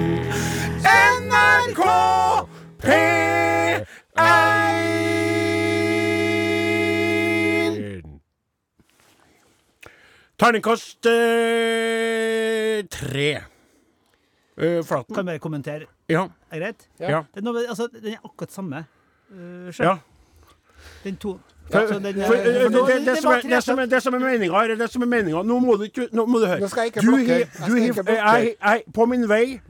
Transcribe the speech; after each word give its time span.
NRK 1.23 1.81
P1! 2.83 3.85
Terningkast 10.39 11.05
eh, 11.05 12.83
tre. 12.91 13.41
Uh, 14.57 14.85
flaten. 14.85 15.15
Kan 15.15 15.17
jeg 15.17 15.25
bare 15.25 15.39
kommentere? 15.39 15.85
Ja. 16.09 16.21
Er 16.51 16.59
det 16.59 16.61
greit? 16.61 16.89
Ja. 16.99 17.21
Det 17.33 17.41
er 17.41 17.45
noe, 17.45 17.61
altså, 17.69 17.87
den 17.93 18.13
er 18.13 18.25
akkurat 18.25 18.51
samme. 18.51 18.85
Uh, 19.29 19.69
ja. 19.79 19.97
Den 21.03 21.15
to 21.17 21.39
For, 21.71 21.79
den, 21.99 22.17
for, 22.27 22.35
for 22.35 22.69
nå- 22.69 22.87
det, 23.05 24.01
som 24.03 24.13
er, 24.13 24.19
meninga 24.19 24.51
her, 24.59 24.75
det 24.75 24.89
som 24.91 25.01
er 25.05 25.07
meninga 25.07 25.43
Nå 25.47 25.59
må 25.63 25.77
du 25.79 25.87
Nå 26.11 26.25
må 26.27 26.41
du 26.43 26.45
høre. 26.49 26.59
Nå 26.59 26.67
skal 26.69 26.83
jeg 26.89 26.91
ikke 26.93 27.05
blokke. 27.07 27.37
du 27.47 27.71
skal 27.71 27.77
ikke 27.87 28.03
blokke. 28.03 28.17
jeg- 28.19 28.55
jeg- 28.61 28.83
På 28.93 29.05
min 29.07 29.27
vei 29.29 29.61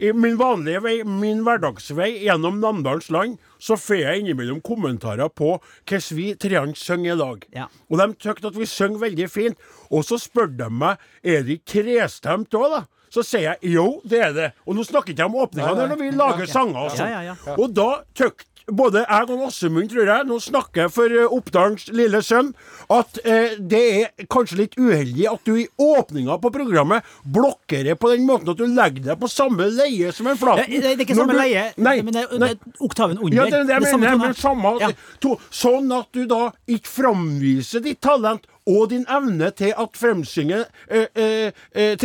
i 0.00 0.12
min 0.12 0.36
vanlige 0.38 0.78
vei, 0.82 1.02
min 1.02 1.40
hverdagsvei 1.42 2.20
gjennom 2.22 2.60
Namdalens 2.62 3.08
land, 3.10 3.32
så 3.58 3.74
får 3.74 3.96
jeg 3.98 4.20
innimellom 4.20 4.60
kommentarer 4.62 5.28
på 5.28 5.56
hvordan 5.88 6.14
vi 6.16 6.34
treene 6.38 6.76
synger 6.78 7.14
i 7.14 7.18
dag. 7.18 7.46
Ja. 7.56 7.64
Og 7.90 7.98
de 7.98 8.06
syns 8.22 8.44
at 8.46 8.54
vi 8.60 8.64
synger 8.66 8.98
veldig 9.02 9.26
fint. 9.28 9.58
Og 9.90 10.04
så 10.06 10.14
spør 10.22 10.56
de 10.56 10.68
meg 10.70 10.98
er 11.24 11.42
det 11.42 11.64
trestemt 11.66 12.54
òg, 12.54 12.70
da. 12.76 12.84
Så 13.10 13.24
sier 13.26 13.40
jeg 13.58 13.72
jo, 13.74 14.00
det 14.06 14.20
er 14.22 14.32
det. 14.36 14.52
Og 14.68 14.76
nå 14.76 14.84
snakker 14.86 15.08
jeg 15.08 15.16
ikke 15.18 15.24
om 15.32 15.34
åpninga, 15.42 15.72
er 15.74 15.88
når 15.90 15.98
vi 15.98 16.10
lager 16.14 16.46
sanger 16.46 16.78
og 16.84 16.90
sånn. 16.92 17.08
Ja, 17.10 17.22
ja, 17.22 17.34
ja. 17.46 17.56
Og 17.58 17.74
da 17.74 17.88
tøkt 18.14 18.46
både 18.70 19.02
jeg 19.08 19.28
og 19.30 19.46
Åsemund, 19.48 19.88
tror 19.90 20.06
jeg, 20.10 20.26
nå 20.28 20.38
snakker 20.40 20.82
jeg 20.86 20.92
for 20.92 21.14
uh, 21.14 21.32
Oppdalens 21.36 21.86
lille 21.94 22.20
sønn, 22.22 22.50
at 22.92 23.18
eh, 23.24 23.54
det 23.58 23.80
er 24.02 24.26
kanskje 24.32 24.58
litt 24.62 24.76
uheldig 24.78 25.26
at 25.30 25.44
du 25.44 25.54
i 25.60 25.66
åpninga 25.80 26.38
på 26.40 26.50
programmet 26.54 27.04
blokkerer 27.24 27.96
på 28.00 28.10
den 28.14 28.26
måten 28.28 28.48
at 28.52 28.60
du 28.60 28.66
legger 28.66 29.04
deg 29.10 29.18
på 29.20 29.28
samme 29.30 29.66
leie 29.72 30.12
som 30.12 30.26
en 30.30 30.36
Ja, 30.36 30.40
flaten. 30.40 30.70
det, 30.70 30.80
det 30.82 30.92
er 30.94 31.04
ikke 31.06 31.16
samme 31.18 31.36
du- 31.36 31.40
leie, 31.40 31.64
Nei, 31.76 31.96
men 32.02 32.12
det 32.16 32.22
er, 32.26 32.38
det 32.38 32.50
er 32.50 32.84
oktaven 32.84 33.18
under. 33.18 33.36
Ja, 33.36 33.44
det 33.44 33.52
det, 33.52 33.66
det 33.68 33.80
Det 33.80 33.88
er 33.88 33.90
samme 33.92 34.06
mener. 34.06 34.18
tone. 34.18 34.28
Men 34.28 34.34
samme, 34.34 34.74
Ja. 34.80 34.88
to, 35.20 35.36
sånn 35.50 35.92
at 35.98 36.08
du 36.12 36.26
da 36.26 36.42
ikke 36.68 36.88
framviser 36.88 37.82
ditt 37.84 38.00
talent 38.04 38.46
og 38.68 38.90
din 38.92 39.04
evne 39.08 39.50
til 39.56 39.72
at 39.76 39.96
fremsynge 39.96 40.64
eh, 40.90 41.06
eh, 41.16 41.50
eh. 41.74 41.96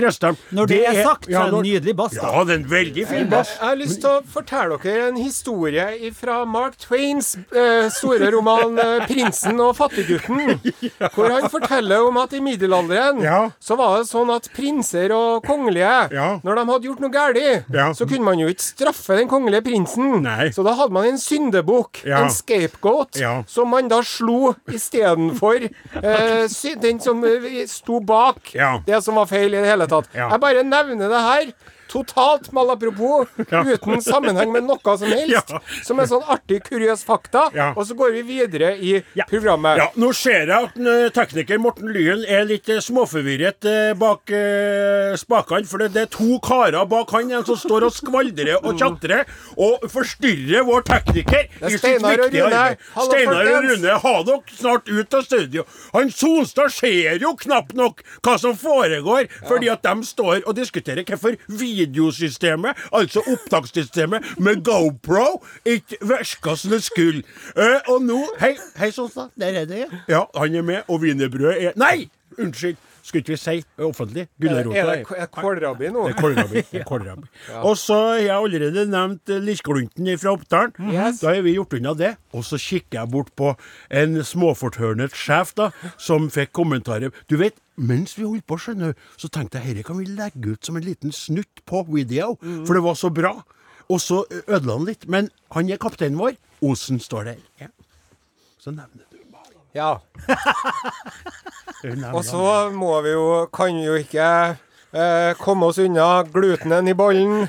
Når 0.54 0.68
det 0.70 0.80
er 0.88 1.04
sagt, 1.04 1.26
så 1.28 1.40
er 1.40 1.46
det 1.50 1.54
når- 1.54 1.64
nydelig 1.68 1.96
bass, 2.00 2.14
da. 2.16 2.28
Ja, 2.32 2.44
det 2.44 2.54
er 2.56 2.60
en 2.64 2.70
veldig 2.72 3.06
fin 3.08 3.30
bass. 3.30 3.50
Jeg 3.60 3.68
har 3.68 3.76
lyst 3.80 4.00
til 4.02 4.10
å 4.10 4.22
fortelle 4.34 4.78
dere 4.84 5.08
en 5.10 5.18
historie 5.18 6.12
fra 6.14 6.46
Mark 6.46 6.78
Twains 6.80 7.36
eh, 7.56 7.90
store 7.90 8.32
roman 8.32 8.78
eh, 8.80 9.06
'Prinsen 9.08 9.60
og 9.60 9.76
fattiggutten'. 9.78 10.60
Hvor 11.16 11.30
han 11.32 11.50
forteller 11.50 12.08
om 12.08 12.18
at 12.18 12.34
i 12.34 12.40
middelalderen 12.40 13.22
Ja. 13.24 13.50
så 13.60 13.76
var 13.78 13.98
det 14.00 14.08
sånn 14.10 14.30
at 14.36 14.50
prinser 14.56 15.12
og 15.12 15.44
kongelige, 15.46 16.12
Ja. 16.14 16.40
når 16.44 16.56
de 16.56 16.66
hadde 16.72 16.88
gjort 16.88 17.00
noe 17.02 17.10
galt, 17.12 17.66
Ja. 17.74 17.92
så 17.94 18.08
kunne 18.08 18.24
man 18.24 18.40
jo 18.40 18.48
ikke 18.48 18.62
straffe 18.64 19.18
den 19.18 19.28
kongelige 19.28 19.64
prinsen. 19.64 20.22
Nei. 20.24 20.50
Så 20.50 20.64
da 20.64 20.74
hadde 20.76 20.92
man 20.94 21.06
en 21.06 21.18
syndebukk, 21.18 22.04
Ja. 22.06 22.24
en 22.24 22.30
scapegoat, 22.30 23.20
Ja. 23.20 23.44
som 23.48 23.70
man 23.70 23.88
da 23.88 24.02
slo 24.02 24.56
istedenfor 24.68 25.70
eh, 26.04 26.48
den 26.82 27.00
som 27.04 27.24
eh, 27.28 27.66
sto 27.68 28.00
bak 28.00 28.54
Ja. 28.56 28.82
det 28.86 29.02
som 29.04 29.16
var 29.16 29.26
feil 29.30 29.54
i 29.54 29.62
det 29.62 29.70
hele 29.70 29.88
tatt. 29.88 30.08
Ja. 30.14 30.30
Jeg 30.32 30.40
bare 30.44 30.64
nevner 30.64 31.10
det 31.10 31.22
her. 31.28 31.54
Totalt 31.92 32.52
malapropos, 32.56 33.28
uten 33.38 34.02
sammenheng 34.02 34.52
med 34.54 34.66
noe 34.68 34.98
som 34.98 35.12
helst. 35.12 35.54
Som 35.86 36.00
en 36.02 36.10
sånn 36.10 36.24
artig, 36.32 36.62
kuriøs 36.68 37.04
fakta. 37.08 37.48
Og 37.74 37.86
så 37.88 37.98
går 37.98 38.16
vi 38.18 38.24
videre 38.28 38.74
i 38.78 38.96
programmet. 39.30 39.80
Ja, 39.82 39.90
nå 40.00 40.12
ser 40.18 40.48
jeg 40.50 40.70
at 40.70 40.78
eh, 40.80 41.08
tekniker 41.14 41.60
Morten 41.62 41.92
Lyen 41.94 42.24
er 42.30 42.46
litt 42.48 42.70
eh, 42.72 42.82
småforvirret 42.84 43.68
eh, 43.70 43.92
bak 44.00 44.32
spakene. 45.20 45.68
For 45.70 45.84
det, 45.84 46.06
er 46.06 46.10
to 46.12 46.40
karer 46.44 46.86
bak 46.90 47.12
han 47.16 47.32
en 47.34 47.46
som 47.48 47.60
står 47.60 47.88
og 47.88 47.96
skvaldrer 47.96 48.56
og 48.62 48.80
tjatrer 48.80 49.28
og 49.58 49.86
forstyrrer 49.92 50.66
vår 50.68 50.86
tekniker 50.88 51.46
er 51.46 51.68
i 51.70 51.78
sitt 51.78 52.04
viktige 52.04 52.48
arbeid. 52.48 52.84
Steinar 52.98 53.52
og. 53.54 53.70
Rune, 53.70 53.98
ha 54.04 54.14
dere 54.28 54.58
snart 54.58 54.90
ut 54.90 55.18
av 55.18 55.26
studio. 55.26 55.66
Han 55.94 56.12
Solstad 56.14 56.74
ser 56.74 57.22
jo 57.22 57.34
knapt 57.40 57.76
nok 57.78 58.04
hva 58.24 58.36
som 58.42 58.58
foregår, 58.58 59.30
fordi 59.48 59.70
at 59.72 59.86
de 59.86 60.08
står 60.08 60.44
og 60.44 60.56
diskuterer 60.58 61.06
hvorfor 61.08 61.38
videosystemet, 61.84 62.78
altså 62.94 63.24
opptakssystemet 63.28 64.24
med 64.40 64.64
GoPro, 64.64 65.46
ikke 65.66 65.98
virka 66.02 66.56
som 66.56 66.72
det 66.72 66.84
skulle. 66.84 67.24
Eh, 67.58 67.80
og 67.88 68.02
nå 68.02 68.24
Hei, 68.40 68.56
hei 68.80 68.92
Sonstad. 68.92 69.34
Der 69.40 69.48
er 69.62 69.66
det, 69.66 69.86
ja. 69.86 70.02
Ja, 70.08 70.24
han 70.38 70.56
er 70.56 70.62
med. 70.62 70.82
Og 70.88 71.02
wienerbrødet 71.04 71.64
er 71.64 71.72
Nei! 71.80 72.10
Unnskyld. 72.40 72.78
Skulle 73.04 73.20
ikke 73.26 73.34
vi 73.34 73.40
si 73.42 73.56
offentlig? 73.84 74.22
Er 74.30 74.44
Gulrota 74.46 74.74
det 74.74 74.82
er 74.84 75.02
det, 75.04 75.26
kålrabi 75.36 75.90
nå? 75.92 76.04
det 76.08 76.14
er 76.14 76.20
kålrabi. 76.22 76.62
det 76.72 76.84
er. 77.52 77.58
Og 77.68 77.76
så 77.78 77.98
har 78.00 78.22
jeg 78.22 78.32
allerede 78.38 78.86
nevnt 78.88 79.30
eh, 79.34 79.42
Lirklunten 79.44 80.08
fra 80.22 80.32
Oppdalen. 80.38 80.72
Yes. 80.94 81.20
Da 81.20 81.34
har 81.36 81.44
vi 81.44 81.58
gjort 81.58 81.76
unna 81.76 81.92
det. 82.00 82.14
Og 82.32 82.46
så 82.48 82.56
kikker 82.62 83.02
jeg 83.02 83.12
bort 83.12 83.34
på 83.36 83.52
en 83.92 84.16
småfortørnet 84.24 85.12
sjef 85.20 85.52
da, 85.60 85.68
som 86.00 86.30
fikk 86.32 86.54
kommentarer. 86.56 87.12
Du 87.28 87.36
vet, 87.42 87.60
mens 87.76 88.16
vi 88.18 88.24
holdt 88.24 88.48
på, 88.48 88.56
skjønner 88.64 88.96
så 89.20 89.28
tenkte 89.28 89.60
jeg 89.60 89.76
dette 89.76 89.88
kan 89.90 90.00
vi 90.00 90.08
legge 90.08 90.56
ut 90.56 90.64
som 90.64 90.80
en 90.80 90.88
liten 90.88 91.12
snutt 91.12 91.64
på 91.68 91.84
video, 91.92 92.38
Mm. 92.44 92.64
for 92.68 92.74
det 92.80 92.84
var 92.88 92.96
så 92.96 93.12
bra. 93.12 93.34
Og 93.92 94.00
så 94.00 94.24
eh, 94.32 94.46
ødela 94.48 94.78
han 94.80 94.88
litt. 94.88 95.10
Men 95.12 95.28
han 95.52 95.68
er 95.70 95.78
kapteinen 95.82 96.18
vår. 96.20 96.38
Osen 96.64 97.04
står 97.04 97.34
der. 97.34 97.44
Ja. 97.60 97.68
Så 98.64 98.72
nevner 98.72 99.04
du 99.12 99.20
Ja. 99.76 99.98
Og 102.14 102.24
så 102.26 102.70
må 102.72 102.94
vi 103.04 103.12
jo 103.16 103.46
Kan 103.54 103.76
vi 103.76 103.84
jo 103.88 103.96
ikke 104.00 104.28
eh, 104.94 105.34
komme 105.42 105.68
oss 105.72 105.80
unna 105.84 106.24
glutenen 106.24 106.88
i 106.88 106.94
bollen. 106.98 107.48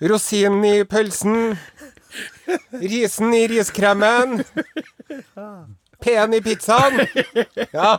Rosinen 0.00 0.64
i 0.64 0.84
pølsen. 0.84 1.56
Risen 2.80 3.34
i 3.34 3.42
riskremen. 3.50 4.44
P-en 6.02 6.34
i 6.34 6.40
pizzaen. 6.44 7.00
Ja. 7.74 7.96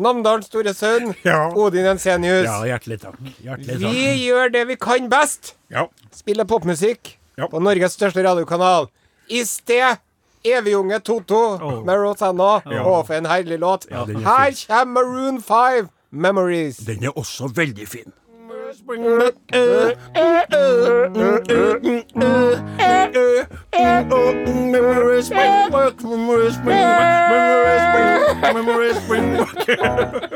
Namdalens 0.00 0.46
store 0.48 0.72
sønn. 0.74 1.10
Ja. 1.26 1.48
Odin 1.58 1.88
Ensenius. 1.90 2.46
Ja, 2.46 2.60
hjertelig 2.70 3.00
takk. 3.02 3.18
Hjertelig 3.42 3.80
Vi 3.82 4.04
gjør 4.22 4.52
det 4.54 4.62
vi 4.70 4.76
kan 4.80 5.10
best. 5.12 5.54
Ja. 5.74 5.88
Spiller 6.14 6.46
popmusikk 6.48 7.16
Ja. 7.38 7.46
på 7.50 7.60
Norges 7.62 7.94
største 7.98 8.22
radiokanal. 8.24 8.88
I 9.28 9.42
sted 9.48 9.98
Evig-unge 10.44 10.98
Toto 11.04 11.58
med 11.84 11.96
Rosanna. 12.00 12.60
Å, 12.64 13.02
for 13.06 13.14
en 13.14 13.26
herlig 13.26 13.58
låt. 13.60 13.86
er 13.90 14.06
Her 14.24 14.50
kommer 14.68 14.84
Maroon 14.84 15.40
5, 15.42 15.88
'Memories'. 16.12 16.84
Den 16.86 17.04
er 17.04 17.12
også 17.16 17.48
veldig 17.54 17.88
fin. 17.88 18.12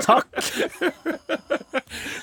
Takk. 0.03 0.27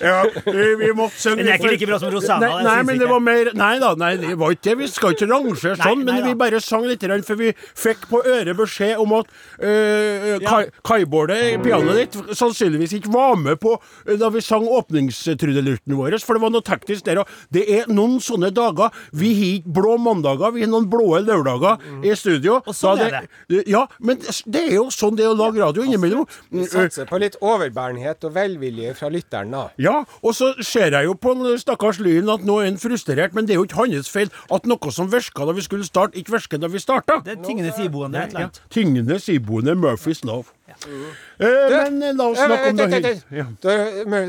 Ja, 0.01 0.21
vi 0.45 0.91
måtte 0.97 1.19
synge 1.21 1.43
det 1.45 1.53
er 1.53 1.59
ikke 1.59 1.71
like 1.75 1.87
bra 1.89 1.99
som 2.01 2.11
Rosanna, 2.13 2.49
Nei, 2.49 2.63
nei 2.65 2.75
men 2.87 2.99
det 3.01 3.07
var 3.09 3.21
mer 3.23 3.51
Nei 3.57 3.73
da, 3.81 3.91
nei, 3.99 4.11
det 4.21 4.35
var 4.39 4.53
ikke 4.55 4.65
det. 4.69 4.75
Vi 4.81 4.87
skal 4.91 5.15
ikke 5.15 5.27
rangere 5.29 5.75
sånn, 5.79 6.03
men 6.07 6.23
vi 6.25 6.33
bare 6.39 6.61
sang 6.63 6.85
litt, 6.89 7.03
for 7.27 7.39
vi 7.39 7.51
fikk 7.57 8.07
på 8.11 8.21
øret 8.23 8.57
beskjed 8.57 9.01
om 9.01 9.15
at 9.19 9.29
uh, 9.61 10.39
Ja. 10.41 10.61
kaibordet, 10.87 11.59
pianoet 11.63 11.99
ditt, 12.01 12.17
sannsynligvis 12.37 12.95
ikke 12.97 13.11
var 13.13 13.35
med 13.39 13.59
på 13.61 13.75
eh, 14.07 14.15
da 14.19 14.29
vi 14.33 14.41
sang 14.43 14.65
åpningstrudelutten 14.69 15.95
vår, 15.97 16.17
for 16.25 16.37
det 16.37 16.43
var 16.45 16.53
noe 16.53 16.65
teknisk 16.65 17.05
der. 17.07 17.21
òg. 17.23 17.31
det 17.53 17.65
er 17.69 17.89
noen 17.91 18.19
sånne 18.23 18.51
dager. 18.55 18.93
Vi 19.13 19.31
har 19.37 19.49
ikke 19.59 19.75
blå 19.77 19.97
mandager, 20.01 20.53
vi 20.55 20.65
har 20.65 20.71
noen 20.71 20.87
blå 20.91 21.19
lørdager 21.25 21.81
i 22.05 22.15
studio. 22.17 22.59
Og 22.65 22.75
sånn 22.77 23.01
er 23.05 23.27
Ja, 23.67 23.85
men 23.99 24.21
det 24.21 24.63
er 24.67 24.75
jo 24.77 24.87
sånn 24.93 25.17
det 25.19 25.25
er 25.27 25.33
å 25.33 25.37
lage 25.37 25.61
radio 25.61 25.85
innimellom. 25.85 26.27
Satser 26.71 27.09
på 27.09 27.19
litt 27.21 27.37
overbærenhet 27.41 28.23
og 28.27 28.35
velvilje 28.37 28.95
fra 28.97 29.09
lytteren, 29.13 29.51
da. 29.53 29.65
Ja, 29.81 29.90
Ja, 29.91 29.97
og 30.23 30.35
så 30.37 30.53
ser 30.63 30.95
jeg 30.95 31.05
jo 31.09 31.13
på 31.19 31.33
stakkars 31.59 31.99
Lyn 31.99 32.29
at 32.31 32.45
nå 32.47 32.59
er 32.61 32.69
han 32.69 32.77
frustrert, 32.79 33.33
men 33.35 33.45
det 33.49 33.55
er 33.57 33.59
jo 33.59 33.65
ikke 33.67 33.81
hans 33.83 34.09
feil 34.13 34.29
at 34.55 34.65
noe 34.69 34.91
som 34.95 35.09
virka 35.11 35.45
da 35.49 35.51
vi 35.57 35.65
skulle 35.65 35.83
starte, 35.87 36.15
ikke 36.21 36.37
virker 36.37 36.61
da 36.63 36.69
vi 36.71 36.79
starta. 36.79 37.19
Det 37.25 37.35
er 37.37 37.43
tingenes 37.43 37.79
iboende. 37.83 38.21
et 38.23 38.29
eller 38.31 38.39
Ja, 38.39 38.45
annet. 38.47 38.61
tingenes 38.71 39.27
iboende 39.29 39.75
Murphys 39.75 40.23
love. 40.23 40.45
Eh, 40.71 41.47
men 41.69 42.01
eh, 42.03 42.13
la 42.15 42.29
oss 42.31 42.39
Eh, 42.39 42.47
snakke 42.47 42.69
om 42.69 42.77
det. 42.77 43.23
Ja. 43.31 43.45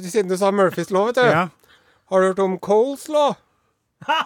Siden 0.02 0.28
du 0.28 0.36
sa 0.36 0.50
Murphys 0.50 0.90
lov, 0.90 1.06
vet 1.12 1.20
du. 1.22 1.28
Ja. 1.30 1.46
Har 2.10 2.20
du 2.20 2.26
hørt 2.26 2.38
om 2.42 2.58
Coles 2.58 3.08
law? 3.08 3.36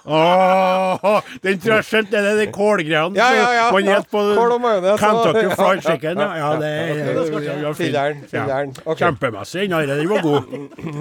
Åh, 0.07 1.21
den 1.43 1.59
tror 1.61 1.75
jeg 1.79 1.87
skjønte 1.89 2.13
det, 2.23 2.31
er 2.33 2.39
de 2.41 2.47
kålgreiene 2.55 3.19
Ja, 3.19 3.29
ja, 3.37 3.47
ja. 3.57 3.65
man 3.75 3.85
gjetter 3.89 4.09
på 4.13 4.23
kål 4.39 4.55
og 4.57 4.61
majones, 4.65 5.01
Kentucky 5.01 5.45
ja. 5.47 5.55
Fried 5.59 5.83
Chicken. 5.87 6.23
Ja, 6.23 6.51
det 6.61 6.71
er. 6.73 7.75
Filleren. 7.77 8.75
Kjempemessig. 8.97 9.67
Den 9.71 10.09
var 10.11 10.23
god. 10.25 10.53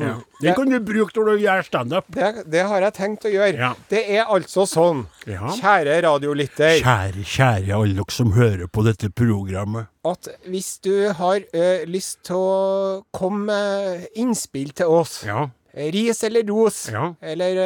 Ja. 0.05 0.13
Den 0.41 0.57
kan 0.57 0.69
du 0.73 0.79
bruke 0.85 1.15
når 1.19 1.29
du 1.31 1.43
gjør 1.45 1.65
standup. 1.67 2.09
Det, 2.15 2.31
det 2.51 2.63
har 2.69 2.85
jeg 2.87 2.95
tenkt 2.97 3.27
å 3.29 3.33
gjøre. 3.33 3.71
Det 3.91 4.03
er 4.17 4.25
altså 4.35 4.65
sånn, 4.69 5.05
kjære 5.25 5.99
radiolytter, 6.05 6.79
Kjære, 6.83 7.23
kjære 7.35 7.75
alle 7.77 7.95
dere 7.99 8.13
som 8.13 8.33
hører 8.35 8.67
på 8.71 8.83
dette 8.85 9.09
programmet. 9.15 9.87
at 10.05 10.27
hvis 10.45 10.75
du 10.85 11.09
har 11.17 11.39
ø, 11.41 11.67
lyst 11.89 12.19
til 12.27 12.37
å 12.37 13.03
komme 13.15 13.45
med 13.49 14.03
innspill 14.21 14.69
til 14.77 14.91
oss, 15.01 15.23
Ja. 15.25 15.47
Ris 15.75 16.23
eller 16.23 16.43
ros, 16.47 16.89
Ja. 16.91 17.13
eller 17.21 17.57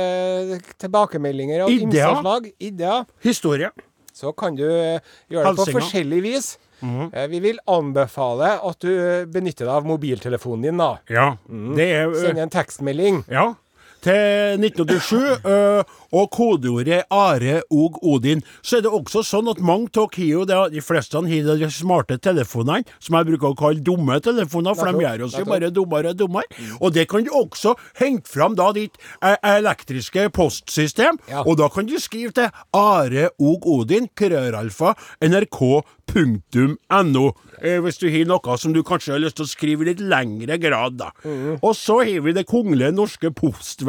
eh, 0.54 0.58
tilbakemeldinger 0.82 1.62
av 1.66 1.70
innsatslag. 1.70 1.92
ymse 2.10 2.22
slag, 2.22 2.52
ideer, 2.60 3.06
Historie. 3.22 3.70
så 4.14 4.34
kan 4.36 4.56
du 4.56 4.66
eh, 4.66 5.00
gjøre 5.30 5.54
det 5.56 5.66
på 5.66 5.72
forskjellig 5.80 6.22
vis. 6.26 6.58
Eh, 6.82 7.28
Vi 7.28 7.40
vil 7.44 7.60
anbefale 7.68 8.54
at 8.64 8.80
du 8.80 9.26
benytter 9.28 9.66
deg 9.68 9.74
av 9.76 9.86
mobiltelefonen 9.86 10.62
din, 10.64 10.78
da. 10.78 10.98
Ja. 11.10 11.38
Det 11.48 11.88
er 11.92 12.08
ø, 12.08 12.16
Send 12.22 12.40
en 12.40 12.50
tekstmelding. 12.50 13.24
Ja. 13.30 13.54
Til 14.00 14.60
1987, 14.64 15.84
og 16.16 16.30
kodeordet 16.34 17.04
Are 17.12 17.60
og 17.70 18.00
Odin. 18.06 18.42
Så 18.62 18.80
er 18.80 18.86
det 18.86 18.94
også 18.94 19.24
sånn 19.26 19.50
at 19.52 19.60
mange 19.60 19.90
av 20.00 20.16
har 20.16 20.72
de 20.72 20.82
fleste 20.84 21.20
har 21.20 21.60
de 21.60 21.70
smarte 21.74 22.18
telefonene, 22.18 22.88
som 23.00 23.18
jeg 23.18 23.28
bruker 23.30 23.52
å 23.52 23.58
kalle 23.60 23.84
dumme 23.84 24.20
telefoner, 24.24 24.78
for 24.78 24.92
de 24.92 25.04
gjør 25.04 25.26
oss 25.28 25.38
jo 25.38 25.46
bare 25.50 25.72
dummere 25.74 26.14
og 26.14 26.20
dummere. 26.20 26.68
Og 26.80 26.94
det 26.96 27.08
kan 27.12 27.26
du 27.26 27.32
også 27.36 27.76
hente 28.00 28.30
fram 28.30 28.56
da 28.56 28.72
ditt 28.76 28.98
eh, 29.22 29.38
elektriske 29.56 30.30
postsystem, 30.36 31.20
og 31.46 31.58
da 31.60 31.70
kan 31.74 31.90
du 31.90 31.98
skrive 32.02 32.34
til 32.36 32.50
Are 32.76 33.30
og 33.40 33.68
Odin, 33.70 34.10
krøralfa, 34.16 34.96
nrk.no. 35.26 36.68
no 37.06 37.26
hvis 37.60 38.00
du 38.02 38.08
har 38.10 38.26
noe 38.30 38.56
som 38.58 38.74
du 38.74 38.82
kanskje 38.86 39.14
har 39.14 39.22
lyst 39.22 39.38
til 39.40 39.46
å 39.46 39.52
skrive 39.52 39.86
i 39.86 39.92
litt 39.92 40.02
lengre 40.02 40.58
grad, 40.62 40.98
da. 41.00 41.12
Og 41.60 41.74
så 41.78 42.00
har 42.02 42.24
vi 42.26 42.34
Det 42.40 42.46
kongelige 42.48 42.94
norske 42.96 43.32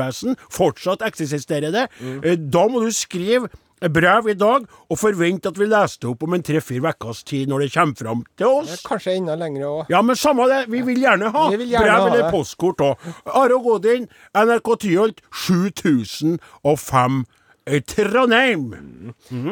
postvesen. 0.00 0.37
Fortsatt 0.50 1.02
eksisterer 1.02 1.73
det. 1.73 1.88
Mm. 2.00 2.50
da 2.50 2.69
må 2.69 2.85
du 2.85 2.93
skrive 2.93 3.50
brev 3.81 4.29
i 4.29 4.35
dag, 4.37 4.67
og 4.93 4.99
forvente 5.00 5.49
at 5.49 5.56
vi 5.56 5.64
leser 5.64 6.02
det 6.02 6.08
opp 6.11 6.25
om 6.26 6.35
en 6.37 6.43
tre-fire 6.44 6.93
ukers 6.93 7.23
tid 7.25 7.49
når 7.49 7.64
det 7.64 7.73
kommer 7.73 7.97
fram 7.97 8.25
til 8.37 8.47
oss. 8.61 8.82
Kanskje 8.85 9.14
enda 9.17 9.38
lenger 9.41 9.64
òg. 9.64 9.88
Ja, 9.88 10.02
men 10.05 10.19
samme 10.20 10.44
det. 10.50 10.67
Vi 10.69 10.82
vil 10.85 11.00
gjerne 11.00 11.31
ha 11.32 11.49
Vi 11.49 11.56
vil 11.62 11.73
gjerne 11.73 11.87
brev 11.87 11.97
ha 11.97 12.06
eller 12.11 12.26
det. 12.26 12.31
postkort 12.35 12.85
òg. 12.85 13.11
Are 13.25 13.56
og 13.56 13.64
Godin, 13.64 14.08
NRK 14.37 14.69
Tyholt, 14.85 15.23
7005 15.32 17.25
eh, 17.64 17.81
Trondheim. 17.81 18.67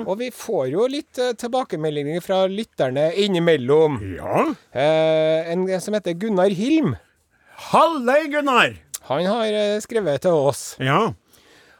Og 0.04 0.14
vi 0.20 0.28
får 0.34 0.68
jo 0.74 0.84
litt 0.92 1.22
uh, 1.24 1.32
tilbakemeldinger 1.32 2.20
fra 2.20 2.44
lytterne 2.52 3.08
innimellom. 3.16 3.96
Ja. 4.18 4.44
Uh, 4.76 5.54
en 5.54 5.64
som 5.80 5.96
heter 5.96 6.20
Gunnar 6.20 6.52
Hilm. 6.52 6.98
Hallei, 7.72 8.28
Gunnar. 8.28 8.76
Han 9.08 9.24
har 9.24 9.46
eh, 9.46 9.78
skrevet 9.80 10.22
til 10.26 10.36
oss. 10.36 10.74
Ja. 10.84 11.14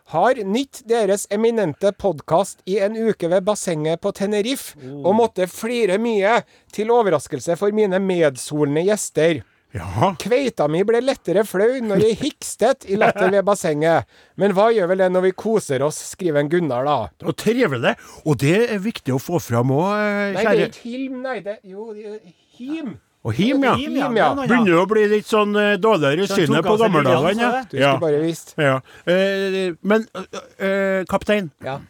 Har 0.09 0.39
nytt 0.41 0.81
deres 0.89 1.27
eminente 1.31 1.93
podkast 1.93 2.63
i 2.65 2.79
en 2.81 2.97
uke 2.97 3.29
ved 3.29 3.45
bassenget 3.45 4.01
på 4.01 4.15
Tenerife, 4.17 4.79
og 5.05 5.13
måtte 5.19 5.45
flire 5.53 5.99
mye, 6.01 6.39
til 6.73 6.89
overraskelse 6.95 7.59
for 7.61 7.77
mine 7.77 8.01
medsolende 8.01 8.87
gjester. 8.87 9.43
Ja. 9.77 10.15
Kveita 10.17 10.65
mi 10.73 10.81
ble 10.89 11.03
lettere 11.05 11.43
flau 11.45 11.75
når 11.85 12.01
jeg 12.07 12.17
hikstet 12.23 12.87
i 12.89 12.97
latter 12.97 13.29
ved 13.35 13.45
bassenget. 13.45 14.09
Men 14.41 14.55
hva 14.57 14.71
gjør 14.73 14.89
vel 14.95 15.03
det 15.05 15.11
når 15.13 15.27
vi 15.27 15.33
koser 15.45 15.85
oss, 15.85 15.99
skriver 16.15 16.41
en 16.41 16.49
Gunnar, 16.49 16.89
da. 16.89 17.27
Og 17.29 17.37
trivelig. 17.37 17.93
Og 18.25 18.39
det 18.41 18.63
er 18.71 18.81
viktig 18.81 19.13
å 19.13 19.21
få 19.21 19.43
fram 19.45 19.75
òg, 19.77 19.93
Nei, 20.39 20.41
det 20.41 20.47
er 20.55 20.65
ikke 20.71 20.87
Hilm, 20.87 21.21
nei. 21.27 21.37
Det, 21.45 21.59
jo, 21.69 21.91
det 21.93 22.15
er 22.15 22.33
Him. 22.57 22.97
Og 23.26 23.32
him, 23.35 23.65
ja. 23.65 23.75
Him, 23.75 23.97
ja. 23.97 24.09
er 24.31 24.47
Begynner 24.47 24.79
å 24.79 24.87
bli 24.88 25.03
litt 25.11 25.26
sånn 25.26 25.50
uh, 25.59 25.75
dårligere 25.81 26.23
i 26.23 26.31
synet 26.31 26.65
på 26.65 26.76
gammeldagene. 26.79 27.35
brillene, 27.35 27.43
Ja. 27.43 27.65
Du 27.70 27.76
Ja. 27.76 27.93
skulle 27.97 28.00
bare 28.00 28.20
visst. 28.23 28.55
Ja. 28.56 28.76
Uh, 29.09 29.76
men 29.82 30.06
uh, 30.15 31.05
kaptein, 31.11 31.50
Ja. 31.65 31.81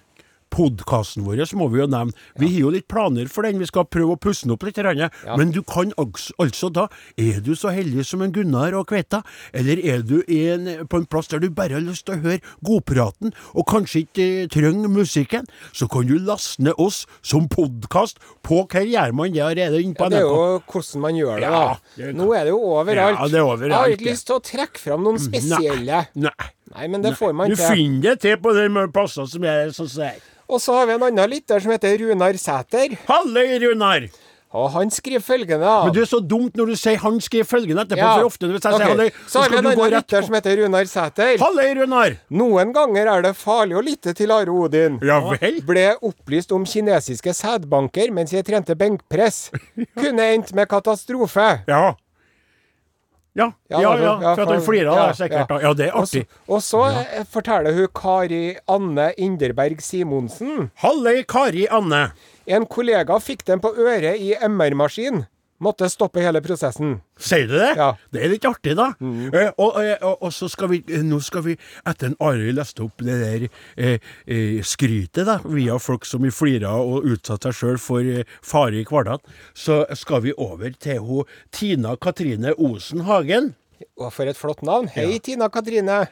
Podkasten 0.54 1.26
vår 1.26 1.44
må 1.58 1.68
vi 1.72 1.80
jo 1.82 1.88
nevne. 1.90 2.14
Vi 2.38 2.50
har 2.52 2.60
jo 2.66 2.72
litt 2.74 2.88
planer 2.90 3.28
for 3.30 3.46
den. 3.46 3.60
Vi 3.60 3.68
skal 3.68 3.86
prøve 3.88 4.16
å 4.16 4.20
pusse 4.20 4.46
den 4.46 4.54
opp 4.54 4.66
litt. 4.66 4.78
Ja. 4.78 5.08
Men 5.36 5.52
du 5.54 5.60
kan 5.66 5.92
altså, 5.98 6.70
da 6.70 6.88
Er 7.18 7.40
du 7.44 7.54
så 7.58 7.72
heldig 7.74 8.04
som 8.06 8.22
en 8.22 8.32
Gunnar 8.32 8.74
og 8.78 8.88
Kveita, 8.90 9.22
eller 9.52 9.80
er 9.82 10.02
du 10.06 10.20
en, 10.22 10.86
på 10.88 11.00
en 11.00 11.06
plass 11.10 11.30
der 11.32 11.42
du 11.42 11.48
bare 11.50 11.78
har 11.78 11.84
lyst 11.84 12.06
til 12.06 12.16
å 12.16 12.22
høre 12.22 12.40
godpraten, 12.64 13.32
og 13.54 13.66
kanskje 13.68 14.04
ikke 14.06 14.26
eh, 14.44 14.48
trenger 14.52 14.90
musikken, 14.92 15.48
så 15.72 15.88
kan 15.90 16.06
du 16.08 16.16
laste 16.22 16.62
ned 16.64 16.78
oss 16.78 17.04
som 17.22 17.48
podkast 17.50 18.22
på 18.46 18.62
Hva 18.68 18.84
gjør 18.86 19.14
man 19.16 19.34
det 19.34 19.42
allerede 19.44 19.82
inne 19.82 19.98
på 19.98 20.08
Ja, 20.08 20.14
det 20.14 20.20
er 20.22 20.28
jo 20.28 20.60
hvordan 20.68 21.04
man 21.04 21.18
gjør 21.18 21.34
det, 21.34 21.48
Ja, 21.48 21.64
da. 21.64 21.96
det 21.96 22.06
er... 22.10 22.14
Nå 22.18 22.28
er 22.34 22.46
det 22.48 22.54
jo 22.54 22.60
overalt. 22.74 23.18
Ja, 23.18 23.28
det 23.32 23.40
er 23.40 23.48
overalt, 23.48 23.72
Jeg 23.72 23.78
har 23.78 23.96
ikke 23.96 24.10
lyst 24.10 24.28
til 24.30 24.38
å 24.38 24.44
trekke 24.52 24.82
fram 24.82 25.04
noen 25.06 25.20
spesielle. 25.22 26.04
Nei. 26.14 26.28
Nei, 26.28 26.52
men 26.88 27.02
det 27.04 27.14
får 27.18 27.32
man 27.34 27.50
ikke. 27.50 27.60
Du 27.60 27.74
finner 27.74 28.02
det 28.10 28.20
til 28.24 28.36
på 28.42 28.54
de 28.56 28.86
plassene 28.94 29.28
som 29.30 29.44
er 29.44 29.70
sånn 29.76 29.88
som 29.88 30.02
det 30.04 30.10
er. 30.14 30.24
Og 30.48 30.62
så 30.64 30.78
har 30.78 30.88
vi 30.88 30.96
en 30.96 31.04
annen 31.04 31.30
lytter 31.30 31.60
som 31.60 31.74
heter 31.74 31.98
Runar 32.00 32.36
Sæter. 32.40 32.96
Halløy, 33.08 33.58
Runar! 33.66 34.08
Og 34.56 34.70
han 34.72 34.88
skriver 34.88 35.20
følgende 35.20 35.66
av. 35.68 35.82
Men 35.84 35.92
du 35.92 35.98
er 36.00 36.06
så 36.08 36.22
dumt 36.24 36.54
når 36.56 36.70
du 36.72 36.76
sier 36.80 36.96
han 37.02 37.18
skriver 37.20 37.44
følgende 37.44 37.82
etterpå, 37.84 38.00
Ja. 38.00 38.14
for 38.16 38.30
ofte 38.30 38.48
hvis 38.48 38.64
jeg 38.64 38.72
okay. 38.72 38.86
sier 38.86 38.94
halløy, 38.94 39.10
Så 39.26 39.28
så 39.28 39.42
har 39.42 39.50
vi 39.50 39.56
en 39.58 39.66
annen 39.66 39.82
rett 39.82 39.92
lytter 39.92 40.22
som 40.24 40.34
heter 40.38 40.56
Runar 40.62 40.88
Sæter. 40.88 41.34
Halløy, 41.42 41.74
Runar! 41.82 42.16
Noen 42.30 42.72
ganger 42.72 43.12
er 43.12 43.22
det 43.28 43.34
farlig 43.36 43.76
å 43.76 43.84
lytte 43.84 44.14
til 44.16 44.32
Are 44.32 44.48
Odin. 44.48 44.98
Ja 45.04 45.20
vel? 45.20 45.60
Ble 45.68 45.86
opplyst 46.00 46.52
om 46.56 46.64
kinesiske 46.64 47.34
sædbanker 47.36 48.10
mens 48.10 48.32
jeg 48.32 48.46
trente 48.48 48.72
benkpress. 48.74 49.50
Kunne 50.00 50.32
endt 50.32 50.54
med 50.56 50.66
katastrofe. 50.72 51.50
Ja. 51.68 51.92
Ja, 53.38 53.52
ja, 53.70 53.79
ja, 53.81 54.12
ja, 54.19 54.35
for 54.35 54.43
at 54.43 54.50
han 54.56 54.62
flirer 54.67 54.88
ja, 54.90 55.06
da, 55.06 55.14
sikkert. 55.14 55.52
Ja, 55.62 55.73
det 55.79 55.87
er 55.88 55.94
Og 55.94 56.08
så, 56.11 56.19
artig. 56.25 56.40
og 56.49 56.62
så 56.66 56.80
eh, 56.90 57.25
forteller 57.30 57.76
hun 57.76 57.88
Kari 57.95 58.42
Anne 58.75 59.09
Inderberg 59.16 59.80
Simonsen. 59.85 60.71
Hallei, 60.83 61.23
Kari 61.28 61.68
Anne. 61.71 62.09
En 62.50 62.66
kollega 62.66 63.18
fikk 63.23 63.45
den 63.47 63.62
på 63.62 63.71
øret 63.78 64.18
i 64.18 64.33
MR-maskin. 64.49 65.26
Måtte 65.58 65.88
stoppe 65.90 66.22
hele 66.22 66.38
prosessen. 66.44 67.00
Sier 67.18 67.48
du 67.50 67.56
det? 67.58 67.72
Ja. 67.74 67.88
Mm. 67.96 68.10
Det 68.14 68.20
er 68.22 68.30
litt 68.30 68.44
artig, 68.46 68.74
da. 68.78 68.92
Eh, 69.02 69.48
og, 69.58 69.78
eh, 69.82 69.96
og, 70.06 70.22
og 70.28 70.34
så 70.34 70.46
skal 70.52 70.70
vi 70.70 70.78
eh, 70.86 71.02
Nå 71.02 71.18
skal 71.24 71.42
vi, 71.48 71.56
etter 71.88 72.12
en 72.12 72.18
Arild 72.22 72.60
leste 72.60 72.84
opp 72.86 73.02
det 73.02 73.16
der 73.24 73.46
eh, 73.74 74.06
eh, 74.30 74.60
skrytet, 74.62 75.24
da, 75.26 75.40
via 75.50 75.80
folk 75.82 76.06
som 76.06 76.26
i 76.28 76.30
flira 76.34 76.76
og 76.78 77.08
utsatt 77.10 77.48
seg 77.48 77.58
sjøl 77.58 77.82
for 77.82 78.06
eh, 78.06 78.22
fare 78.46 78.78
i 78.78 78.86
hverdagen, 78.86 79.34
så 79.50 79.82
skal 79.98 80.22
vi 80.28 80.36
over 80.38 80.78
til 80.78 81.02
ho, 81.02 81.26
Tina 81.50 81.96
Katrine 81.98 82.54
Osen 82.54 83.02
Hagen. 83.10 83.52
Og 83.98 84.12
for 84.14 84.30
et 84.30 84.38
flott 84.38 84.62
navn. 84.66 84.86
Hei, 84.94 85.18
Tina 85.22 85.50
Katrine. 85.50 86.04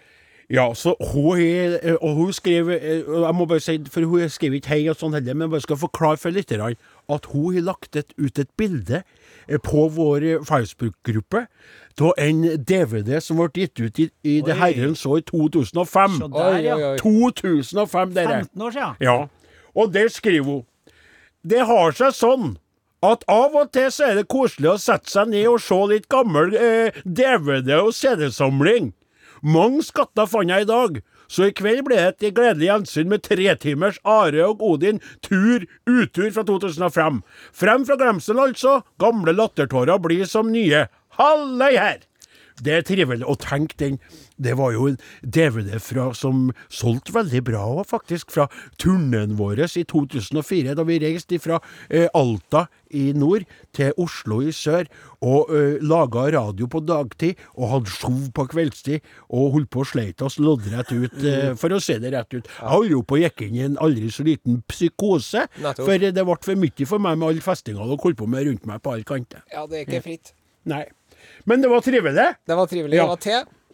Ja, 0.46 0.68
så 0.78 0.92
hun 1.12 1.40
er 1.40 1.96
Og 1.96 2.14
hun 2.14 2.28
skrev 2.32 2.68
eh, 2.70 3.02
Jeg 3.02 3.34
må 3.34 3.48
bare 3.50 3.58
si, 3.60 3.80
for 3.90 4.06
hun 4.06 4.28
skriver 4.30 4.60
ikke 4.60 4.70
hei 4.76 4.84
og 4.92 4.94
sånn 4.98 5.16
heller, 5.16 5.34
men 5.34 5.48
jeg 5.48 5.54
bare 5.56 5.64
skal 5.64 5.80
forklare 5.80 6.20
for 6.22 6.34
lytterne 6.34 6.76
at 7.12 7.28
hun 7.32 7.54
har 7.54 7.66
lagt 7.68 7.96
et, 7.96 8.12
ut 8.18 8.38
et 8.38 8.50
bilde 8.58 9.02
eh, 9.02 9.58
på 9.62 9.86
vår 9.94 10.26
eh, 10.26 10.44
Facebook-gruppe 10.46 11.46
av 12.00 12.12
en 12.20 12.42
DVD 12.66 13.20
som 13.24 13.40
ble 13.40 13.48
gitt 13.54 13.80
ut 13.80 14.00
i, 14.02 14.08
i 14.26 14.36
det 14.44 14.58
herrens 14.58 15.06
år 15.08 15.22
2005. 15.30 16.18
Så 16.20 16.28
der, 16.34 16.58
ja. 16.64 16.76
Oi, 16.76 16.82
oi, 16.82 16.92
oi. 16.92 16.98
2005, 17.00 18.14
dere. 18.16 18.42
15 18.44 18.66
år 18.66 18.76
siden. 18.76 19.00
Ja. 19.00 19.16
Og 19.76 19.92
der 19.94 20.08
skriver 20.12 20.44
hun 20.44 20.64
Det 21.46 21.62
har 21.68 21.92
seg 21.94 22.14
sånn 22.16 22.56
at 23.06 23.22
av 23.30 23.54
og 23.54 23.68
til 23.76 23.90
så 23.92 24.08
er 24.08 24.16
det 24.18 24.28
koselig 24.32 24.70
å 24.72 24.78
sette 24.80 25.12
seg 25.12 25.28
ned 25.30 25.46
og 25.50 25.60
se 25.62 25.76
litt 25.90 26.08
gammel 26.10 26.54
eh, 26.58 26.96
DVD- 27.04 27.76
og 27.78 27.92
CD-samling. 27.94 28.90
Mange 29.46 29.84
skatter 29.86 30.26
fant 30.26 30.50
jeg 30.50 30.64
i 30.64 30.68
dag, 30.68 30.98
så 31.28 31.48
i 31.48 31.54
kveld 31.56 31.84
ble 31.86 31.98
det 31.98 32.26
et 32.28 32.36
gledelig 32.36 32.68
gjensyn 32.70 33.10
med 33.10 33.24
tretimers 33.26 34.00
Are 34.06 34.44
og 34.46 34.62
Odin 34.64 35.00
tur, 35.24 35.66
utur 35.88 36.28
fra 36.34 36.44
2005. 36.46 37.22
Frem 37.54 37.86
fra 37.88 37.98
glemselen 38.00 38.42
altså, 38.48 38.80
gamle 39.02 39.34
lattertårer 39.36 40.00
blir 40.02 40.28
som 40.30 40.52
nye. 40.52 40.86
Halløy 41.18 41.74
her! 41.76 42.04
Det 42.62 42.72
er 42.72 42.86
trivelig. 42.88 43.26
å 43.26 43.36
tenke 43.36 43.76
den 43.76 43.98
Det 44.36 44.54
var 44.58 44.72
jo 44.74 44.88
en 44.90 44.98
DVD 45.22 45.78
fra, 45.80 46.10
som 46.14 46.50
solgte 46.68 47.14
veldig 47.16 47.42
bra 47.46 47.62
òg, 47.78 47.84
faktisk. 47.88 48.32
Fra 48.34 48.48
turneen 48.80 49.36
vår 49.38 49.64
i 49.66 49.84
2004, 49.88 50.74
da 50.76 50.84
vi 50.86 50.98
reiste 51.02 51.38
fra 51.42 51.60
eh, 51.88 52.08
Alta 52.16 52.66
i 52.94 53.08
nord 53.16 53.46
til 53.74 53.96
Oslo 54.00 54.42
i 54.44 54.52
sør. 54.54 54.90
Og 55.24 55.52
eh, 55.56 55.78
laga 55.84 56.26
radio 56.36 56.68
på 56.70 56.82
dagtid, 56.84 57.40
og 57.56 57.72
hadde 57.72 57.94
show 57.94 58.18
på 58.36 58.46
kveldstid. 58.52 59.04
Og 59.32 59.56
holdt 59.56 59.72
på 59.72 59.84
å 59.84 59.88
sleite 59.88 60.28
oss 60.28 60.38
loddrett 60.42 60.92
ut, 60.92 61.16
eh, 61.24 61.54
for 61.58 61.72
å 61.72 61.80
se 61.82 61.98
det 62.02 62.12
rett 62.14 62.36
ut. 62.36 62.44
Jeg 62.44 62.72
holdt 62.74 62.92
jo 62.92 63.02
på 63.06 63.18
å 63.18 63.22
gikk 63.24 63.46
inn 63.48 63.58
i 63.58 63.64
en 63.70 63.80
aldri 63.82 64.12
så 64.12 64.26
liten 64.26 64.60
psykose. 64.68 65.46
Nettopp. 65.62 65.86
For 65.88 66.06
det 66.06 66.14
ble 66.16 66.40
for 66.44 66.64
mye 66.66 66.90
for 66.92 67.02
meg 67.02 67.20
med 67.20 67.30
alle 67.32 67.44
festingene 67.44 67.88
dere 67.88 68.04
holdt 68.04 68.20
på 68.20 68.28
med 68.30 68.50
rundt 68.50 68.68
meg 68.68 68.84
på 68.84 68.92
alle 68.92 69.08
kanter. 69.08 69.44
Ja, 69.52 69.64
det 69.70 69.80
er 69.80 69.88
ikke 69.88 70.04
fritt. 70.04 70.36
Nei. 70.66 70.84
Men 71.46 71.62
det 71.62 71.70
var 71.70 71.80
trivelig. 71.84 72.26
Det 72.46 72.56
var 72.58 72.68
trivelig. 72.70 72.98
Ja. 72.98 73.06
Det 73.06 73.14
var 73.14 73.22
T, 73.22 73.65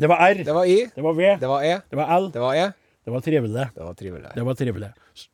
Det 0.00 0.08
var 0.08 0.16
R. 0.30 0.44
det 0.44 0.52
var 0.54 0.64
I, 0.64 0.78
Det 0.94 1.02
var 1.04 1.12
V. 1.14 1.36
det 1.40 1.48
var 1.48 1.64
E, 1.64 1.80
Det 1.90 1.96
var 1.96 2.16
L. 2.18 2.30
det 2.32 2.40
var 2.40 2.54
E. 2.56 2.72
Det 3.04 3.10
var 3.10 3.20
trivelig. 3.20 3.66
Det 3.74 3.82
var 3.82 3.94
trivelig. 3.94 4.28
Det 4.34 4.42
var 4.46 4.54
trivelig. 4.54 4.88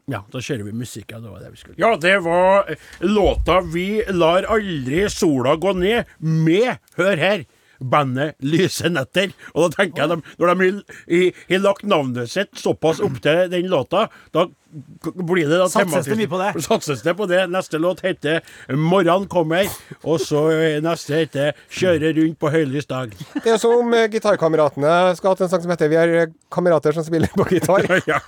Ja, 0.09 0.23
da 0.33 0.41
kjører 0.41 0.65
vi 0.65 0.73
musikk. 0.73 1.12
Ja, 1.12 1.19
det 1.21 1.29
var 1.29 1.41
det 1.45 1.50
vi 1.53 1.57
skulle. 1.61 1.77
Ja, 1.79 1.97
det 2.00 2.15
var 2.25 2.75
låta 3.00 3.61
'Vi 3.61 4.03
lar 4.09 4.43
aldri 4.49 5.09
sola 5.11 5.55
gå 5.57 5.73
ned' 5.77 6.05
med, 6.19 6.79
hør 6.97 7.17
her, 7.17 7.45
bandet 7.81 8.35
Lyse 8.43 8.89
netter. 8.91 9.33
Og 9.55 9.69
da 9.71 9.83
tenker 9.83 10.03
jeg, 10.05 10.09
de, 10.09 10.37
når 10.39 10.55
de 10.55 11.33
har- 11.49 11.61
lagt 11.63 11.85
navnet 11.85 12.31
sitt 12.31 12.55
såpass 12.55 13.01
opp 13.01 13.21
til 13.23 13.49
den 13.51 13.69
låta, 13.71 14.09
da 14.33 14.47
blir 14.69 15.49
det 15.49 15.59
da 15.59 15.69
Satses 15.73 16.05
det 16.05 16.17
mye 16.19 16.29
på 16.29 16.39
det? 16.41 16.63
Satses 16.63 17.03
det 17.03 17.15
på 17.17 17.27
det. 17.29 17.47
Neste 17.51 17.79
låt 17.81 18.01
heter 18.05 18.41
'Morran 18.69 19.27
kommer', 19.29 19.69
og 20.05 20.21
så 20.21 20.49
neste 20.83 21.15
heter 21.15 21.53
'Kjøre 21.71 22.13
rundt 22.17 22.39
på 22.39 22.51
høylys 22.51 22.87
dag'. 22.87 23.15
Det 23.43 23.47
er 23.47 23.57
som 23.57 23.73
om 23.73 23.91
gitarkameratene 24.11 25.17
skal 25.17 25.29
ha 25.29 25.35
hatt 25.35 25.41
en 25.41 25.49
sang 25.49 25.63
som 25.63 25.71
heter 25.71 25.89
'Vi 25.89 25.97
er 25.97 26.33
kamerater 26.51 26.93
som 26.93 27.05
spiller 27.05 27.29
på 27.29 27.45
gitar'. 27.49 28.03
ja. 28.13 28.21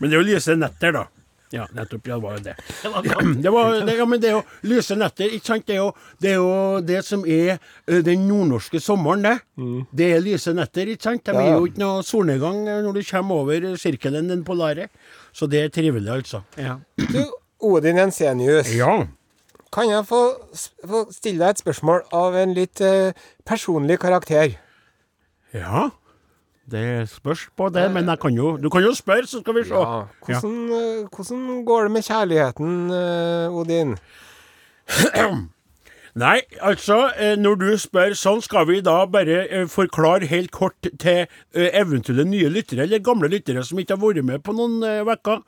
Men 0.00 0.10
det 0.10 0.16
er 0.18 0.22
jo 0.22 0.34
lyse 0.34 0.56
netter, 0.56 0.92
da. 0.92 1.04
Ja, 1.54 1.64
nettopp. 1.72 2.06
Ja, 2.10 2.16
det 2.18 2.22
var 2.22 2.36
jo 2.36 2.42
det. 2.44 2.54
Det 3.44 3.52
var 3.54 3.78
det, 3.86 3.96
ja, 3.96 4.04
men 4.04 4.20
det 4.20 4.28
er 4.30 4.34
jo 4.36 4.42
lyse 4.68 4.96
netter, 4.98 5.32
ikke 5.32 5.46
sant? 5.48 5.66
Det 5.68 5.76
er 5.76 5.80
jo 5.80 5.90
det, 6.20 6.30
er 6.30 6.36
jo 6.36 6.80
det 6.84 7.02
som 7.06 7.24
er 7.24 7.58
den 8.04 8.26
nordnorske 8.28 8.80
sommeren, 8.84 9.24
det. 9.24 9.36
Det 9.96 10.08
er 10.16 10.24
lyse 10.24 10.52
netter, 10.56 10.90
ikke 10.92 11.08
sant? 11.08 11.24
Det 11.26 11.34
Ja, 11.34 11.44
er 11.46 11.56
jo 11.56 11.68
ikke 11.70 11.80
noe 11.82 12.02
solnedgang 12.04 12.60
når 12.68 12.98
du 12.98 13.02
kommer 13.10 13.44
over 13.44 13.68
sirkelen 13.80 14.28
den 14.28 14.44
polare. 14.44 14.88
Så 15.32 15.48
det 15.48 15.62
er 15.64 15.72
trivelig, 15.72 16.10
altså. 16.20 16.42
Ja. 16.60 16.78
Du, 17.14 17.22
Odin 17.64 17.96
Jensenius, 17.98 18.68
ja. 18.76 18.92
kan 19.74 19.88
jeg 19.90 20.04
få, 20.06 20.20
få 20.86 21.00
stille 21.10 21.40
deg 21.42 21.56
et 21.56 21.62
spørsmål 21.64 22.04
av 22.14 22.36
en 22.38 22.52
litt 22.54 22.78
uh, 22.84 23.10
personlig 23.48 23.96
karakter? 23.98 24.52
Ja. 25.56 25.88
Det 26.70 27.08
spørs 27.08 27.46
på 27.56 27.68
det, 27.72 27.86
men 27.92 28.08
jeg 28.08 28.20
kan 28.20 28.34
jo, 28.36 28.56
du 28.60 28.68
kan 28.68 28.84
jo 28.84 28.94
spørre, 28.94 29.26
så 29.26 29.40
skal 29.40 29.54
vi 29.56 29.64
se. 29.64 29.74
Ja. 29.74 30.02
Hvordan, 30.26 30.56
ja. 30.68 31.06
hvordan 31.16 31.64
går 31.64 31.82
det 31.82 31.92
med 31.92 32.02
kjærligheten, 32.02 32.90
eh, 32.90 33.56
Odin? 33.56 33.96
Nei, 36.18 36.40
altså, 36.60 37.10
eh, 37.16 37.36
når 37.38 37.58
du 37.60 37.66
spør 37.78 38.14
sånn, 38.16 38.40
skal 38.42 38.66
vi 38.68 38.80
da 38.84 39.04
bare 39.06 39.42
eh, 39.46 39.66
forklare 39.70 40.28
helt 40.28 40.50
kort 40.52 40.88
til 41.00 41.24
eh, 41.24 41.68
eventuelle 41.78 42.24
nye 42.26 42.48
lyttere, 42.52 42.84
eller 42.84 43.04
gamle 43.04 43.30
lyttere 43.32 43.62
som 43.64 43.78
ikke 43.78 43.96
har 43.96 44.02
vært 44.02 44.26
med 44.26 44.42
på 44.44 44.56
noen 44.56 44.82
uker, 45.08 45.44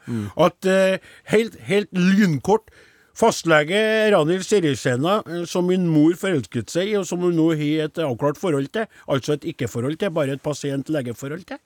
at 0.46 0.68
eh, 0.70 1.00
helt, 1.32 1.58
helt 1.66 1.90
lynkort 1.96 2.70
Fastlege 3.16 4.10
Ranil 4.14 4.44
Sirisena, 4.46 5.22
eh, 5.26 5.44
som 5.44 5.66
min 5.66 5.86
mor 5.90 6.14
forelsket 6.18 6.70
seg 6.70 6.92
i, 6.92 6.96
og 6.98 7.06
som 7.08 7.22
hun 7.24 7.36
nå 7.36 7.50
har 7.58 7.86
et 7.86 8.02
avklart 8.04 8.40
forhold 8.40 8.70
til, 8.74 8.86
altså 9.10 9.36
et 9.36 9.48
ikke-forhold 9.52 9.98
til, 10.00 10.12
bare 10.14 10.36
et 10.38 10.44
pasient-lege-forhold 10.44 11.44
til, 11.48 11.60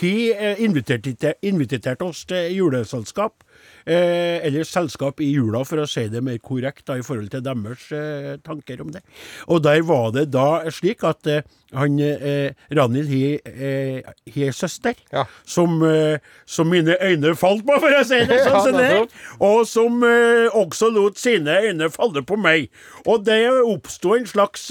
har 0.00 0.62
inviterte, 0.64 1.34
invitert, 1.42 2.02
oss 2.02 2.24
til 2.28 2.54
juleselskap. 2.56 3.44
Eh, 3.88 4.44
eller 4.44 4.66
selskap 4.68 5.20
i 5.24 5.30
jula, 5.32 5.62
for 5.64 5.80
å 5.80 5.86
si 5.88 6.02
det 6.12 6.20
mer 6.20 6.36
korrekt 6.44 6.84
da, 6.90 6.98
i 7.00 7.04
forhold 7.06 7.30
til 7.32 7.40
deres 7.46 7.86
eh, 7.96 8.34
tanker 8.44 8.82
om 8.84 8.90
det. 8.92 9.00
Og 9.48 9.62
der 9.64 9.80
var 9.88 10.10
det 10.12 10.26
da 10.34 10.60
slik 10.74 11.06
at 11.08 11.24
eh, 11.32 11.46
han 11.76 11.96
eh, 12.00 12.52
Ranhild 12.76 13.08
har 13.12 13.48
eh, 13.48 14.52
søster, 14.56 14.92
Ja. 15.12 15.24
som, 15.48 15.80
eh, 15.88 16.18
som 16.48 16.68
mine 16.68 16.96
øyne 17.00 17.32
falt 17.36 17.64
på, 17.64 17.78
for 17.80 17.96
å 17.96 18.02
si 18.08 18.20
det 18.28 18.42
sånn 18.46 18.60
som 18.66 18.76
det 18.76 18.90
er, 18.92 19.06
og 19.40 19.64
som 19.68 20.04
eh, 20.04 20.52
også 20.52 20.90
lot 20.92 21.16
sine 21.20 21.56
øyne 21.70 21.88
falle 21.92 22.22
på 22.28 22.36
meg. 22.40 22.68
Og 23.08 23.24
det 23.24 23.40
oppsto 23.64 24.14
en 24.18 24.28
slags 24.28 24.68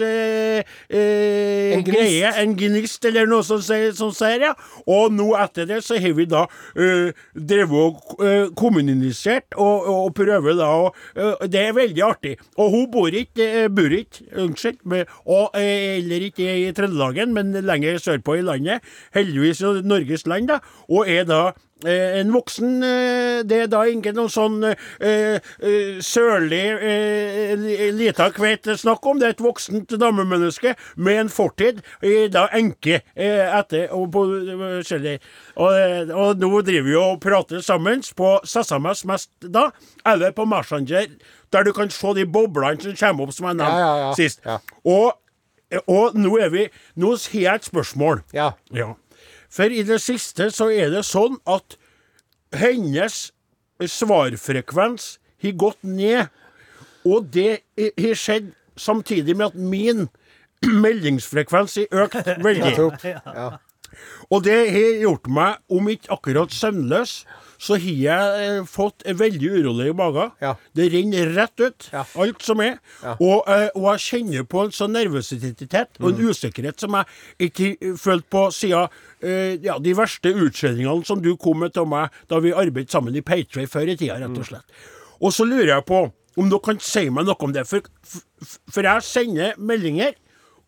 En 0.93 1.83
greie, 1.85 2.29
en 2.41 2.53
gnist, 2.57 3.05
eller 3.05 3.25
noe 3.29 3.43
som 3.45 3.61
sier, 3.65 3.91
som 3.97 4.11
sier 4.13 4.45
ja. 4.49 4.53
Og 4.85 5.09
nå 5.13 5.31
etter 5.41 5.65
det 5.69 5.81
så 5.85 5.97
har 6.01 6.13
vi 6.17 6.25
da 6.29 6.45
drevet 7.33 7.77
og 7.77 8.21
eh, 8.23 8.45
kommunisert 9.07 9.55
og, 9.57 9.87
og 9.87 10.13
prøver 10.15 10.57
da 10.57 10.67
å 10.67 10.87
eh, 11.15 11.47
Det 11.47 11.61
er 11.61 11.75
veldig 11.75 12.03
artig. 12.03 12.37
Og 12.57 12.71
hun 12.71 12.89
bor 12.91 13.07
ikke, 13.09 13.65
uh, 13.65 13.69
bor 13.69 13.91
ikke, 13.91 14.25
unnskyld, 14.35 14.81
med, 14.85 15.05
og, 15.25 15.49
heller 15.55 15.97
eller 15.97 16.27
ikke 16.29 16.47
i 16.67 16.71
Trøndelagen, 16.75 17.33
men 17.33 17.53
lenger 17.65 17.97
sørpå 18.01 18.37
i 18.37 18.45
landet. 18.45 18.83
Heldigvis 19.15 19.61
i 19.61 19.81
Norges 19.85 20.27
land, 20.27 20.47
da. 20.51 20.59
Og 20.89 21.09
er 21.09 21.25
da 21.27 21.51
Eh, 21.51 21.66
en 21.85 22.31
voksen 22.33 22.83
eh, 22.83 23.43
Det 23.45 23.57
er 23.61 23.67
da 23.69 23.83
ikke 23.85 24.13
noe 24.17 24.31
sånn 24.33 24.63
eh, 24.65 25.35
eh, 25.37 25.99
sørlig 26.01 26.63
eh, 26.81 27.53
lita 27.93 28.31
kveit 28.33 28.65
snakk 28.81 29.05
om. 29.05 29.19
Det 29.21 29.27
er 29.27 29.35
et 29.35 29.43
voksent 29.45 29.93
damemenneske 30.01 30.73
med 30.95 31.19
en 31.21 31.29
fortid. 31.29 31.83
eh, 32.01 32.25
da 32.33 32.47
enke 32.57 33.01
eh, 33.13 33.45
etter 33.59 33.93
og 33.93 34.09
på 34.15 34.25
eh, 34.25 34.53
forskjellig. 34.81 35.15
Og, 35.57 35.69
eh, 35.77 36.15
og 36.17 36.41
nå 36.41 36.51
driver 36.65 36.87
vi 36.89 36.97
og 36.97 37.21
prater 37.21 37.61
sammen 37.61 38.01
på 38.17 38.33
SMS 38.45 39.05
mest 39.05 39.29
da, 39.41 39.69
eller 40.05 40.33
på 40.33 40.45
Messenger, 40.49 41.07
der 41.53 41.63
du 41.63 41.73
kan 41.73 41.89
se 41.93 42.13
de 42.17 42.25
boblene 42.25 42.81
som 42.81 42.95
kommer 42.97 43.27
opp, 43.27 43.33
som 43.37 43.47
jeg 43.51 43.59
nevnte 43.61 43.77
Ja, 43.79 43.87
ja, 43.87 44.05
ja. 44.07 44.13
sist. 44.17 44.41
Og, 44.85 45.13
og 45.87 46.15
nå 46.17 46.37
er 46.41 46.49
vi 46.53 46.67
Nå 46.95 47.13
har 47.15 47.41
jeg 47.41 47.55
et 47.61 47.67
spørsmål. 47.69 48.23
Ja. 48.33 48.51
Ja. 48.73 48.95
For 49.49 49.71
i 49.71 49.83
det 49.87 49.99
siste 50.03 50.49
så 50.53 50.69
er 50.73 50.91
det 50.93 51.05
sånn 51.07 51.39
at 51.47 51.77
hennes 52.55 53.29
svarfrekvens 53.79 55.17
har 55.43 55.57
gått 55.61 55.83
ned. 55.83 56.27
Og 57.07 57.29
det 57.33 57.61
har 57.77 58.19
skjedd 58.19 58.51
samtidig 58.77 59.37
med 59.37 59.51
at 59.51 59.55
min 59.57 60.07
meldingsfrekvens 60.83 61.77
har 61.79 62.05
økt 62.05 62.31
veldig. 62.43 62.73
Ja. 63.05 63.49
Og 64.29 64.43
det 64.43 64.57
har 64.73 65.01
gjort 65.03 65.29
meg, 65.31 65.61
om 65.71 65.87
ikke 65.89 66.11
akkurat 66.17 66.53
søvnløs, 66.53 67.21
så 67.57 67.77
har 67.77 67.93
jeg 68.01 68.41
eh, 68.47 68.65
fått 68.69 69.01
en 69.09 69.17
veldig 69.17 69.49
urolig 69.59 69.93
mage. 69.97 70.27
Ja. 70.43 70.51
Det 70.77 70.89
renner 70.93 71.31
rett 71.35 71.59
ut, 71.63 71.87
Ja. 71.93 72.03
alt 72.21 72.41
som 72.45 72.61
er. 72.61 72.77
Ja. 73.03 73.15
Og, 73.19 73.47
eh, 73.49 73.69
og 73.75 73.87
jeg 73.95 74.03
kjenner 74.05 74.43
på 74.45 74.65
en 74.65 74.75
sånn 74.75 74.93
nervøsitet 74.93 75.97
og 75.99 76.09
en 76.11 76.27
usikkerhet 76.29 76.79
som 76.79 76.93
jeg 76.99 77.49
ikke 77.49 77.71
har 77.81 77.97
følt 77.97 78.29
på 78.29 78.43
siden 78.53 78.87
eh, 79.23 79.57
ja, 79.65 79.79
de 79.81 79.95
verste 79.97 80.33
utskjellingene 80.33 81.05
som 81.07 81.21
du 81.21 81.33
kom 81.41 81.59
med 81.63 81.73
til 81.73 81.89
meg 81.89 82.13
da 82.29 82.39
vi 82.43 82.53
arbeidet 82.53 82.93
sammen 82.93 83.15
i 83.17 83.21
Patray 83.25 83.65
før 83.65 83.89
i 83.89 83.97
tida, 83.97 84.19
rett 84.21 84.37
og 84.37 84.45
slett. 84.45 84.79
Og 85.17 85.33
så 85.33 85.47
lurer 85.49 85.73
jeg 85.75 85.85
på 85.89 86.03
om 86.37 86.49
dere 86.51 86.61
kan 86.61 86.77
si 86.79 87.07
meg 87.09 87.25
noe 87.25 87.35
om 87.41 87.53
det. 87.55 87.63
For, 87.65 87.81
for 88.69 88.85
jeg 88.85 89.01
sender 89.07 89.55
meldinger. 89.57 90.13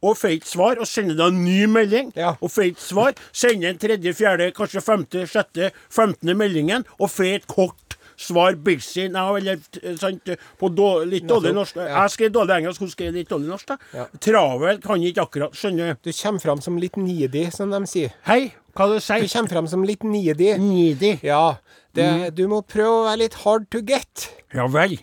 Og 0.01 0.15
får 0.15 0.38
ikke 0.38 0.48
svar, 0.48 0.79
og 0.79 0.88
sender 0.88 1.15
da 1.20 1.27
en 1.27 1.44
ny 1.44 1.65
melding, 1.68 2.13
Ja. 2.15 2.36
og 2.41 2.50
får 2.51 2.70
ikke 2.72 2.82
svar. 2.82 3.13
Sender 3.34 3.70
en 3.70 3.77
tredje, 3.77 4.13
fjerde, 4.15 4.51
kanskje 4.56 4.82
femte, 4.82 5.25
sjette, 5.27 5.72
femtende 5.91 6.36
meldingen, 6.39 6.86
og 7.00 7.10
får 7.12 7.36
et 7.36 7.48
kort 7.48 7.98
svar 8.20 8.53
'busy 8.56 9.08
now', 9.12 9.36
eller 9.38 9.56
t- 9.72 9.98
sant, 9.98 10.24
på 10.60 10.70
då, 10.75 11.03
litt 11.06 11.24
dårlig 11.27 11.53
norsk. 11.53 11.75
Jeg 11.75 12.10
skrev 12.12 12.32
dårlig 12.32 12.56
engelsk, 12.58 12.79
hun 12.79 12.89
skrev 12.89 13.13
litt 13.13 13.29
dårlig 13.29 13.48
norsk. 13.48 13.65
da. 13.68 13.77
Ja. 13.94 14.06
Travel 14.20 14.82
kan 14.82 15.00
ikke 15.01 15.22
akkurat 15.22 15.51
skjønne. 15.53 15.98
Du 16.03 16.12
kommer 16.12 16.39
fram 16.39 16.62
som 16.62 16.77
litt 16.77 16.96
needy, 16.98 17.50
som 17.51 17.70
de 17.72 17.86
sier. 17.88 18.12
Hei, 18.25 18.51
hva 18.75 18.88
du 18.88 18.96
Du 18.96 19.00
sier 19.00 19.27
kommer 19.27 19.50
fram 19.50 19.68
som 19.68 19.84
litt 19.84 20.03
needy. 20.03 20.58
Needy. 20.58 21.20
Ja. 21.24 21.58
Det, 21.94 22.36
du 22.36 22.48
må 22.48 22.62
prøve 22.62 22.88
å 22.88 23.06
være 23.10 23.18
litt 23.18 23.34
hard 23.34 23.70
to 23.72 23.82
get. 23.82 24.29
Ja 24.53 24.68
vel. 24.68 24.98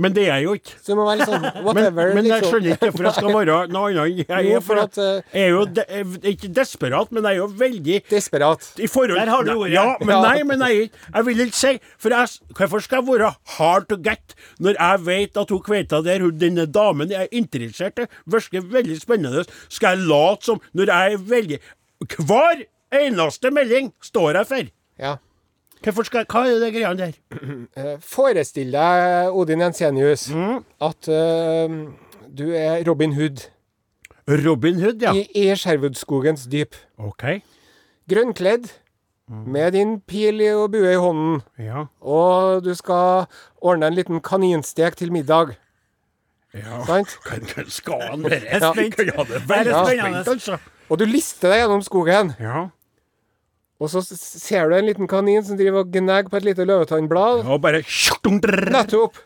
Men 0.00 0.14
det 0.16 0.22
er 0.24 0.38
jeg 0.40 0.46
jo 0.46 0.52
ikke. 0.56 0.72
Så 0.80 0.92
det 0.92 0.96
må 0.96 1.04
være 1.08 1.18
litt 1.20 1.28
sånn 1.28 1.42
Men, 1.46 1.64
whatever. 1.66 2.12
men 2.16 2.28
jeg 2.28 2.40
liksom. 2.40 2.52
skjønner 2.54 2.70
ikke 2.76 2.88
hvorfor 2.90 3.06
jeg 3.08 3.16
skal 3.18 3.34
være 3.36 3.56
noe 3.74 3.90
annet. 3.90 4.22
Jeg 4.30 4.46
Jo, 4.48 4.54
er, 4.56 4.64
for 4.64 4.80
at, 4.82 4.98
eh, 5.04 5.34
jeg 5.36 5.42
er 5.42 5.52
jo 5.52 5.64
de, 5.76 5.84
ikke 6.32 6.50
desperat, 6.56 7.12
men 7.12 7.28
jeg 7.28 7.36
er 7.36 7.40
jo 7.42 7.48
veldig 7.60 7.98
Desperat. 8.10 8.68
I 8.80 8.88
forhold 8.90 9.20
Der 9.20 9.32
har 9.34 9.44
du 9.44 9.52
ordet. 9.58 9.72
Ja, 9.74 9.84
men 10.00 10.14
Ja. 10.16 10.20
nei, 10.24 10.42
men 10.48 10.64
jeg, 10.66 10.90
jeg 11.14 11.26
vil 11.28 11.44
ikke 11.46 11.58
si 11.60 11.72
For 12.00 12.16
jeg, 12.16 12.32
hvorfor 12.56 12.84
skal 12.86 13.02
jeg 13.02 13.08
være 13.12 13.32
hard 13.58 13.88
to 13.92 14.00
get 14.08 14.34
når 14.60 14.76
jeg 14.80 15.04
vet 15.06 15.36
at 15.44 15.50
hun 15.52 15.62
kveita 15.68 16.00
der, 16.06 16.24
hun, 16.24 16.36
denne 16.40 16.64
damen 16.66 17.10
jeg 17.12 17.26
er 17.28 17.32
interessert 17.36 17.98
i, 18.00 18.06
virker 18.30 18.64
veldig 18.72 18.96
spennende. 19.02 19.44
Skal 19.68 19.98
jeg 19.98 20.08
late 20.08 20.48
som 20.48 20.60
Når 20.72 20.92
jeg 20.94 21.12
er 21.18 21.24
veldig 21.34 21.58
Hver 22.16 22.64
eneste 22.96 23.50
melding 23.54 23.92
står 24.02 24.40
jeg 24.40 24.48
for. 24.50 24.70
Ja. 25.00 25.16
Skal 25.80 26.26
Hva 26.28 26.42
er 26.46 26.58
det 26.60 26.72
greia 26.74 26.92
der? 26.98 27.12
Eh, 27.80 27.96
Forestill 28.04 28.72
deg, 28.74 29.30
Odin 29.32 29.60
Jensenius, 29.64 30.28
Mm. 30.34 30.60
at 30.80 31.08
eh, 31.08 31.78
du 32.28 32.50
er 32.52 32.84
Robin 32.88 33.14
Hood. 33.16 33.46
Robin 34.28 34.78
Hood, 34.82 35.00
ja. 35.02 35.12
i, 35.16 35.24
i 35.34 35.54
Sherwoodskogens 35.56 36.44
dyp. 36.52 36.76
OK. 36.98 37.24
Grønnkledd, 38.10 38.68
med 39.30 39.72
din 39.72 40.00
pil 40.10 40.40
og 40.56 40.72
bue 40.72 40.90
i 40.92 40.98
hånden. 40.98 41.40
Ja. 41.58 41.84
Og 42.02 42.64
du 42.64 42.72
skal 42.74 43.26
ordne 43.62 43.86
en 43.86 43.94
liten 43.94 44.20
kaninstek 44.20 44.96
til 44.98 45.12
middag. 45.14 45.54
ja. 46.54 46.80
Sant? 46.86 47.14
Skal 47.70 48.00
han 48.10 48.24
være 48.24 48.40
det? 48.40 48.58
Spent. 48.74 48.98
Ja, 48.98 49.22
det 49.22 49.36
er 49.70 49.84
spennende. 49.86 50.24
altså. 50.26 50.58
Og 50.90 50.98
du 50.98 51.04
lister 51.06 51.52
deg 51.52 51.60
gjennom 51.62 51.82
skogen. 51.86 52.32
Ja. 52.42 52.64
Og 53.80 53.88
så 53.88 54.02
ser 54.04 54.68
du 54.68 54.76
en 54.76 54.86
liten 54.86 55.08
kanin 55.08 55.44
som 55.44 55.56
driver 55.56 55.86
og 55.86 55.92
gnager 55.94 56.28
på 56.28 56.36
et 56.36 56.46
lite 56.50 56.66
løvetannblad. 56.68 57.46
Og 57.48 57.62
bare 57.64 57.82
Nettopp. 58.70 59.16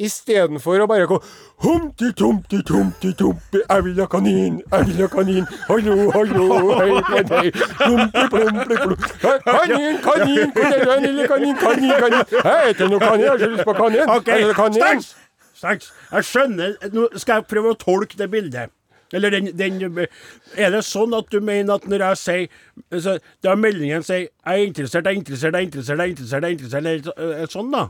Istedenfor 0.00 0.80
å 0.80 0.86
bare 0.88 1.04
gå 1.04 1.18
Humti, 1.60 2.08
tomti, 2.16 2.62
tomti, 2.64 3.10
tomti, 3.18 3.60
jeg 3.60 3.84
vil 3.84 3.98
ha 4.00 4.06
kanin, 4.08 4.62
jeg 4.72 4.86
vil 4.88 5.02
ha 5.02 5.08
kanin, 5.12 5.44
hallo, 5.66 5.96
hallo, 6.14 6.46
hei, 6.78 6.94
hei, 7.10 7.20
hei, 7.28 7.50
plumpi, 7.52 8.22
plumpi, 8.32 8.78
plump. 8.80 9.04
Kanin, 9.44 9.98
kanin, 10.00 10.54
hvor 10.56 10.72
er 10.72 10.86
den 10.88 11.04
lille 11.04 11.28
kanin, 11.28 11.52
kanin, 11.60 11.92
kanin, 12.00 12.24
jeg 12.32 12.70
heter 12.70 12.88
noe 12.88 13.02
kanin, 13.04 13.26
jeg 13.26 13.34
har 13.34 13.42
ikke 13.42 13.52
lyst 13.58 13.68
på 13.68 13.76
kanin, 13.76 14.14
OK, 14.16 14.32
er 14.38 14.56
kanin? 14.56 14.80
stans! 14.80 15.12
Stans. 15.60 15.90
Jeg 16.08 16.24
skjønner 16.24 16.76
Nå 16.96 17.10
skal 17.20 17.42
jeg 17.42 17.50
prøve 17.52 17.74
å 17.74 17.76
tolke 17.76 18.16
det 18.16 18.30
bildet. 18.32 18.72
Eller 19.12 19.30
den, 19.30 19.46
den 19.56 20.06
Er 20.56 20.70
det 20.70 20.84
sånn 20.86 21.14
at 21.18 21.30
du 21.30 21.40
mener 21.40 21.74
at 21.74 21.86
når 21.90 21.98
jeg 21.98 22.16
sier 22.16 23.00
så, 23.02 23.18
Da 23.42 23.54
meldingen 23.56 24.02
sier 24.06 24.28
'Jeg 24.28 24.30
er 24.46 24.66
interessert, 24.66 25.04
jeg 25.04 25.14
er 25.16 25.18
interessert, 25.18 25.52
jeg 25.54 25.62
er 25.62 25.66
interessert', 25.66 25.98
jeg 25.98 26.06
er 26.06 26.14
interessert, 26.14 26.42
jeg 26.42 26.50
er 26.50 26.56
interessert, 26.56 26.78
er 26.78 26.82
det 26.82 26.92
er 26.92 26.98
interessert 26.98 27.50
sånn, 27.56 27.70
da? 27.72 27.88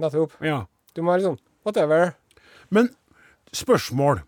Nettopp. 0.00 0.32
Ja. 0.42 0.66
Du 0.94 1.02
må 1.02 1.18
sånn, 1.20 1.38
whatever. 1.64 2.14
Men 2.70 2.90
spørsmål 3.52 4.22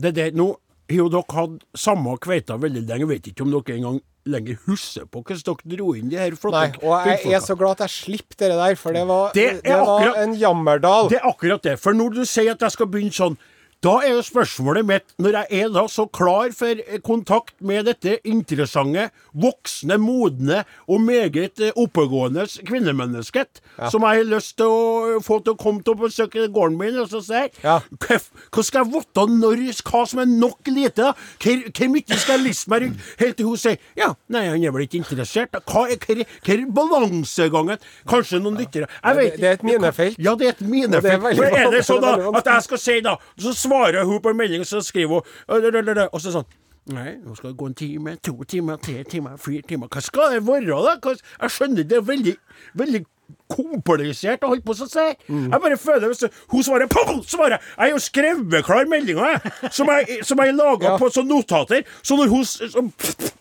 Det 0.00 0.14
der 0.14 0.30
Nå 0.32 0.56
har 0.90 0.96
jo 0.96 1.08
dere 1.12 1.34
hatt 1.36 1.64
samme 1.76 2.16
kveita 2.18 2.56
veldig 2.58 2.86
lenge. 2.88 2.98
Jeg 3.04 3.08
vet 3.08 3.26
ikke 3.30 3.42
om 3.42 3.50
dere 3.52 3.76
engang 3.76 4.00
lenger 4.26 4.56
husker 4.66 5.04
på 5.06 5.22
hvordan 5.22 5.44
dere 5.46 5.76
dro 5.76 5.92
inn 5.94 6.08
de 6.10 6.16
her 6.18 6.30
flotte 6.36 6.58
Nei, 6.58 6.72
og 6.82 7.06
jeg 7.06 7.20
kvinnfolka. 7.20 7.36
er 7.36 7.40
så 7.46 7.56
glad 7.56 7.70
at 7.70 7.84
jeg 7.86 7.90
slipper 7.90 8.48
det 8.48 8.58
der, 8.58 8.74
for 8.76 8.92
det 8.92 9.06
var, 9.08 9.30
Det 9.32 9.62
det, 9.62 9.70
var 9.72 10.00
akkurat- 10.00 10.18
en 10.24 10.34
jammerdal. 10.34 11.08
Det 11.08 11.18
er 11.22 11.28
akkurat 11.30 11.62
det. 11.62 11.78
For 11.80 11.92
når 11.92 12.10
du 12.14 12.24
sier 12.24 12.50
at 12.52 12.60
jeg 12.60 12.70
skal 12.72 12.86
begynne 12.86 13.12
sånn, 13.12 13.36
da 13.82 13.94
er 14.04 14.10
jo 14.12 14.20
spørsmålet 14.26 14.84
mitt, 14.84 15.04
når 15.18 15.36
jeg 15.38 15.62
er 15.64 15.68
da 15.72 15.86
så 15.88 16.04
klar 16.12 16.50
for 16.52 16.80
eh, 16.84 16.98
kontakt 17.00 17.54
med 17.64 17.86
dette 17.88 18.18
interessante, 18.28 19.06
voksne, 19.32 19.96
modne 20.02 20.58
og 20.90 21.00
meget 21.00 21.62
eh, 21.64 21.72
oppegående 21.80 22.44
kvinnemennesket, 22.68 23.62
som 23.90 24.04
jeg 24.04 24.20
har 24.20 24.28
lyst 24.28 24.56
til 24.60 24.68
å 24.68 25.20
få 25.24 25.38
til 25.44 25.54
å 25.54 25.60
komme 25.60 25.80
til 25.86 25.94
å 25.96 26.00
besøke 26.02 26.44
gården 26.52 26.76
min, 26.80 26.98
og 27.00 27.08
så 27.12 27.22
sier 27.24 27.48
Ja. 27.64 27.78
hva, 28.04 28.18
skal 28.66 28.84
jeg 28.84 28.92
vite 28.92 29.24
når, 29.32 29.62
hva 29.88 30.02
som 30.08 30.20
er 30.24 30.28
nok 30.28 30.68
lite? 30.68 31.14
Hvor, 31.40 31.88
mye 31.94 32.18
skal 32.20 32.36
jeg 32.36 32.44
liste 32.46 32.70
meg 32.72 32.84
rundt? 32.84 33.08
Helt 33.20 33.38
til 33.40 33.48
hun 33.48 33.56
sier 33.60 33.78
ja, 33.96 34.10
nei, 34.28 34.44
han 34.50 34.60
er 34.64 34.74
vel 34.76 34.84
ikke 34.84 35.00
interessert. 35.00 35.56
Hva 35.64 35.86
er, 35.88 35.96
hva 36.04 36.18
er, 36.18 36.36
hva 36.44 36.54
er 36.58 36.66
balansegangen? 36.80 37.80
Kanskje 38.10 38.42
noen 38.44 38.60
lyttere 38.60 38.88
Jeg 39.02 39.16
det- 39.16 39.40
det 39.40 39.48
er 39.48 39.52
et 39.56 39.62
minefelt. 39.64 40.16
Ja, 40.18 40.34
det 40.34 40.46
er 40.46 40.50
et 40.50 40.60
minefelt. 40.68 41.24
er 41.24 41.58
er 41.64 41.70
det 41.70 41.84
sånn 41.86 42.00
da 42.04 42.12
at 42.40 42.44
jeg 42.44 42.62
skal 42.68 42.78
si 42.78 43.00
da 43.00 43.16
Så 43.38 43.52
svarer 43.70 44.04
hun 44.04 44.20
på 44.22 44.30
en 44.30 44.36
melding, 44.36 44.64
så 44.66 44.82
skriver 44.82 45.22
hun 45.22 46.08
Og 46.12 46.20
så 46.20 46.34
sånn 46.34 46.44
Nei, 46.90 47.18
nå 47.22 47.36
skal 47.36 47.52
det 47.52 47.58
gå 47.60 47.66
en 47.68 47.74
time, 47.76 48.16
to 48.24 48.32
timer, 48.48 48.76
tre 48.82 49.04
timer, 49.04 49.36
fire 49.38 49.62
timer. 49.68 49.86
Hva 49.92 50.00
skal 50.02 50.32
det 50.32 50.46
være, 50.46 50.78
da? 51.04 51.12
Jeg 51.44 51.50
skjønner 51.54 51.84
det 51.86 51.98
er 52.00 52.06
veldig, 52.08 52.32
veldig 52.74 53.02
komplisert 53.50 54.42
å 54.42 54.50
holde 54.50 54.64
på 54.66 54.74
sånn. 54.74 55.14
Jeg 55.28 55.60
bare 55.62 55.76
føler 55.78 56.10
hvis 56.10 56.24
Hun 56.50 56.64
svarer 56.66 56.88
pum, 56.90 57.20
svarer 57.22 57.58
jeg. 57.58 57.60
Er 57.78 57.92
jo 57.92 58.00
skrevet 58.02 58.64
klar 58.66 58.88
meldinga. 58.90 59.36
Som 59.70 59.92
jeg, 59.92 60.24
som 60.26 60.40
jeg 60.42 60.56
laga 60.56 60.94
Ja. 60.94 60.96
på 60.98 61.10
sånne 61.12 61.30
notater. 61.36 61.84
Så 62.02 62.16
når 62.18 62.28
hun 62.32 62.44
så, 62.44 62.66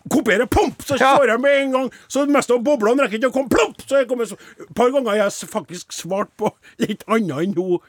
kopierer 0.09 0.45
pump, 0.45 0.83
så 0.83 0.99
Ja. 0.99 1.15
svarer 1.15 1.31
jeg 1.33 1.41
med 1.41 1.61
en 1.61 1.71
gang. 1.71 1.91
Så 2.07 2.25
det 2.25 2.35
meste 2.35 2.53
av 2.53 2.63
boblene 2.63 3.01
rekker 3.07 3.17
ikke 3.19 3.31
å 3.31 3.33
komme 3.33 3.49
plump. 3.49 3.77
Så 3.87 3.97
jeg 3.97 4.07
kommer 4.07 4.25
så 4.25 4.37
Et 4.59 4.75
par 4.75 4.91
ganger 4.91 5.09
har 5.09 5.29
jeg 5.29 5.49
faktisk 5.49 5.91
svart 5.91 6.29
på 6.37 6.51
litt 6.77 7.03
annet 7.07 7.47
enn 7.47 7.55
hun 7.55 7.79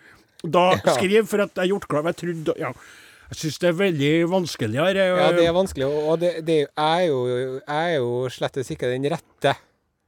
da 0.45 0.71
Ja. 0.77 0.95
skriver, 0.97 1.27
for 1.27 1.41
at 1.43 1.55
jeg 1.55 1.69
gjort 1.71 1.89
klar. 1.89 2.03
Jeg 2.05 2.17
trodde 2.17 2.59
Ja. 2.59 2.73
Jeg 3.31 3.37
syns 3.39 3.59
det 3.63 3.69
er 3.69 3.77
veldig 3.79 4.13
vanskeligere. 4.29 5.03
Ja, 5.17 5.31
det 5.33 5.45
er 5.47 5.53
vanskelig, 5.55 5.87
og 5.87 6.09
og 6.11 6.19
det, 6.21 6.45
det 6.45 6.67
er 6.77 7.01
jo, 7.07 7.19
jeg 7.63 7.63
er 7.69 7.97
jo 7.99 8.29
slettes 8.29 8.71
ikke 8.75 8.89
den 8.91 9.05
rette 9.13 9.55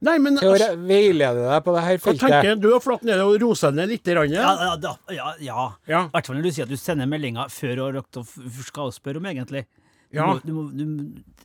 Nei, 0.03 0.17
men 0.19 0.35
til 0.35 0.49
å 0.49 0.55
altså, 0.57 0.75
veilede 0.83 1.45
deg 1.47 1.63
på 1.63 1.73
det 1.77 1.83
her 1.85 1.97
hva 2.03 2.13
tenker 2.19 2.57
du? 2.59 2.73
har 2.73 2.81
flatt 2.83 3.03
ned 3.07 3.21
og 3.23 3.37
rosa 3.41 3.69
ned 3.71 3.87
litt. 3.87 4.05
Rann, 4.11 4.29
Ja, 4.29 4.41
ja. 4.41 4.65
ja, 4.65 4.75
da, 4.75 4.97
ja, 5.09 5.29
ja. 5.39 5.71
Ja. 5.87 6.01
I 6.07 6.09
hvert 6.11 6.25
fall 6.27 6.35
når 6.35 6.43
du 6.43 6.51
sier 6.51 6.63
at 6.67 6.69
du 6.69 6.75
sender 6.75 7.07
meldinger 7.07 7.47
før 7.47 7.75
du 7.77 7.81
har 7.85 7.93
rukket 7.95 8.19
å 8.83 8.91
spørre 8.91 9.21
om, 9.21 9.23
egentlig. 9.31 9.63
Du 10.11 10.17
Ja. 10.19 10.25
må, 10.27 10.41
du 10.43 10.51
må, 10.51 10.63
du, 10.75 10.83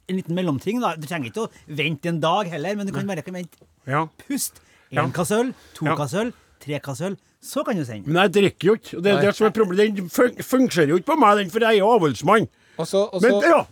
en 0.08 0.16
liten 0.18 0.34
mellomting, 0.34 0.80
da. 0.82 0.96
Du 0.96 1.06
trenger 1.06 1.30
ikke 1.30 1.46
å 1.46 1.50
vente 1.70 2.06
en 2.10 2.18
dag 2.18 2.48
heller, 2.50 2.74
men 2.74 2.86
du 2.88 2.92
kan 2.92 3.06
bare 3.06 3.22
vente. 3.22 3.54
ja. 3.86 4.08
Pust. 4.26 4.58
Ja. 4.90 5.06
Kasse 5.14 5.38
øl, 5.38 5.54
to 5.74 5.84
Ja. 5.86 5.94
kasse 5.94 6.14
øl, 6.18 6.32
tre 6.58 6.80
kasse 6.80 7.02
øl. 7.12 7.16
Så 7.40 7.62
kan 7.64 7.76
du 7.78 7.84
sende. 7.86 8.06
Men 8.10 8.22
jeg 8.26 8.32
drikker 8.34 8.68
jo 8.68 8.74
ikke. 8.78 9.00
Det 9.02 9.16
det 9.22 9.34
som 9.36 9.46
er 9.46 9.54
problemet. 9.54 9.96
Den 9.96 10.08
fun 10.10 10.34
fungerer 10.42 10.88
jo 10.90 10.96
ikke 10.98 11.12
på 11.12 11.18
meg, 11.22 11.36
den, 11.38 11.50
for 11.54 11.62
jeg 11.62 11.76
er 11.76 11.78
jo 11.78 11.90
avholdsmann. 11.94 12.48
Og 12.78 12.86
så, 12.86 13.04
og 13.12 13.22
Men 13.22 13.42
ja. 13.46 13.64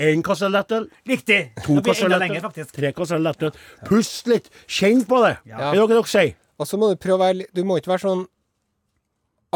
Én 0.00 0.22
kasse 0.22 0.46
lettøl, 0.48 0.86
Riktig! 1.08 1.38
to 1.64 1.80
kasser 1.84 2.08
lettøl, 2.08 2.66
tre 2.72 2.92
kasser 2.96 3.18
lettøl. 3.20 3.50
Pust 3.88 4.28
litt. 4.30 4.46
Kjenn 4.70 5.02
på 5.08 5.18
det. 5.24 5.34
Ja. 5.50 5.58
Er 5.58 5.72
det 5.74 5.80
noe 5.82 5.90
dere 5.90 6.04
sier? 6.08 6.34
Og 6.60 6.68
så 6.68 6.78
må 6.78 6.90
du 6.92 6.96
prøve 7.00 7.16
å 7.16 7.22
være 7.24 7.46
Du 7.56 7.62
må 7.64 7.78
ikke 7.80 7.90
være 7.94 8.04
sånn 8.04 8.26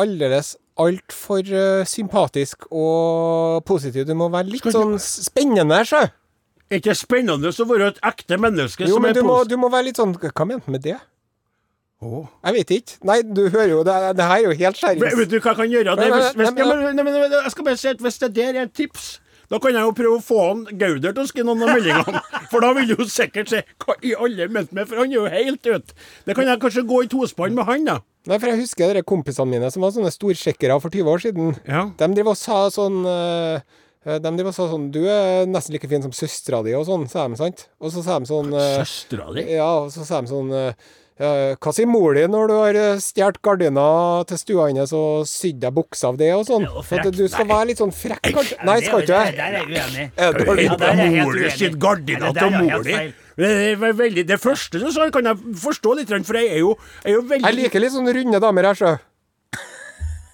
aldeles 0.00 0.54
altfor 0.80 1.46
uh, 1.54 1.84
sympatisk 1.86 2.66
og 2.72 3.62
positiv. 3.68 4.08
Du 4.08 4.14
må 4.18 4.28
være 4.32 4.50
litt 4.50 4.64
Skal 4.64 4.72
ikke- 4.72 4.80
sånn 4.80 4.98
spennende, 4.98 5.84
sjø. 5.86 6.02
Er 6.70 6.80
ikke 6.80 6.96
spennende 6.98 7.52
å 7.52 7.66
være 7.68 7.92
et 7.92 8.00
ekte 8.02 8.38
menneske 8.40 8.88
Jo, 8.88 8.94
som 8.96 9.02
men 9.02 9.10
er 9.10 9.14
du 9.14 9.22
må, 9.22 9.36
positiv? 9.38 9.50
du 9.50 9.56
må 9.62 9.68
være 9.70 9.84
litt 9.84 9.96
sånn 10.00 10.14
Hva 10.16 10.46
mente 10.48 10.64
han 10.64 10.72
med 10.72 10.82
det? 10.82 10.96
Jeg 12.44 12.56
vet 12.58 12.72
ikke. 12.78 13.00
Nei, 13.08 13.18
du 13.24 13.42
hører 13.48 13.72
jo 13.72 13.82
Det, 13.86 13.98
det 14.18 14.30
her 14.30 14.38
er 14.38 14.46
jo 14.46 14.56
helt 14.62 14.80
skjærings... 14.80 15.18
vet 15.18 15.30
du 15.32 15.36
hva 15.40 15.52
jeg 15.52 15.60
kan 15.60 15.74
gjøre? 15.74 15.98
Det, 15.98 16.08
hvis, 16.14 16.30
hvis, 16.38 16.54
nei, 16.54 16.70
men, 16.70 16.96
nei, 16.96 17.04
men, 17.06 17.36
jeg 17.38 17.52
skal 17.54 17.68
bare 17.68 17.80
si 17.80 17.92
at 17.92 18.02
hvis 18.04 18.18
det 18.22 18.32
der 18.36 18.58
er 18.58 18.66
et 18.68 18.74
tips 18.76 19.14
da 19.52 19.60
kan 19.60 19.76
jeg 19.76 19.84
jo 19.84 19.92
prøve 19.96 20.18
å 20.18 20.24
få 20.24 20.40
han 20.40 20.62
Gauder 20.80 21.12
til 21.12 21.22
å 21.22 21.28
skrive 21.28 21.46
noen 21.50 21.66
av 21.66 21.74
meldingene. 21.76 22.22
For 22.50 22.64
da 22.64 22.72
vil 22.78 22.90
du 22.90 23.04
sikkert 23.10 23.52
se 23.52 23.60
hva 23.84 23.96
i 24.00 24.14
alle 24.16 24.48
mente 24.48 24.76
med, 24.76 24.88
for 24.88 25.02
han 25.02 25.12
er 25.12 25.18
jo 25.18 25.28
helt 25.30 25.68
ute. 25.68 25.96
Det 26.26 26.36
kan 26.36 26.48
jeg 26.48 26.60
kanskje 26.62 26.84
gå 26.88 27.02
i 27.04 27.10
tospann 27.12 27.56
med 27.56 27.68
han, 27.68 27.86
da. 27.88 27.98
Nei, 28.24 28.38
for 28.38 28.48
jeg 28.48 28.62
husker 28.62 28.94
de 28.96 29.02
kompisene 29.04 29.50
mine 29.50 29.68
som 29.72 29.84
var 29.84 29.92
sånne 29.92 30.12
storsjekkere 30.14 30.78
for 30.80 30.92
20 30.94 31.10
år 31.12 31.24
siden. 31.26 31.56
Ja. 31.68 31.82
De 31.98 32.08
driver 32.16 32.32
og 32.32 32.40
sa 32.40 32.62
sånn 32.72 33.02
eh, 33.04 33.60
De 34.14 34.22
driver 34.24 34.48
og 34.48 34.56
sa 34.56 34.68
sånn 34.70 34.86
Du 34.94 35.02
er 35.02 35.44
nesten 35.50 35.76
like 35.76 35.90
fin 35.90 36.00
som 36.00 36.14
søstera 36.16 36.62
di, 36.64 36.72
og 36.78 36.86
sånn, 36.88 37.04
sa 37.12 37.26
de, 37.28 37.36
sant? 37.36 37.66
Og 37.84 37.92
så 37.92 38.04
sa 38.06 38.16
de 38.22 38.30
sånn 38.30 38.48
eh, 38.56 38.78
Søstera 38.80 39.28
di? 39.36 39.44
Ja, 39.58 39.68
og 39.82 39.92
så 39.92 40.06
sa 40.08 40.22
de 40.24 40.32
sånn 40.32 40.48
eh, 40.56 40.88
Hva 41.14 41.70
sier 41.70 41.86
mor 41.86 42.16
di 42.16 42.24
når 42.26 42.48
du 42.50 42.54
har 42.58 42.74
eh, 42.74 42.96
stjålet 42.98 43.36
gardina 43.46 43.84
til 44.26 44.38
stua 44.40 44.64
hennes 44.66 44.90
og 44.98 45.28
sydd 45.30 45.60
deg 45.62 45.76
bukse 45.76 46.08
av 46.08 46.16
det 46.18 46.32
og 46.34 46.42
sånn? 46.48 46.64
Du 47.14 47.22
skal 47.30 47.46
være 47.46 47.68
litt 47.70 47.78
sånn 47.78 47.94
frekk, 47.94 48.32
kanskje? 48.34 48.58
Nei, 48.66 48.80
skal 48.82 48.88
skal 48.88 49.04
ikke 49.04 49.06
det- 49.06 49.20
jeg? 49.20 49.36
Der 49.36 49.44
er 49.46 49.54
jeg 49.54 49.68
uenig. 49.70 50.06
Er 50.18 50.32
helt 50.58 51.24
Mor 51.24 51.38
di 51.38 51.50
sitt 51.54 51.78
gardina 51.78 52.32
til 52.34 52.50
mor 52.58 52.82
di. 52.82 52.98
Det, 53.38 53.78
var 53.78 53.94
veldig, 53.98 54.26
det 54.26 54.40
første 54.42 54.78
du 54.82 54.90
sa, 54.94 55.06
kan 55.14 55.30
jeg 55.30 55.54
forstå 55.62 55.94
litt, 56.00 56.10
for 56.26 56.38
jeg 56.38 56.50
er 56.50 56.62
jo, 56.62 56.74
jeg 57.04 57.12
er 57.12 57.16
jo 57.16 57.22
veldig 57.30 57.46
Jeg 57.50 57.58
liker 57.62 57.82
litt 57.82 57.94
sånn 57.94 58.10
runde 58.18 58.40
damer, 58.42 58.70
jeg, 58.72 58.82
sjø. 58.82 58.92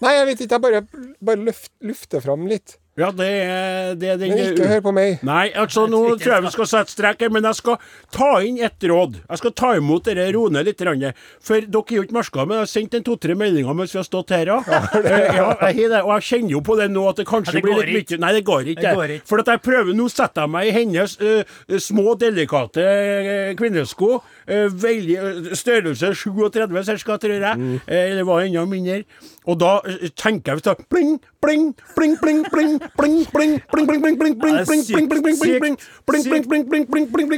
Nei, 0.00 0.14
jeg 0.16 0.26
vet 0.30 0.40
ikke. 0.46 0.56
Jeg 0.56 0.64
bare, 0.64 0.82
bare 1.20 1.44
luft, 1.44 1.70
lufter 1.84 2.24
fram 2.24 2.46
litt. 2.48 2.78
Ja, 2.98 3.10
det 3.14 3.26
er, 3.26 3.94
det 3.94 4.08
er 4.10 4.18
den 4.18 4.32
Men 4.34 4.40
ikke 4.50 4.66
hør 4.68 4.80
på 4.84 4.92
meg. 4.92 5.20
Nei, 5.26 5.44
altså 5.56 5.86
nå 5.88 6.00
tror 6.20 6.34
jeg 6.34 6.44
vi 6.46 6.52
skal 6.56 6.68
sette 6.68 6.94
strek 6.94 7.22
her, 7.22 7.30
men 7.32 7.46
jeg 7.46 7.58
skal 7.60 7.78
ta 8.12 8.30
inn 8.44 8.58
et 8.60 8.86
råd. 8.90 9.20
Jeg 9.22 9.40
skal 9.40 9.54
ta 9.56 9.70
imot 9.78 10.08
dere 10.08 10.26
roende 10.34 10.64
litt. 10.66 10.80
For 10.80 11.60
dere 11.60 11.84
er 11.86 11.96
jo 11.96 12.04
ikke 12.06 12.16
merka, 12.16 12.44
men 12.44 12.58
jeg 12.58 12.66
har 12.66 12.72
sendt 12.72 12.96
en 12.98 13.06
to-tre 13.06 13.36
meldinger 13.38 13.76
mens 13.76 13.94
vi 13.94 14.00
har 14.00 14.08
stått 14.08 14.34
her. 14.34 14.50
Ja. 14.50 14.80
Eh, 15.00 15.36
ja, 15.36 15.46
jeg 15.70 15.76
har 15.76 15.92
det, 15.94 16.00
og 16.02 16.10
jeg 16.18 16.26
kjenner 16.26 16.52
jo 16.52 16.60
på 16.66 16.74
det 16.78 16.88
nå 16.92 17.02
at 17.08 17.20
det 17.20 17.24
kanskje 17.28 17.54
Ja, 17.54 17.60
det 17.60 17.62
blir 17.64 17.88
litt 17.88 18.10
mye 18.12 18.20
Nei, 18.20 18.32
det 18.36 18.42
går 18.46 18.68
ikke. 18.72 18.82
Det 18.82 18.92
går 18.98 19.14
ikke. 19.16 19.26
For 19.30 19.42
at 19.42 19.48
jeg 19.50 19.62
prøver 19.64 19.96
Nå 19.96 20.06
setter 20.12 20.44
jeg 20.44 20.52
meg 20.52 20.68
i 20.68 20.74
hennes 20.74 21.14
uh, 21.22 21.78
små, 21.80 22.14
delikate 22.20 22.84
uh, 22.84 23.52
kvinnesko. 23.58 24.10
Uh, 24.50 24.66
veldig, 24.82 25.16
eh, 25.16 25.54
størrelse 25.56 26.12
37 26.14 27.04
ca., 27.04 27.16
tror 27.16 27.32
jeg. 27.32 27.58
Mm. 27.58 27.80
Eh, 27.86 28.16
det 28.16 28.26
var 28.26 28.40
enda 28.40 28.64
mindre. 28.64 29.02
Og 29.46 29.58
da 29.60 29.80
eh, 29.86 30.08
tenker 30.16 30.52
jeg 30.52 30.60
hvis 30.60 30.66
da 30.66 30.74
pling, 30.90 31.18
pling, 31.42 31.72
pling, 31.96 32.16
pling, 32.20 32.42
pling, 32.52 32.78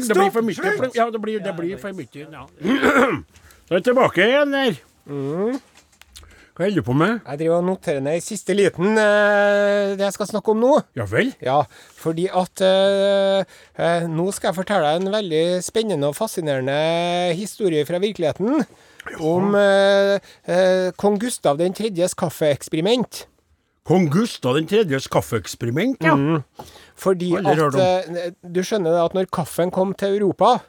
Det 0.08 0.16
blir 0.18 0.30
for 0.34 0.42
mye. 0.46 0.54
Ja, 0.96 1.10
det 1.10 1.20
blir, 1.22 1.40
det 1.44 1.54
blir 1.58 1.76
for 1.82 1.92
mye. 1.96 2.06
Ja. 2.32 2.46
Så 3.68 3.74
er 3.74 3.78
jeg 3.80 3.84
tilbake 3.90 4.24
igjen 4.28 4.52
der. 4.56 4.80
Hva 6.52 6.66
holder 6.66 6.82
du 6.82 6.84
på 6.84 6.92
med? 6.92 7.14
Jeg 7.24 7.38
driver 7.40 7.62
og 7.62 7.64
noterer 7.64 8.02
ned 8.04 8.18
i 8.18 8.20
siste 8.20 8.52
liten 8.52 8.90
eh, 9.00 9.94
det 9.96 10.04
jeg 10.04 10.12
skal 10.18 10.28
snakke 10.28 10.52
om 10.52 10.58
nå. 10.60 10.72
Ja 11.00 11.06
vel? 11.08 11.30
Ja, 11.40 11.62
fordi 11.96 12.26
at 12.28 12.60
eh, 12.66 13.40
eh, 13.80 14.04
nå 14.12 14.26
skal 14.36 14.50
jeg 14.50 14.58
fortelle 14.58 14.90
deg 14.90 15.00
en 15.00 15.14
veldig 15.14 15.44
spennende 15.64 16.10
og 16.12 16.18
fascinerende 16.18 16.76
historie 17.38 17.86
fra 17.88 18.02
virkeligheten. 18.02 18.66
Om 19.24 19.56
eh, 19.58 20.20
eh, 20.44 20.92
kong 21.00 21.16
Gustav 21.24 21.56
den 21.58 21.72
tredjes 21.74 22.12
kaffeeksperiment. 22.20 23.24
Kong 23.88 24.06
Gustav 24.14 24.54
den 24.54 24.68
tredjes 24.70 25.08
kaffeeksperiment, 25.10 26.04
ja. 26.06 26.14
Fordi 27.02 27.32
at 27.40 27.78
eh, 27.82 28.28
Du 28.46 28.60
skjønner 28.62 28.94
det 28.94 29.00
at 29.08 29.16
når 29.16 29.30
kaffen 29.34 29.72
kom 29.74 29.90
til 29.98 30.20
Europa, 30.20 30.60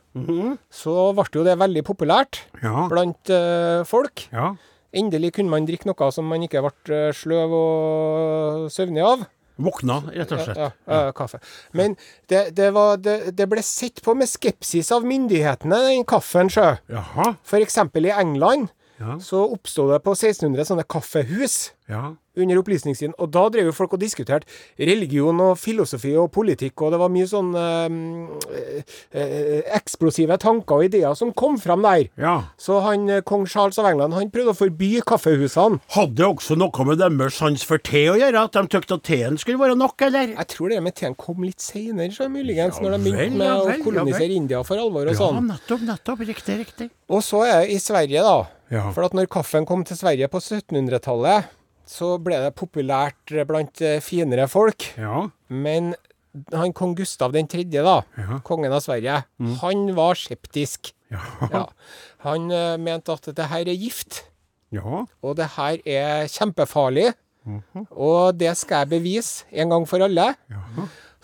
så 0.73 0.95
ble 1.17 1.28
jo 1.38 1.43
det 1.45 1.60
veldig 1.62 1.84
populært 1.86 2.41
Ja. 2.63 2.88
blant 2.89 3.30
eh, 3.30 3.84
folk. 3.86 4.28
ja. 4.34 4.54
Endelig 4.93 5.32
kunne 5.34 5.49
man 5.49 5.65
drikke 5.65 5.88
noe 5.89 6.12
som 6.13 6.28
man 6.30 6.43
ikke 6.45 6.62
ble 6.62 6.93
eh, 6.93 7.13
sløv 7.17 7.54
og 7.58 8.67
søvnig 8.73 9.02
av. 9.02 9.23
Våkna, 9.58 9.99
rett 10.13 10.32
og 10.34 10.39
slett. 10.41 10.58
Ja, 10.58 10.69
ja, 10.89 11.12
kaffe. 11.13 11.39
Men 11.78 11.95
det, 12.30 12.56
det, 12.58 12.71
var, 12.73 12.97
det, 12.97 13.36
det 13.38 13.45
ble 13.49 13.62
sett 13.65 14.02
på 14.06 14.13
med 14.17 14.30
skepsis 14.30 14.89
av 14.93 15.06
myndighetene, 15.06 15.78
den 15.89 16.06
kaffen, 16.10 16.49
sjø. 16.49 16.71
F.eks. 16.89 17.78
I 17.78 18.13
England 18.13 18.69
så 19.19 19.41
oppsto 19.52 19.88
det 19.89 19.97
på 20.06 20.13
1600 20.15 20.63
sånne 20.69 20.86
kaffehus 20.88 21.73
Ja. 21.89 22.13
under 22.39 22.58
opplysningstiden. 22.62 23.12
Og 23.19 23.30
da 23.30 23.50
drev 23.52 23.65
jo 23.67 23.72
folk 23.76 23.91
og 23.93 24.00
diskuterte 24.00 24.48
religion 24.80 25.38
og 25.43 25.58
filosofi 25.60 26.15
og 26.17 26.32
politikk, 26.32 26.82
og 26.82 26.91
det 26.96 27.00
var 27.02 27.12
mye 27.12 27.28
sånn 27.30 27.52
eh, 29.12 29.62
eksplosive 29.78 30.38
tanker 30.41 30.80
og 30.80 30.86
ideer 30.88 31.13
som 31.17 31.34
kom 31.36 31.58
fram 31.62 31.84
der. 31.86 32.08
ja. 32.17 32.36
Så 32.58 32.80
han, 32.82 33.10
eh, 33.10 33.22
kong 33.22 33.46
Charles 33.48 33.78
av 33.80 33.86
England 33.91 34.13
han 34.13 34.32
prøvde 34.32 34.54
å 34.54 34.58
forby 34.58 35.02
kaffehusene. 35.06 35.80
Hadde 35.93 36.15
det 36.15 36.26
også 36.26 36.58
noe 36.58 36.86
med 36.88 36.98
deres 37.04 37.34
sans 37.38 37.63
for 37.67 37.78
te 37.78 38.06
å 38.10 38.17
gjøre? 38.17 38.43
At 38.48 38.54
de 38.54 38.63
tykte 38.67 38.96
at 38.98 39.04
teen 39.04 39.38
skulle 39.38 39.60
være 39.60 39.78
nok, 39.78 40.02
eller? 40.02 40.28
Jeg 40.38 40.48
tror 40.48 40.69
det 40.69 40.82
med 40.84 40.96
teen 40.96 41.15
kom 41.15 41.43
litt 41.43 41.60
seinere, 41.62 42.12
så 42.15 42.30
muligens, 42.32 42.80
Ja 42.80 42.84
når 42.88 42.98
de 42.98 43.12
begynte 43.12 43.38
med 43.38 43.48
ja 43.48 43.60
å 43.60 43.67
ja 43.69 43.78
kolonisere. 43.84 44.32
India 44.34 44.63
for 44.63 44.78
alvor 44.78 45.02
og 45.08 45.13
Ja, 45.13 45.19
sånn. 45.19 45.48
nettopp, 45.52 45.82
nettopp. 45.82 46.19
Riktig, 46.28 46.58
riktig. 46.65 46.89
Og 47.10 47.22
så 47.22 47.43
er 47.46 47.62
det 47.67 47.72
i 47.76 47.80
Sverige, 47.80 48.24
da. 48.24 48.48
Ja. 48.72 48.91
For 48.91 49.04
at 49.06 49.13
når 49.13 49.28
kaffen 49.28 49.65
kom 49.67 49.84
til 49.84 49.98
Sverige 49.98 50.28
på 50.30 50.39
1700-tallet, 50.41 51.46
så 51.86 52.15
ble 52.24 52.39
det 52.46 52.54
populært 52.56 53.34
blant 53.50 53.82
eh, 53.84 54.00
finere 54.04 54.48
folk. 54.52 54.86
Ja. 54.98 55.28
Men 55.50 55.93
han 56.54 56.74
kong 56.74 56.96
Gustav 56.98 57.34
3., 57.36 57.63
da, 57.72 58.02
Ja. 58.17 58.39
kongen 58.43 58.74
av 58.74 58.82
Sverige, 58.82 59.24
han 59.62 59.96
var 59.96 60.15
skeptisk. 60.15 60.93
Ja. 61.12 61.22
Ja. 61.52 61.65
Han 62.26 62.50
uh, 62.50 62.78
mente 62.82 63.13
at 63.13 63.28
det 63.36 63.50
her 63.52 63.67
er 63.67 63.78
gift, 63.78 64.24
Ja. 64.74 65.06
og 65.22 65.36
det 65.38 65.52
her 65.58 65.78
er 65.86 66.26
kjempefarlig. 66.32 67.13
Og 67.91 68.38
det 68.39 68.56
skal 68.58 68.86
jeg 68.86 68.89
bevise 68.96 69.43
en 69.52 69.69
gang 69.69 69.86
for 69.86 70.00
alle. 70.02 70.30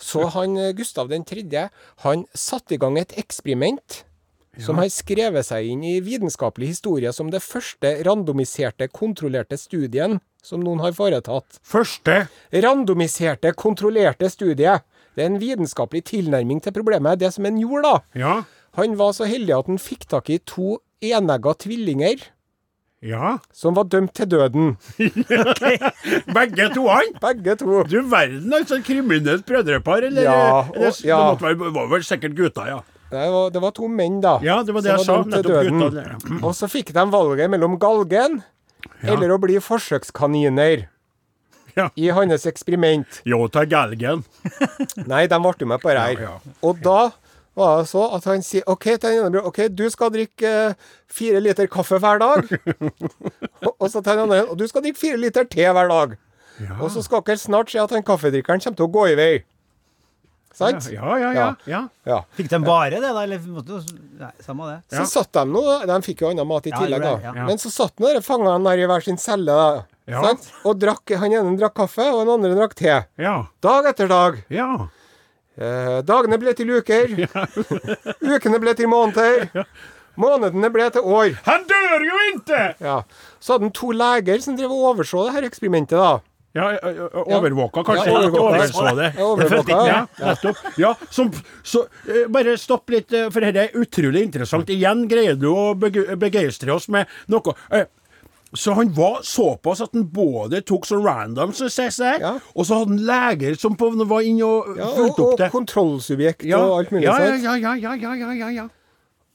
Så 0.00 0.26
han 0.36 0.56
eh, 0.60 0.72
Gustav 0.76 1.08
3., 1.08 1.68
han 2.04 2.26
satte 2.34 2.74
i 2.76 2.78
gang 2.78 2.98
et 2.98 3.16
eksperiment. 3.18 4.04
Som 4.60 4.76
har 4.76 4.90
skrevet 4.92 5.46
seg 5.46 5.68
inn 5.72 5.82
i 5.86 6.00
vitenskapelig 6.04 6.72
historie 6.74 7.12
som 7.16 7.30
det 7.32 7.40
første 7.40 8.02
randomiserte, 8.04 8.88
kontrollerte 8.92 9.56
studien 9.56 10.18
som 10.42 10.62
noen 10.64 10.80
har 10.80 10.92
foretatt. 10.96 11.60
Første 11.62 12.26
Randomiserte, 12.52 13.52
kontrollerte 13.58 14.30
studie. 14.32 14.78
Det 15.16 15.24
er 15.24 15.30
en 15.30 15.40
vitenskapelig 15.42 16.04
tilnærming 16.12 16.60
til 16.64 16.72
problemet. 16.72 17.18
Det 17.20 17.32
som 17.34 17.46
en 17.46 17.58
gjorde, 17.60 17.82
da. 17.82 18.20
Ja. 18.20 18.34
Han 18.78 18.94
var 18.96 19.12
så 19.16 19.26
heldig 19.26 19.56
at 19.58 19.66
han 19.66 19.78
fikk 19.82 20.06
tak 20.08 20.30
i 20.30 20.38
to 20.46 20.78
enegga 21.02 21.54
tvillinger 21.58 22.28
Ja. 23.02 23.38
som 23.52 23.74
var 23.74 23.84
dømt 23.88 24.12
til 24.14 24.26
døden. 24.28 24.76
Begge 26.36 26.68
to 26.74 26.86
han? 26.88 27.12
Begge 27.22 27.56
to. 27.60 27.82
Du 27.88 27.98
verden, 28.10 28.52
altså. 28.54 28.80
Kriminelt 28.84 29.46
brødrepar, 29.48 30.04
eller? 30.08 30.22
Ja, 30.22 30.58
og- 30.68 31.04
ja. 31.04 31.16
Det 31.16 31.40
måtte 31.40 31.46
være, 31.48 31.72
var 31.74 31.88
vel 31.90 32.04
sikkert 32.04 32.36
gutta, 32.36 32.66
ja. 32.68 32.80
Det 33.10 33.24
var, 33.32 33.50
det 33.50 33.60
var 33.62 33.70
to 33.74 33.88
menn, 33.88 34.20
da. 34.22 34.36
Ja, 34.42 34.62
det 34.62 34.72
var 34.74 34.82
det 34.82 34.92
jeg 34.92 35.04
sa. 35.06 35.16
Nettopp 35.24 35.66
gutta. 35.66 35.90
der. 35.90 36.44
Og 36.46 36.54
så 36.54 36.68
fikk 36.70 36.92
de 36.94 37.04
valget 37.10 37.50
mellom 37.50 37.78
galgen 37.82 38.42
eller 39.02 39.32
å 39.34 39.38
bli 39.42 39.58
forsøkskaniner 39.62 40.86
Ja. 41.76 41.88
i 41.96 42.08
hans 42.10 42.46
eksperiment. 42.50 43.20
Jo, 43.24 43.44
ta 43.48 43.62
galgen. 43.64 44.24
Nei, 45.10 45.26
de 45.30 45.38
ble 45.40 45.66
med 45.70 45.80
på 45.82 45.92
det 45.94 46.00
her. 46.02 46.22
Ja. 46.26 46.32
Og 46.66 46.80
da 46.82 47.12
var 47.58 47.80
det 47.82 47.88
så 47.90 48.06
at 48.16 48.24
han 48.30 48.42
sier 48.46 48.64
OK, 48.70 48.86
ene 48.96 49.30
bror, 49.30 49.46
OK, 49.50 49.68
du 49.74 49.84
skal 49.90 50.10
drikke 50.14 50.50
eh, 50.70 50.74
fire 51.10 51.40
liter 51.42 51.68
kaffe 51.70 51.98
hver 52.02 52.18
dag. 52.22 52.50
og, 53.66 53.72
og 53.76 53.86
så 53.90 54.00
til 54.00 54.10
den 54.12 54.24
andre 54.26 54.42
og 54.48 54.58
du 54.58 54.66
skal 54.70 54.82
drikke 54.84 54.98
fire 55.02 55.20
liter 55.20 55.46
te 55.50 55.66
hver 55.66 55.90
dag. 55.90 56.18
Og 56.80 56.90
så 56.92 57.00
skal 57.04 57.22
dere 57.24 57.40
snart 57.40 57.70
se 57.72 57.80
at 57.80 57.94
han 57.94 58.04
kaffedrikkeren 58.04 58.60
kommer 58.60 58.76
til 58.76 58.88
å 58.88 58.92
gå 58.92 59.06
i 59.12 59.16
vei. 59.18 59.32
Sant? 60.54 60.88
Ja, 60.90 61.14
ja, 61.18 61.30
ja. 61.32 61.46
ja. 61.70 61.80
Ja. 62.08 62.16
Fikk 62.34 62.50
de 62.50 62.58
bare 62.64 62.98
det, 62.98 63.06
da? 63.06 63.22
Eller 63.22 63.38
måtte 63.46 63.78
Nei, 64.20 64.32
samme 64.44 64.66
det. 64.66 64.78
Så 64.98 65.06
satt 65.08 65.30
de 65.36 65.44
nå 65.48 65.62
De 65.86 65.98
fikk 66.04 66.24
jo 66.24 66.32
annen 66.32 66.48
mat 66.48 66.66
i 66.66 66.72
tillegg, 66.74 67.04
da. 67.06 67.34
Men 67.46 67.60
så 67.62 67.70
satt 67.72 68.02
nå 68.02 68.10
fangene 68.26 68.58
der 68.66 68.82
i 68.82 68.88
hver 68.90 69.04
sin 69.06 69.20
celle, 69.20 69.54
da. 69.54 69.84
Ja. 70.10 70.24
Sant? 70.26 70.48
Og 70.66 70.80
drakk, 70.82 71.14
han 71.22 71.32
ene 71.38 71.54
drakk 71.60 71.76
kaffe, 71.78 72.08
og 72.10 72.24
den 72.24 72.34
andre 72.34 72.56
drakk 72.58 72.74
te. 72.78 72.96
Ja. 73.20 73.36
Dag 73.62 73.92
etter 73.92 74.10
dag. 74.10 74.42
ja. 74.50 74.72
Eh, 75.60 75.98
dagene 76.06 76.38
ble 76.40 76.54
til 76.56 76.70
uker. 76.72 77.10
Ukene 78.32 78.60
ble 78.62 78.72
til 78.78 78.88
måneder. 78.88 79.66
Månedene 80.20 80.70
ble 80.72 80.86
til 80.94 81.04
år. 81.04 81.34
Han 81.44 81.66
dør 81.68 82.04
jo 82.06 82.20
ikke! 82.30 82.62
Ja. 82.80 82.94
Så 83.42 83.54
hadde 83.54 83.68
han 83.68 83.74
to 83.76 83.90
leger 83.92 84.40
som 84.44 84.56
drev 84.56 84.72
og 84.72 84.86
overså 84.94 85.26
det 85.26 85.34
her 85.36 85.48
eksperimentet, 85.50 86.00
da. 86.00 86.18
Ja, 86.52 86.64
overvåka, 86.82 87.84
kanskje. 87.86 88.10
Ja, 88.10 88.18
overvåka. 88.26 88.94
det. 88.98 89.10
Overvåka, 89.22 89.70
Ja, 89.86 89.86
ja. 90.18 90.26
nettopp. 90.26 90.56
Ja, 90.78 90.94
som, 91.10 91.30
så 91.62 91.84
bare 92.28 92.56
stopp 92.58 92.90
litt, 92.90 93.14
for 93.30 93.40
dette 93.40 93.68
er 93.68 93.76
utrolig 93.78 94.24
interessant. 94.26 94.68
Igjen 94.74 95.04
greier 95.08 95.38
du 95.38 95.46
å 95.52 95.74
begeistre 95.78 96.74
oss 96.74 96.88
med 96.90 97.06
noe. 97.30 97.54
Så 98.52 98.72
han 98.74 98.88
var 98.96 99.20
såpass 99.22 99.78
at 99.84 99.92
han 99.94 100.08
både 100.10 100.58
tok 100.66 100.88
sånn 100.88 101.04
random, 101.06 101.52
som 101.54 101.68
sies 101.70 102.00
der, 102.02 102.18
Ja. 102.18 102.32
og 102.54 102.66
så 102.66 102.80
hadde 102.80 102.96
han 102.96 103.06
leger 103.06 103.54
som 103.54 103.76
på, 103.78 103.92
var 104.10 104.20
inne 104.26 104.42
og 104.42 104.76
Ja, 104.76 104.88
og, 104.88 104.96
fulgte 104.96 105.22
opp 105.22 105.30
og 105.30 105.38
det. 105.38 105.50
kontrollsubjekt 105.52 106.42
Ja, 106.50 106.58
og 106.58 106.78
alt 106.80 106.90
mulig 106.90 107.04
ja, 107.06 107.14
sånt. 107.14 107.42
ja, 107.44 107.54
ja, 107.54 107.74
ja, 107.78 107.94
ja, 107.94 108.14
ja, 108.18 108.32
ja, 108.32 108.48
ja. 108.50 108.68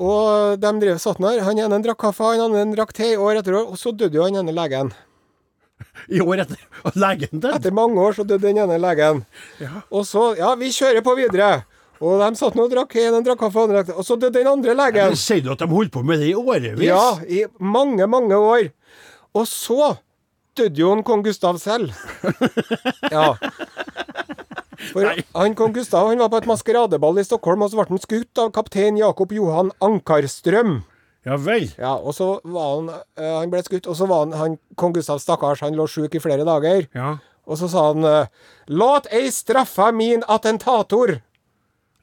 Og 0.04 0.60
de 0.60 0.72
drev 0.82 0.98
satt 1.00 1.18
der. 1.24 1.40
Han 1.48 1.58
ene 1.58 1.80
drakk 1.82 1.98
kaffe, 2.04 2.28
han 2.28 2.42
andre 2.44 2.66
drakk 2.76 2.92
te 2.92 3.16
år 3.16 3.38
etter 3.40 3.56
år, 3.56 3.70
og 3.72 3.78
så 3.80 3.96
døde 3.96 4.16
jo 4.20 4.24
han 4.28 4.36
ene 4.36 4.52
legen. 4.52 4.92
I 6.08 6.22
år 6.22 6.44
etter. 6.44 6.60
Legen 6.96 7.40
døde. 7.42 7.56
Etter 7.58 7.74
mange 7.76 8.00
år 8.02 8.16
så 8.18 8.26
døde 8.28 8.46
den 8.46 8.60
ene 8.62 8.78
legen. 8.82 9.24
Og 9.92 10.06
så 10.08 10.36
Ja, 10.38 10.54
vi 10.60 10.70
kjører 10.74 11.04
på 11.06 11.16
videre. 11.18 11.66
Og 12.04 12.20
de 12.20 12.36
satt 12.38 12.58
nå 12.58 12.66
og 12.68 12.74
drakk 12.74 12.96
en 13.00 13.24
drakk 13.24 13.40
kaffe, 13.40 13.62
andre 13.64 13.82
drakk. 13.82 13.94
Og 13.98 14.06
så 14.08 14.18
døde 14.20 14.38
den 14.40 14.50
andre 14.52 14.76
legen. 14.78 15.16
Sier 15.20 15.44
du 15.44 15.52
at 15.54 15.64
de 15.64 15.68
holdt 15.72 15.94
på 15.96 16.04
med 16.04 16.20
det 16.22 16.34
i 16.34 16.36
årevis? 16.36 16.84
Ja, 16.86 17.18
i 17.24 17.46
mange, 17.60 18.08
mange 18.08 18.36
år. 18.36 18.70
Og 19.36 19.48
så 19.50 19.96
døde 20.56 20.80
jo 20.80 20.92
en 20.96 21.04
kong 21.04 21.24
Gustav 21.26 21.60
selv. 21.64 21.92
Ja. 23.16 23.36
For 24.92 25.08
han 25.08 25.54
kong 25.56 25.72
Gustav 25.74 26.10
han 26.10 26.20
var 26.20 26.30
på 26.34 26.42
et 26.42 26.50
maskeradeball 26.50 27.18
i 27.22 27.24
Stockholm, 27.26 27.64
og 27.64 27.72
så 27.72 27.80
ble 27.80 27.86
han 27.90 28.02
skutt 28.04 28.42
av 28.44 28.52
kaptein 28.56 29.00
Jakob 29.00 29.32
Johan 29.34 29.72
Ankarstrøm. 29.84 30.82
Ja 31.26 31.38
vel. 31.42 31.70
Ja, 31.82 31.96
og 31.98 32.14
så 32.14 32.36
var 32.44 32.76
han 32.76 32.90
eh, 32.94 33.32
Han 33.40 33.54
ble 33.54 33.64
skutt, 33.66 33.88
og 33.90 33.98
så 33.98 34.06
var 34.10 34.26
han, 34.26 34.36
han 34.38 34.60
kong 34.78 34.94
Gustav 34.98 35.22
stakkars, 35.24 35.64
han 35.66 35.78
lå 35.78 35.88
sjuk 35.90 36.16
i 36.18 36.22
flere 36.22 36.46
dager. 36.48 36.86
Ja. 36.96 37.16
Og 37.46 37.58
så 37.62 37.70
sa 37.72 37.90
han 37.92 38.06
eh, 38.06 38.28
Låt 38.70 39.10
ei 39.14 39.32
straffa 39.34 39.92
min 39.94 40.26
attentator. 40.28 41.20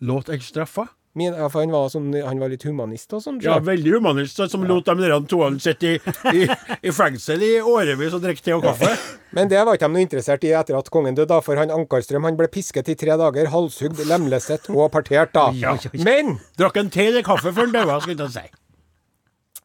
Låt 0.03 0.31
ei 0.33 0.43
straffa? 0.43 0.89
Min, 1.15 1.35
ja, 1.37 1.45
for 1.53 1.61
han 1.61 1.73
var, 1.75 1.91
sånn, 1.93 2.07
han 2.25 2.39
var 2.41 2.49
litt 2.49 2.63
humanist 2.65 3.11
og 3.13 3.21
sånn. 3.21 3.37
Ja, 3.45 3.59
veldig 3.61 3.99
humanist, 3.99 4.39
som 4.39 4.49
som 4.49 4.63
lot 4.65 4.87
de 4.89 4.95
der 4.97 5.13
toene 5.29 5.61
sitte 5.61 5.91
i, 5.91 6.15
i, 6.33 6.47
i 6.89 6.93
fengsel 6.97 7.45
i 7.45 7.51
årevis 7.61 8.17
og 8.17 8.23
drikke 8.25 8.41
te 8.41 8.55
og 8.57 8.65
kaffe. 8.65 8.89
Men 9.37 9.51
det 9.53 9.61
var 9.61 9.77
ikke 9.77 9.91
de 9.91 9.99
noe 9.99 10.07
interessert 10.07 10.47
i 10.49 10.55
etter 10.57 10.79
at 10.79 10.89
kongen 10.93 11.19
døde, 11.19 11.37
for 11.45 11.61
han 11.61 11.75
Ankarstrøm 11.75 12.25
han 12.25 12.41
ble 12.41 12.49
pisket 12.53 12.89
i 12.89 12.97
tre 12.97 13.19
dager, 13.21 13.53
halshugd, 13.53 14.01
lemlestet 14.09 14.73
og 14.73 14.89
partert, 14.95 15.37
da. 15.37 15.51
Ja. 15.61 15.77
Men 16.01 16.39
Drakk 16.57 16.81
en 16.81 16.89
te 16.93 17.11
eller 17.11 17.29
kaffe 17.29 17.53
før 17.53 17.69
han 17.69 17.77
døde, 17.77 18.01
skulle 18.07 18.31
jeg 18.31 18.37
si. 18.39 18.62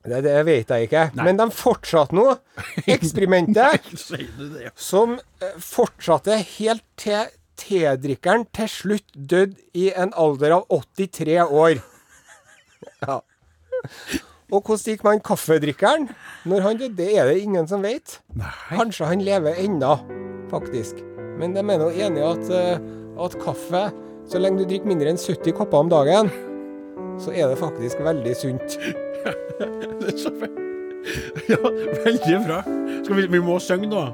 Det, 0.07 0.21
det 0.25 0.37
vet 0.47 0.71
jeg 0.71 0.87
ikke. 0.87 1.03
Men 1.19 1.39
de 1.39 1.49
fortsatte 1.53 2.15
nå 2.15 2.25
eksperimentet, 2.95 3.91
som 4.79 5.17
eh, 5.17 5.57
fortsatte 5.63 6.39
helt 6.57 6.85
til 6.99 7.27
tedrikkeren 7.57 8.45
til 8.55 8.69
slutt 8.71 9.17
døde 9.17 9.57
i 9.77 9.89
en 9.91 10.13
alder 10.17 10.59
av 10.59 10.67
83 10.71 11.41
år. 11.43 11.81
Ja. 13.01 13.19
Og 14.47 14.61
hvordan 14.63 14.93
gikk 14.93 15.03
man 15.03 15.23
kaffedrikkeren 15.25 16.07
når 16.47 16.65
han 16.65 16.79
døde? 16.79 16.95
Det 17.01 17.09
er 17.17 17.27
det 17.27 17.41
ingen 17.43 17.67
som 17.69 17.83
vet. 17.83 18.19
Nei. 18.37 18.53
Kanskje 18.71 19.09
han 19.09 19.25
lever 19.25 19.59
ennå, 19.59 19.97
faktisk. 20.53 21.01
Men 21.37 21.53
de 21.53 21.61
er 21.61 21.81
nå 21.81 21.89
enige 21.91 22.29
at, 22.31 22.53
eh, 22.53 22.85
at 23.25 23.35
kaffe, 23.41 23.87
så 24.27 24.39
lenge 24.39 24.63
du 24.63 24.69
drikker 24.69 24.89
mindre 24.89 25.11
enn 25.11 25.19
70 25.19 25.53
kopper 25.57 25.83
om 25.83 25.91
dagen, 25.91 26.31
så 27.21 27.33
er 27.33 27.51
det 27.51 27.59
faktisk 27.59 27.99
veldig 28.05 28.33
sunt. 28.37 28.79
Det 30.01 30.13
er 30.13 30.17
så 30.21 30.31
Ja, 31.51 31.59
veldig 32.05 32.39
bra. 32.47 32.61
Skal 33.03 33.15
vi, 33.15 33.27
vi 33.31 33.39
må 33.43 33.59
synge 33.63 33.89
nå. 33.91 34.05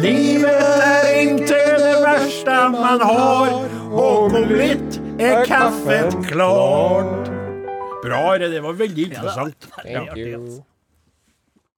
Livet 0.00 0.68
er 0.80 1.08
inntil 1.20 1.74
det 1.82 1.96
verste 2.00 2.54
man 2.72 3.02
har, 3.04 3.56
og 3.92 4.32
om 4.32 4.52
litt 4.56 5.00
er 5.20 5.44
kaffen 5.48 6.24
klart. 6.24 7.28
Bra, 8.04 8.22
det 8.40 8.62
var 8.64 8.78
veldig 8.80 9.10
interessant. 9.10 9.68
Thank 9.84 10.16
you. 10.16 10.64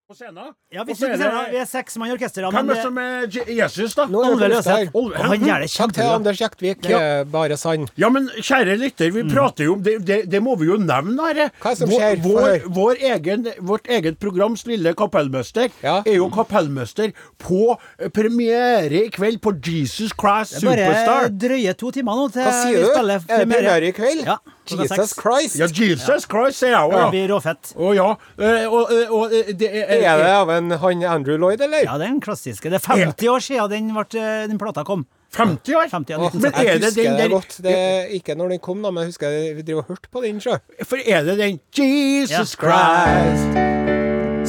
På 0.07 0.15
scenen. 0.15 0.53
Ja, 0.71 0.85
vi 0.87 0.95
sitter 0.95 1.17
på 1.17 1.19
scenen. 1.19 1.47
Vi 1.51 1.59
er 1.59 1.67
seks 1.67 1.97
mann 1.99 2.11
i 2.11 2.13
orkesteret. 2.15 2.53
Hvem 2.55 2.69
er 2.71 2.75
det- 2.75 2.83
som 2.85 2.99
er 2.99 3.27
Jesus, 3.57 3.95
da? 3.97 4.05
Nå 4.07 4.21
er 4.23 4.29
Olve. 4.31 4.49
Løseth. 4.53 4.93
Han 5.17 5.41
gjør 5.41 5.59
det 5.65 5.71
Takk 5.73 5.93
til 5.93 6.03
kjempebra. 6.03 6.15
Anders 6.15 6.39
Jektvik. 6.41 6.85
Ja. 6.89 6.99
eh, 7.01 7.25
Bare 7.25 7.57
sann. 7.57 7.89
Ja, 7.97 8.09
men 8.09 8.29
kjære 8.39 8.77
lytter, 8.79 9.11
vi 9.11 9.25
prater 9.25 9.65
jo 9.65 9.73
om 9.75 9.83
det, 9.83 10.05
det, 10.07 10.31
det 10.31 10.41
må 10.41 10.55
vi 10.57 10.67
jo 10.67 10.77
nevne, 10.79 11.17
dette. 11.35 11.51
Hva 11.61 11.75
som 11.77 11.89
Vår, 11.91 11.99
skjer? 11.99 12.23
Vår, 12.23 12.69
vår 12.71 12.95
egen, 13.03 13.47
vårt 13.61 13.87
eget 13.89 14.19
programs 14.21 14.65
lille 14.67 14.95
kapellmester 14.95 15.71
Ja. 15.83 16.03
er 16.07 16.15
jo 16.15 16.31
kapellmester 16.31 17.13
på 17.39 17.77
eh, 17.99 18.09
premiere 18.09 19.07
i 19.07 19.09
kveld 19.11 19.41
på 19.41 19.59
Jesus 19.59 20.13
Christ 20.15 20.61
Superstar. 20.61 20.77
Det 20.77 20.87
er 20.87 21.07
bare 21.07 21.27
Superstar. 21.27 21.49
drøye 21.49 21.77
to 21.77 21.91
timer 21.91 22.13
nå 22.15 22.29
til 22.33 22.43
Hva 22.43 22.53
sier 22.63 22.79
vi 22.79 22.83
du? 22.85 22.95
premiere. 22.95 23.25
Er 23.29 23.39
det 23.45 23.49
premiere 23.51 23.89
i 23.89 23.93
kveld? 23.93 24.25
Ja, 24.25 24.39
Jesus. 24.71 25.15
Christ. 25.15 25.57
Ja, 25.61 25.67
Jesus 25.67 26.27
Christ, 26.27 26.59
sier 26.61 26.71
jeg 26.75 26.91
Det 26.91 27.11
blir 27.15 27.29
råfett. 27.35 27.73
Å 27.77 27.95
ja. 27.95 28.09
Eh, 28.39 28.67
Og, 28.67 28.91
eh, 29.33 29.53
det 29.53 29.69
er, 29.71 29.85
Er 30.03 30.17
det 30.23 30.33
av 30.33 30.51
en 30.51 30.71
han 30.71 31.03
Andrew 31.05 31.37
Lloyd, 31.39 31.61
eller? 31.61 31.85
Ja, 31.85 31.97
det 31.99 32.07
er 32.07 32.13
den 32.15 32.21
klassiske. 32.21 32.71
Det 32.71 32.75
er 32.83 32.87
50 33.13 33.29
år 33.29 33.41
siden 33.41 33.71
den, 33.71 33.93
ble, 33.95 34.05
den 34.49 34.59
plata 34.59 34.85
kom. 34.85 35.07
50 35.37 35.75
år? 35.77 35.89
50 35.91 36.15
år, 36.17 36.31
Men 36.35 36.53
jeg 36.53 36.67
er 36.67 36.79
det 36.79 36.85
husker 36.87 37.03
den 37.03 37.17
det 37.17 37.19
der- 37.19 37.29
godt. 37.29 37.57
Det 37.63 37.73
er 37.77 38.07
ikke 38.17 38.35
når 38.37 38.49
den 38.49 38.59
kom, 38.59 38.81
da, 38.83 38.91
men 38.91 39.03
jeg 39.03 39.09
husker 39.13 39.55
vi 39.57 39.63
driver 39.63 39.83
og 39.83 39.89
hørte 39.89 40.09
på 40.13 40.23
den. 40.23 40.41
sjø. 40.41 40.59
For 40.85 40.97
er 41.05 41.23
det 41.25 41.37
den 41.39 41.61
Jesus 41.77 42.31
Ja. 42.31 42.45
Christ 42.45 43.53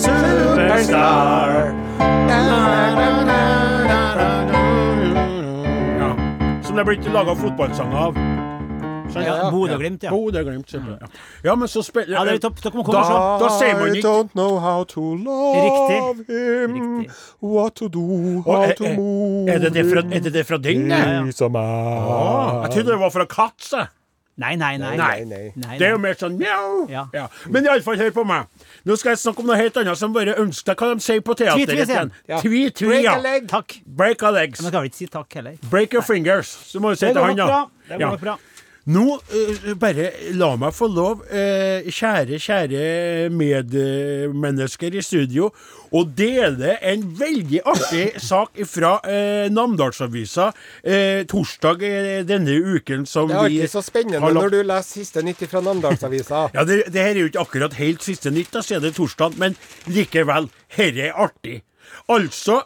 Superstar 0.06 1.74
Ja. 6.00 6.10
Som 6.64 6.76
det 6.76 6.82
er 6.84 6.88
blitt 6.90 7.08
laga 7.14 7.34
fotballsanger 7.36 7.98
av. 8.08 8.18
Ja, 9.16 9.22
ja. 9.24 9.50
Bodø-Glimt, 9.52 10.04
ja. 10.04 10.12
Bodø-Glimt. 10.12 10.74
Ja. 10.74 11.08
ja, 11.44 11.56
men 11.56 11.68
så 11.68 11.82
spiller 11.86 12.18
Ja, 12.18 12.24
det 12.26 12.34
er 12.38 12.50
topp. 12.50 12.60
Da, 12.62 12.70
da 13.42 13.50
sier 13.58 13.80
man 13.80 13.96
I 13.96 14.02
don't 14.04 14.34
know 14.36 14.60
how 14.60 14.84
to 14.84 15.02
love 15.16 15.64
Riktig. 15.64 16.36
him, 16.36 16.74
Riktig. 16.76 17.12
what 17.42 17.76
to 17.76 17.88
do, 17.88 18.42
how 18.46 18.64
er, 18.64 18.74
to 18.78 18.94
move 18.94 19.50
er, 19.50 19.60
det 19.64 19.74
det 19.74 19.86
fra, 19.90 20.04
er 20.12 20.20
det 20.28 20.34
det 20.34 20.46
fra 20.48 20.58
den? 20.58 20.90
Det? 20.90 20.98
ja. 20.98 21.22
He's 21.24 21.42
a 21.46 21.50
man. 21.50 21.64
Å, 21.64 22.66
jeg 22.68 22.76
trodde 22.76 22.92
det 22.92 23.00
var 23.00 23.14
fra 23.16 23.26
Katz. 23.26 23.72
jeg. 23.74 23.88
Nei, 24.38 24.56
nei, 24.56 24.76
nei. 24.78 24.92
Nei. 24.98 25.24
nei. 25.26 25.52
Nei, 25.56 25.78
Det 25.80 25.88
er 25.88 25.96
jo 25.96 25.98
mer 25.98 26.14
sånn 26.14 26.36
mjau. 26.38 26.84
Ja. 26.94 27.08
Ja. 27.16 27.24
Men 27.50 27.66
iallfall, 27.66 27.98
hør 27.98 28.12
på 28.14 28.26
meg. 28.30 28.46
Nå 28.86 28.94
skal 29.02 29.16
jeg 29.16 29.22
snakke 29.24 29.42
om 29.42 29.48
noe 29.50 29.58
helt 29.58 29.80
annet 29.82 29.98
som 29.98 30.14
bare 30.14 30.36
ønsker 30.38 30.76
deg 30.76 30.84
hva 30.84 30.90
de 30.94 31.02
sier 31.08 31.24
på 31.26 31.34
teateret. 31.40 31.88
Tvi, 31.88 31.88
tvi. 31.90 32.38
Tvi, 32.44 32.62
tvi, 32.70 32.92
Break 32.92 33.08
ja. 33.08 33.16
a 33.18 33.24
leg. 33.24 33.48
Takk. 33.50 33.80
Break 33.88 34.22
a 34.22 34.32
legs. 34.36 34.62
Men 34.62 34.76
kan 34.76 34.86
vel 34.86 34.92
ikke 34.92 35.00
si 35.00 35.10
takk 35.10 35.40
heller. 35.40 35.58
Break 35.72 35.98
your 35.98 36.06
fingers. 36.06 36.54
Så 36.70 36.78
må 36.84 36.94
du 36.94 37.02
si 37.02 37.08
Det 37.08 37.16
til 37.18 37.26
han, 37.26 37.34
da. 37.40 37.48
bra. 37.50 37.64
Det 37.90 37.98
går 38.04 38.22
bra. 38.28 38.38
Nå, 38.88 39.18
eh, 39.36 39.74
bare 39.76 40.06
la 40.40 40.54
meg 40.56 40.72
få 40.72 40.88
lov, 40.88 41.26
eh, 41.28 41.84
kjære, 41.92 42.38
kjære 42.40 42.84
medmennesker 43.36 44.96
i 44.96 45.02
studio, 45.04 45.50
å 45.92 46.04
dele 46.08 46.78
en 46.84 47.04
veldig 47.20 47.60
artig 47.68 48.06
sak 48.24 48.56
fra 48.68 48.94
eh, 49.04 49.50
Namdalsavisa 49.52 50.50
eh, 50.84 51.26
torsdag 51.28 51.84
eh, 51.84 52.24
denne 52.28 52.56
uken 52.78 53.04
som 53.08 53.28
Det 53.28 53.36
er 53.36 53.44
alltid 53.50 53.74
så 53.76 53.84
spennende 53.84 54.24
lagt- 54.24 54.40
når 54.40 54.56
du 54.56 54.60
leser 54.72 55.02
siste 55.04 55.24
nytt 55.24 55.44
fra 55.52 55.62
Namdalsavisa. 55.68 56.46
Ja, 56.58 56.64
det, 56.68 56.86
det 56.94 57.04
her 57.04 57.12
er 57.16 57.22
jo 57.26 57.30
ikke 57.34 57.44
akkurat 57.44 57.76
helt 57.80 58.08
siste 58.08 58.32
nytt, 58.32 58.52
da, 58.56 58.64
siden 58.64 58.84
det 58.88 58.94
er 58.94 59.00
torsdag, 59.02 59.36
men 59.40 59.60
likevel, 59.92 60.48
herre 60.80 61.10
er 61.12 61.20
artig. 61.28 61.60
Altså, 62.12 62.62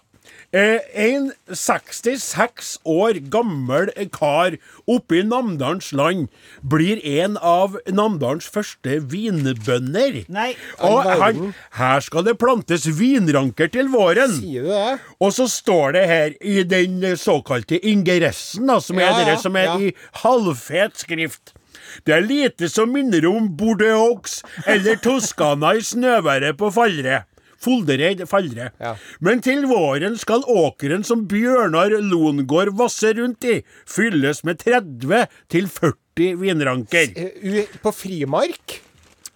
eh, 0.55 0.79
en 0.93 1.31
66 1.47 2.73
år 2.87 3.19
gammel 3.33 3.91
kar 4.13 4.57
oppe 4.89 5.19
i 5.19 5.23
Namdalens 5.27 5.91
land 5.95 6.27
blir 6.61 7.01
en 7.21 7.37
av 7.37 7.77
Namdalens 7.91 8.49
første 8.51 8.99
vinbønder. 9.11 10.21
Nei. 10.31 10.51
Og 10.87 11.07
han, 11.07 11.53
her 11.79 12.03
skal 12.05 12.27
det 12.27 12.37
plantes 12.41 12.87
vinranker 12.99 13.71
til 13.71 13.91
våren. 13.93 14.35
Sier 14.39 14.67
du 14.67 14.73
det? 14.73 14.99
Og 15.21 15.33
så 15.35 15.47
står 15.51 15.97
det 15.97 16.05
her 16.11 16.37
i 16.41 16.61
den 16.67 17.01
såkalte 17.19 17.79
ingressen, 17.79 18.67
da, 18.69 18.79
som 18.83 18.99
Ja, 19.01 19.11
er 19.11 19.25
dere 19.25 19.39
som 19.41 19.57
er 19.59 19.71
ja. 19.71 19.79
i 19.79 19.95
halvfet 20.23 21.01
skrift. 21.05 21.55
Det 22.05 22.13
er 22.15 22.23
lite 22.23 22.69
som 22.71 22.91
minner 22.93 23.25
om 23.27 23.49
Bordeaux 23.57 24.41
eller 24.69 24.99
Toskana 25.01 25.73
i 25.75 25.83
snøværet 25.83 26.57
på 26.59 26.69
Fallre. 26.73 27.23
Foldereid 27.61 28.23
Faldre. 28.29 28.71
Ja. 28.81 28.95
Men 29.23 29.41
til 29.45 29.65
våren 29.69 30.17
skal 30.21 30.45
åkeren 30.49 31.05
som 31.07 31.27
Bjørnar 31.29 31.93
Longård 32.01 32.73
vasser 32.79 33.17
rundt 33.21 33.45
i, 33.45 33.59
fylles 33.89 34.43
med 34.47 34.61
30 34.63 35.25
til 35.51 35.67
40 35.69 36.31
vinranker. 36.41 37.13
Eh, 37.15 37.75
På 37.83 37.93
frimark? 37.95 38.79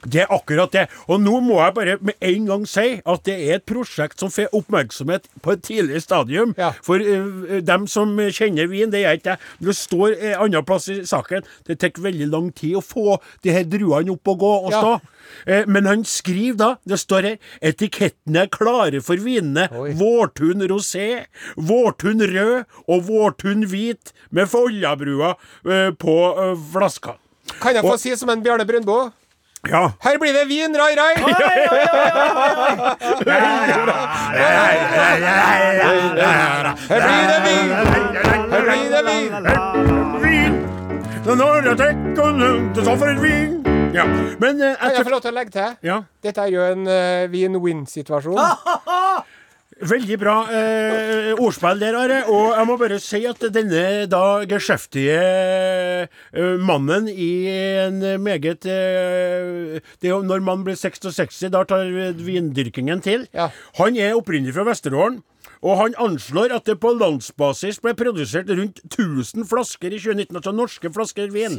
Det 0.06 0.22
er 0.24 0.32
akkurat 0.34 0.72
det. 0.72 0.86
Og 1.10 1.20
nå 1.22 1.39
må 1.41 1.58
jeg 1.63 1.74
bare 1.76 1.98
med 2.06 2.13
en 2.22 2.46
gang 2.46 2.65
si 2.70 3.02
at 3.06 3.24
det 3.26 3.36
er 3.50 3.56
et 3.58 3.65
prosjekt 3.65 4.22
som 4.22 4.30
får 4.34 4.54
oppmerksomhet 4.54 5.26
på 5.41 5.56
et 5.56 5.63
tidlig 5.65 6.02
stadium. 6.06 6.54
Ja. 6.58 6.72
For 6.86 7.02
uh, 7.02 7.60
dem 7.65 7.88
som 7.91 8.13
kjenner 8.30 8.70
vin, 8.72 8.91
det 8.94 9.02
gjør 9.02 9.18
ikke 9.20 9.34
jeg. 9.36 9.39
Det 9.65 9.76
står 9.76 10.15
en 10.20 10.38
annen 10.46 10.65
plass 10.68 10.88
i 10.94 11.00
saken. 11.10 11.44
Det 11.68 11.80
tar 11.82 11.96
veldig 12.06 12.30
lang 12.32 12.52
tid 12.56 12.78
å 12.78 12.84
få 12.86 13.18
de 13.46 13.54
her 13.56 13.65
druene 13.70 14.13
opp 14.13 14.28
og 14.36 14.39
gå 14.46 14.54
og 14.68 14.72
Ja. 14.72 14.82
stå. 14.82 14.96
Eh, 15.48 15.65
Men 15.68 15.86
han 15.86 16.04
skriver 16.06 16.58
da, 16.58 16.68
det 16.86 17.00
står 17.02 17.22
her, 17.24 17.38
etikettene 17.62 18.44
er 18.46 18.48
klare 18.54 19.02
for 19.02 19.18
vinene. 19.18 19.68
Oi. 19.74 19.91
Vårtun 19.98 20.62
rosé, 20.70 21.26
Vårtun 21.58 22.22
rød 22.22 22.65
og 22.88 23.04
Vårtun 23.08 23.65
hvit 23.65 24.13
med 24.32 24.48
Follabrua 24.52 25.36
eh, 25.65 25.91
på 25.91 26.15
flaska. 26.72 27.18
Kan 27.62 27.76
jeg 27.78 27.84
få 27.86 27.98
si 28.02 28.15
som 28.18 28.30
en 28.30 28.41
Bjarne 28.46 28.65
Brøndbo? 28.65 29.12
Ja. 29.69 29.91
Her 30.04 30.17
blir 30.21 30.34
det 30.34 30.45
vin, 30.49 30.75
rai, 30.78 30.93
rai! 30.95 31.13
Her 36.89 36.99
blir 37.01 37.25
det 37.32 37.39
vin! 37.45 37.69
Her 38.51 38.62
blir 38.62 38.89
det 38.93 39.01
vin! 39.10 39.32
Vin! 40.21 40.54
Når 41.25 41.67
jeg 41.67 41.78
tenker 41.78 42.84
så 42.84 42.97
for 42.97 43.08
et 43.10 43.21
vin. 43.23 43.62
Ja, 43.95 44.04
men 44.39 44.60
jeg, 44.60 44.75
Kan 44.80 44.91
jeg 44.91 44.97
får 44.97 45.04
få 45.04 45.10
lov 45.10 45.21
til 45.23 45.32
å 45.32 45.36
legge 45.36 45.51
til? 45.56 45.75
ja, 45.88 46.01
Dette 46.23 46.41
er 46.43 46.51
jo 46.51 46.62
en 46.67 46.88
uh, 46.88 47.32
win-win-situasjon. 47.32 48.39
Veldig 49.86 50.17
bra 50.17 50.36
eh, 50.50 51.32
ordspill 51.38 51.82
der, 51.82 51.98
Are. 52.00 52.21
Og 52.32 52.56
jeg 52.56 52.67
må 52.69 52.78
bare 52.82 52.98
si 53.04 53.21
at 53.30 53.43
denne 53.54 53.84
da 54.10 54.24
geskjeftige 54.50 55.17
eh, 55.19 56.56
mannen 56.58 57.10
i 57.12 57.30
en 57.84 58.02
meget 58.24 58.65
eh, 58.65 59.78
Det 60.02 60.15
når 60.26 60.41
man 60.45 60.65
blir 60.65 60.78
66, 60.80 61.43
da 61.54 61.63
tar 61.69 61.86
vindyrkingen 62.17 63.04
til. 63.06 63.28
Ja. 63.36 63.52
Han 63.80 63.98
er 63.98 64.17
opprinnelig 64.17 64.56
fra 64.58 64.65
Vesterålen. 64.67 65.21
Og 65.65 65.80
han 65.80 65.95
anslår 65.97 66.51
at 66.54 66.67
det 66.69 66.75
på 66.84 66.91
landsbasis 66.93 67.80
ble 67.82 67.95
produsert 67.97 68.49
rundt 68.54 68.84
1000 68.86 69.47
flasker 69.49 69.89
i 69.95 69.97
2019, 69.97 70.38
altså 70.38 70.51
norske 70.54 70.91
flasker 70.93 71.32
vin. 71.34 71.56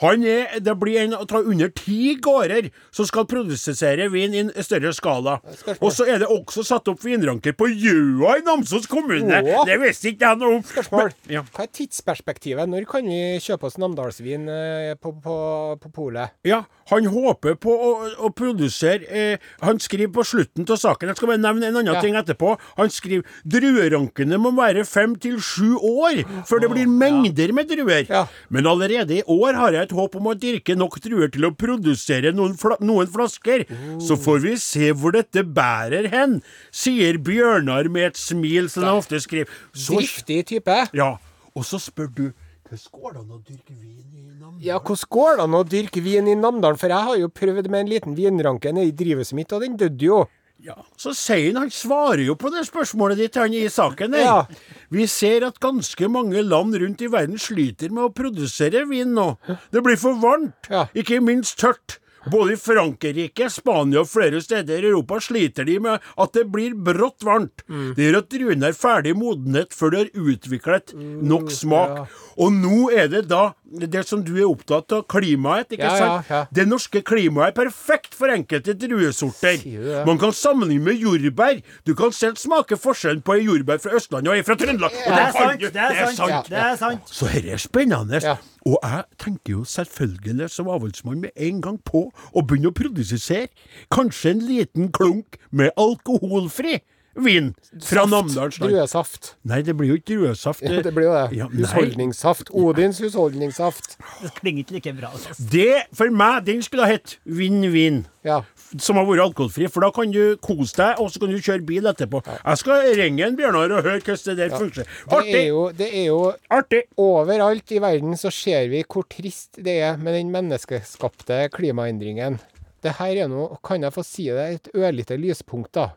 Han 0.00 0.24
er, 0.26 0.56
det 0.64 0.74
blir 0.80 0.98
en 1.04 1.14
ta 1.30 1.38
under 1.38 1.70
ti 1.70 2.16
gårder 2.24 2.70
som 2.94 3.06
skal 3.06 3.28
produsere 3.30 4.08
vin 4.10 4.34
i 4.34 4.42
en 4.42 4.50
større 4.64 4.90
skala. 4.96 5.36
Og 5.78 5.92
så 5.94 6.08
er 6.10 6.24
det 6.24 6.30
også 6.34 6.64
satt 6.66 6.90
opp 6.90 7.04
vinranker 7.06 7.54
på 7.54 7.68
Gjøa 7.70 8.40
i 8.40 8.44
Namsos 8.46 8.88
kommune. 8.90 9.38
Åh. 9.44 9.62
Det 9.70 9.78
visste 9.84 10.10
ikke 10.10 10.26
jeg 10.32 10.40
noe 10.42 10.58
om. 10.58 10.66
Spørsmål. 10.74 11.04
Men- 11.04 11.12
Ja. 11.34 11.40
Hva 11.54 11.62
er 11.64 11.70
tidsperspektivet? 11.72 12.68
Når 12.68 12.84
kan 12.90 13.06
vi 13.06 13.38
kjøpe 13.40 13.64
oss 13.70 13.78
namdalsvin 13.80 14.48
eh, 14.50 14.94
på, 15.00 15.12
på, 15.22 15.36
på 15.80 15.92
polet? 15.94 16.34
Ja, 16.44 16.64
han 16.90 17.06
håper 17.06 17.54
på 17.56 17.70
å, 17.72 17.90
å 18.26 18.30
produsere 18.36 19.06
eh, 19.08 19.38
Han 19.64 19.78
skriver 19.80 20.12
på 20.12 20.24
slutten 20.26 20.66
av 20.68 20.76
saken 20.76 21.08
Jeg 21.08 21.16
skal 21.16 21.30
bare 21.32 21.40
nevne 21.40 21.70
en 21.70 21.78
annen 21.80 21.94
Ja. 21.94 22.00
ting 22.04 22.14
etterpå. 22.18 22.56
Han 22.76 22.90
skriver 22.92 23.24
druerankene 23.44 24.38
må 24.40 24.52
være 24.56 24.84
fem 24.88 25.14
til 25.20 25.36
sju 25.42 25.74
år 25.78 26.22
før 26.48 26.62
det 26.64 26.70
blir 26.72 26.90
mengder 26.90 27.52
med 27.56 27.68
druer. 27.70 28.06
Ja. 28.08 28.24
Men 28.48 28.68
allerede 28.70 29.18
i 29.18 29.24
år 29.30 29.58
har 29.60 29.76
jeg 29.76 29.88
et 29.88 29.96
håp 29.96 30.16
om 30.20 30.30
å 30.32 30.36
dyrke 30.38 30.76
nok 30.78 30.98
druer 31.04 31.32
til 31.34 31.48
å 31.48 31.52
produsere 31.54 32.32
noen, 32.36 32.56
fla 32.60 32.78
noen 32.80 33.10
flasker. 33.10 33.66
Så 34.02 34.16
får 34.20 34.40
vi 34.46 34.54
se 34.60 34.92
hvor 34.96 35.16
dette 35.16 35.44
bærer 35.44 36.08
hen, 36.12 36.40
sier 36.74 37.20
Bjørnar 37.24 37.90
med 37.92 38.12
et 38.12 38.20
smil, 38.20 38.70
som 38.72 38.86
han 38.88 39.02
ofte 39.02 39.20
skriver. 39.22 39.50
Så, 39.72 39.98
Driftig 40.00 40.42
type. 40.50 40.80
ja, 40.96 41.14
og 41.54 41.68
så 41.68 41.78
spør 41.82 42.10
du 42.14 42.26
hvordan 42.64 42.90
går 42.90 43.12
det 43.12 43.20
an 43.20 43.34
å 43.34 43.38
dyrke 43.44 43.74
vin 43.76 44.14
i 44.16 44.22
Namdalen? 44.40 44.62
Ja, 44.64 44.78
hvordan 44.80 45.10
går 45.14 45.36
det 45.36 45.42
an 45.44 45.56
å 45.58 45.64
dyrke 45.68 46.00
vin 46.02 46.30
i 46.32 46.34
Namdalen? 46.34 46.78
For 46.80 46.90
jeg 46.90 47.06
har 47.08 47.18
jo 47.20 47.28
prøvd 47.28 47.68
med 47.70 47.84
en 47.84 47.90
liten 47.92 48.16
vinranke 48.16 48.72
nede 48.72 48.88
i 48.88 48.96
drivhuset 48.96 49.36
mitt, 49.36 49.52
og 49.52 49.62
den 49.62 49.76
døde 49.78 50.08
jo. 50.08 50.22
Ja, 50.62 50.76
så 50.96 51.12
sier 51.16 51.50
han, 51.52 51.64
han 51.66 51.72
svarer 51.74 52.22
jo 52.24 52.36
på 52.40 52.48
det 52.54 52.62
spørsmålet 52.68 53.18
ditt 53.20 53.34
han 53.36 53.52
i 53.52 53.66
saken 53.68 54.14
her. 54.16 54.22
Ja. 54.24 54.70
Vi 54.94 55.04
ser 55.10 55.44
at 55.48 55.58
ganske 55.60 56.08
mange 56.08 56.40
land 56.46 56.78
rundt 56.80 57.02
i 57.04 57.10
verden 57.12 57.40
sliter 57.42 57.92
med 57.92 58.06
å 58.06 58.14
produsere 58.14 58.86
vin 58.88 59.12
nå. 59.16 59.34
Det 59.74 59.82
blir 59.84 59.98
for 60.00 60.16
varmt, 60.22 60.70
Ja. 60.70 60.86
ikke 60.94 61.20
minst 61.20 61.58
tørt. 61.60 61.98
Både 62.30 62.54
i 62.54 62.56
Frankrike, 62.56 63.50
Spania 63.52 64.00
og 64.00 64.08
flere 64.08 64.40
steder 64.40 64.80
i 64.80 64.88
Europa 64.88 65.18
sliter 65.20 65.66
de 65.68 65.78
med 65.84 66.00
at 66.16 66.32
det 66.32 66.46
blir 66.48 66.72
brått 66.72 67.20
varmt. 67.20 67.60
Mm. 67.68 67.90
Det 67.98 68.06
gjør 68.06 68.16
at 68.22 68.30
druene 68.32 68.70
er 68.70 68.78
ferdig 68.78 69.12
modnet 69.20 69.76
før 69.76 69.92
de 69.92 69.98
har 69.98 70.32
utviklet 70.32 70.94
nok 70.96 71.50
smak. 71.52 72.06
Og 72.40 72.54
nå 72.56 72.88
er 72.96 73.10
det 73.12 73.26
da 73.28 73.50
det 73.80 74.04
som 74.06 74.22
du 74.24 74.32
er 74.36 74.46
opptatt 74.48 74.92
av, 74.92 75.02
klimaet, 75.10 75.72
ikke 75.74 75.82
Ja, 75.84 75.92
ja, 75.96 75.98
sant? 75.98 76.30
ja. 76.30 76.40
Det 76.54 76.66
norske 76.68 77.02
klimaet 77.02 77.52
er 77.52 77.56
perfekt 77.64 78.14
for 78.14 78.30
enkelte 78.32 78.74
druesorter. 78.78 79.58
Det? 79.64 80.06
Man 80.06 80.18
kan 80.18 80.32
sammenligne 80.32 80.84
med 80.84 81.00
jordbær. 81.02 81.60
Du 81.86 81.94
kan 81.98 82.12
selv 82.12 82.36
smake 82.40 82.76
forskjellen 82.80 83.22
på 83.26 83.34
ei 83.38 83.44
jordbær 83.46 83.78
fra 83.82 83.94
Østlandet 83.98 84.30
og 84.32 84.36
ei 84.38 84.42
fra 84.46 84.56
Trøndelag. 84.60 84.90
Det 84.92 85.20
er 85.20 85.32
sant! 85.32 85.60
Det 85.60 85.84
er 85.84 86.14
sant! 86.14 86.50
Det 86.50 86.58
er 86.58 86.76
sant. 86.80 87.08
Så 87.10 87.26
dette 87.32 87.50
er 87.56 87.62
spennende. 87.62 88.20
Ja. 88.22 88.36
Og 88.64 88.78
jeg 88.82 89.04
tenker 89.20 89.52
jo 89.58 89.64
selvfølgelig 89.68 90.50
som 90.50 90.68
avholdsmann 90.72 91.20
med 91.20 91.30
en 91.36 91.60
gang 91.60 91.76
på 91.84 92.06
å 92.32 92.42
begynne 92.46 92.70
å 92.72 92.76
produsere 92.76 93.50
kanskje 93.92 94.30
en 94.30 94.40
liten 94.48 94.88
klunk 94.94 95.36
med 95.52 95.74
alkoholfri 95.76 96.78
vin 97.16 97.52
fra 97.84 98.04
Namdalsland. 98.08 98.72
Druesaft. 98.72 99.34
Nei, 99.48 99.60
det 99.66 99.74
blir 99.78 99.92
jo 99.92 99.98
ikke 100.00 100.16
druesaft. 100.16 100.64
Ja, 100.64 100.80
det 100.82 100.94
blir 100.96 101.08
jo 101.08 101.14
det. 101.14 101.26
Ja, 101.38 101.48
husholdningssaft. 101.52 102.50
Odins 102.54 103.00
husholdningssaft. 103.02 103.96
Det 104.22 104.32
klinger 104.40 104.64
ikke 104.64 104.76
like 104.78 104.94
bra. 104.98 105.12
Altså. 105.14 105.34
Det, 105.52 105.84
for 105.96 106.10
meg, 106.10 106.44
den 106.48 106.62
skulle 106.64 106.86
ha 106.86 106.94
hett 106.94 107.16
Vinn-Vinn. 107.24 108.04
Ja. 108.24 108.40
Som 108.80 108.96
har 108.98 109.04
vært 109.06 109.22
alkoholfri, 109.26 109.68
for 109.70 109.84
da 109.84 109.90
kan 109.94 110.10
du 110.14 110.38
kose 110.42 110.78
deg, 110.78 111.02
og 111.02 111.10
så 111.12 111.20
kan 111.22 111.34
du 111.34 111.38
kjøre 111.38 111.66
bil 111.68 111.90
etterpå. 111.90 112.22
Jeg 112.32 112.62
skal 112.62 112.88
ringe 112.98 113.26
en 113.26 113.36
Bjørnar 113.38 113.76
og 113.76 113.84
høre 113.84 114.00
hvordan 114.00 114.24
det 114.24 114.36
der 114.40 114.56
funker. 114.56 114.88
Det 115.12 115.36
er 115.36 115.46
jo, 115.50 115.66
det 115.76 115.90
er 115.90 116.08
jo 116.08 116.20
Artig! 116.54 116.84
Overalt 117.00 117.74
i 117.74 117.82
verden 117.82 118.16
så 118.18 118.32
ser 118.32 118.70
vi 118.72 118.82
hvor 118.88 119.06
trist 119.10 119.60
det 119.62 119.76
er 119.84 120.00
med 120.00 120.16
den 120.16 120.32
menneskeskapte 120.34 121.44
klimaendringen. 121.54 122.40
Det 122.84 122.96
her 122.98 123.24
er 123.24 123.28
nå, 123.32 123.46
kan 123.64 123.84
jeg 123.84 123.94
få 123.94 124.02
si 124.04 124.26
det, 124.28 124.48
et 124.58 124.72
ørlite 124.76 125.16
lyspunkt, 125.20 125.72
da. 125.76 125.92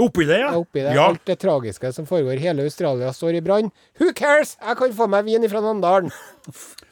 Oppi 0.00 0.24
det, 0.24 0.38
ja? 0.40 0.48
Det 0.48 0.54
er 0.54 0.60
oppi 0.62 0.80
det. 0.80 0.92
ja. 0.96 1.08
Alt 1.10 1.26
det 1.28 1.34
tragiske 1.42 1.90
som 1.92 2.06
foregår. 2.08 2.38
Hele 2.40 2.64
Australia 2.64 3.12
står 3.12 3.36
i 3.36 3.42
brann. 3.44 3.68
Who 4.00 4.12
cares? 4.16 4.56
Jeg 4.56 4.76
kan 4.78 4.94
få 4.96 5.08
meg 5.12 5.26
vin 5.28 5.44
fra 5.52 5.60
Namdalen. 5.60 6.08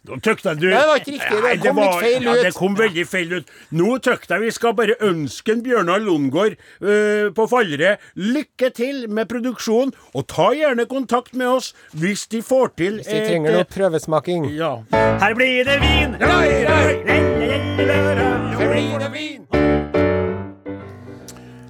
Nå 0.05 0.17
tykte 0.25 0.53
du 0.57 0.67
det 0.69 0.77
var 0.77 1.01
ikke 1.01 1.15
riktig. 1.17 1.39
Det 1.41 1.43
Nei, 1.43 1.57
kom 1.65 1.81
litt 1.81 1.97
feil 2.01 2.23
ja, 2.25 2.35
ut. 2.35 2.43
det 2.45 2.53
kom 2.57 2.77
veldig 2.77 3.05
feil 3.09 3.33
ut. 3.39 3.49
Nå 3.73 3.97
tykte 4.05 4.37
jeg 4.37 4.45
vi 4.45 4.53
skal 4.53 4.77
bare 4.77 4.95
ønske 5.05 5.57
Bjørnar 5.65 6.01
Lundgaard 6.05 6.55
øh, 6.81 7.33
på 7.37 7.47
Fallre 7.51 7.97
lykke 8.21 8.71
til 8.77 9.09
med 9.09 9.29
produksjonen, 9.33 9.93
og 10.15 10.27
ta 10.31 10.53
gjerne 10.57 10.85
kontakt 10.91 11.33
med 11.35 11.49
oss 11.49 11.73
hvis 11.97 12.27
de 12.33 12.45
får 12.45 12.77
til 12.81 13.01
Hvis 13.01 13.09
de 13.09 13.21
trenger 13.27 13.57
noe 13.59 13.69
prøvesmaking. 13.69 14.51
Ja. 14.57 14.77
Her 14.93 15.35
blir 15.37 15.65
det 15.65 15.81
vin! 15.81 16.17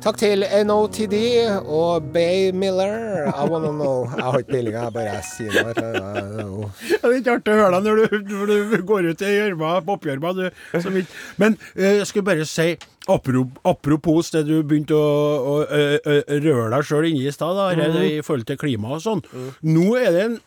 Takk 0.00 0.16
til 0.16 0.46
NOTD 0.64 1.14
og 1.68 2.06
Bay 2.12 2.54
Miller. 2.56 3.26
I 3.28 3.44
wanna 3.50 3.68
know. 3.68 4.06
Jeg 4.08 4.24
har 4.24 4.38
ikke 4.38 4.52
peiling, 4.54 4.76
jeg 4.78 4.94
bare 4.94 5.18
sier 5.28 5.66
noe. 6.38 6.70
Det 6.80 6.96
er 7.04 7.16
ikke 7.18 7.34
artig 7.36 7.52
å 7.52 7.58
høre 7.58 7.74
deg 7.74 7.84
når 7.84 8.00
du, 8.00 8.30
når 8.30 8.52
du 8.70 8.86
går 8.88 9.10
ut 9.10 9.24
i 9.28 9.34
gjørma, 9.34 9.74
popgjørma. 9.84 10.32
Men 11.42 11.58
eh, 11.74 11.98
jeg 11.98 12.08
skulle 12.08 12.28
bare 12.30 12.48
si, 12.48 12.70
apropos, 13.12 14.32
det 14.32 14.46
du 14.48 14.54
begynte 14.64 14.96
å, 14.96 15.04
å, 15.04 15.58
å, 15.68 16.16
å 16.16 16.40
røre 16.46 16.70
deg 16.78 16.88
sjøl 16.88 17.10
inni 17.10 17.28
i 17.28 17.36
stad, 17.36 17.60
mm. 17.76 18.00
i 18.00 18.24
forhold 18.24 18.48
til 18.48 18.60
klima 18.64 18.96
og 18.96 19.04
sånn. 19.04 19.24
Nå 19.68 19.90
er 20.00 20.16
det 20.16 20.26
en 20.30 20.40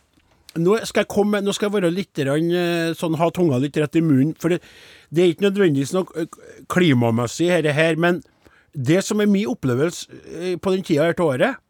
nå 0.53 0.75
skal 0.85 1.01
jeg 1.01 1.09
komme, 1.09 1.39
nå 1.41 1.53
skal 1.53 1.69
jeg 1.69 1.77
være 1.79 1.93
litt 1.93 2.19
eh, 2.25 2.91
sånn, 2.97 3.21
ha 3.21 3.29
tunga 3.33 3.61
litt 3.61 3.77
rett 3.77 4.01
i 4.01 4.05
munnen. 4.05 4.33
For 4.41 4.53
det, 4.53 4.63
det 5.13 5.23
er 5.23 5.33
ikke 5.33 5.51
nødvendigvis 5.51 5.93
noe 5.93 6.27
klimamessig, 6.73 7.49
dette 7.53 7.73
her. 7.77 7.97
Men 8.01 8.21
det 8.73 9.03
som 9.05 9.21
er 9.21 9.29
min 9.29 9.49
opplevelse 9.51 10.21
eh, 10.33 10.55
på 10.57 10.73
den 10.73 10.83
tida 10.85 11.09
her 11.09 11.17
til 11.17 11.31
året, 11.31 11.61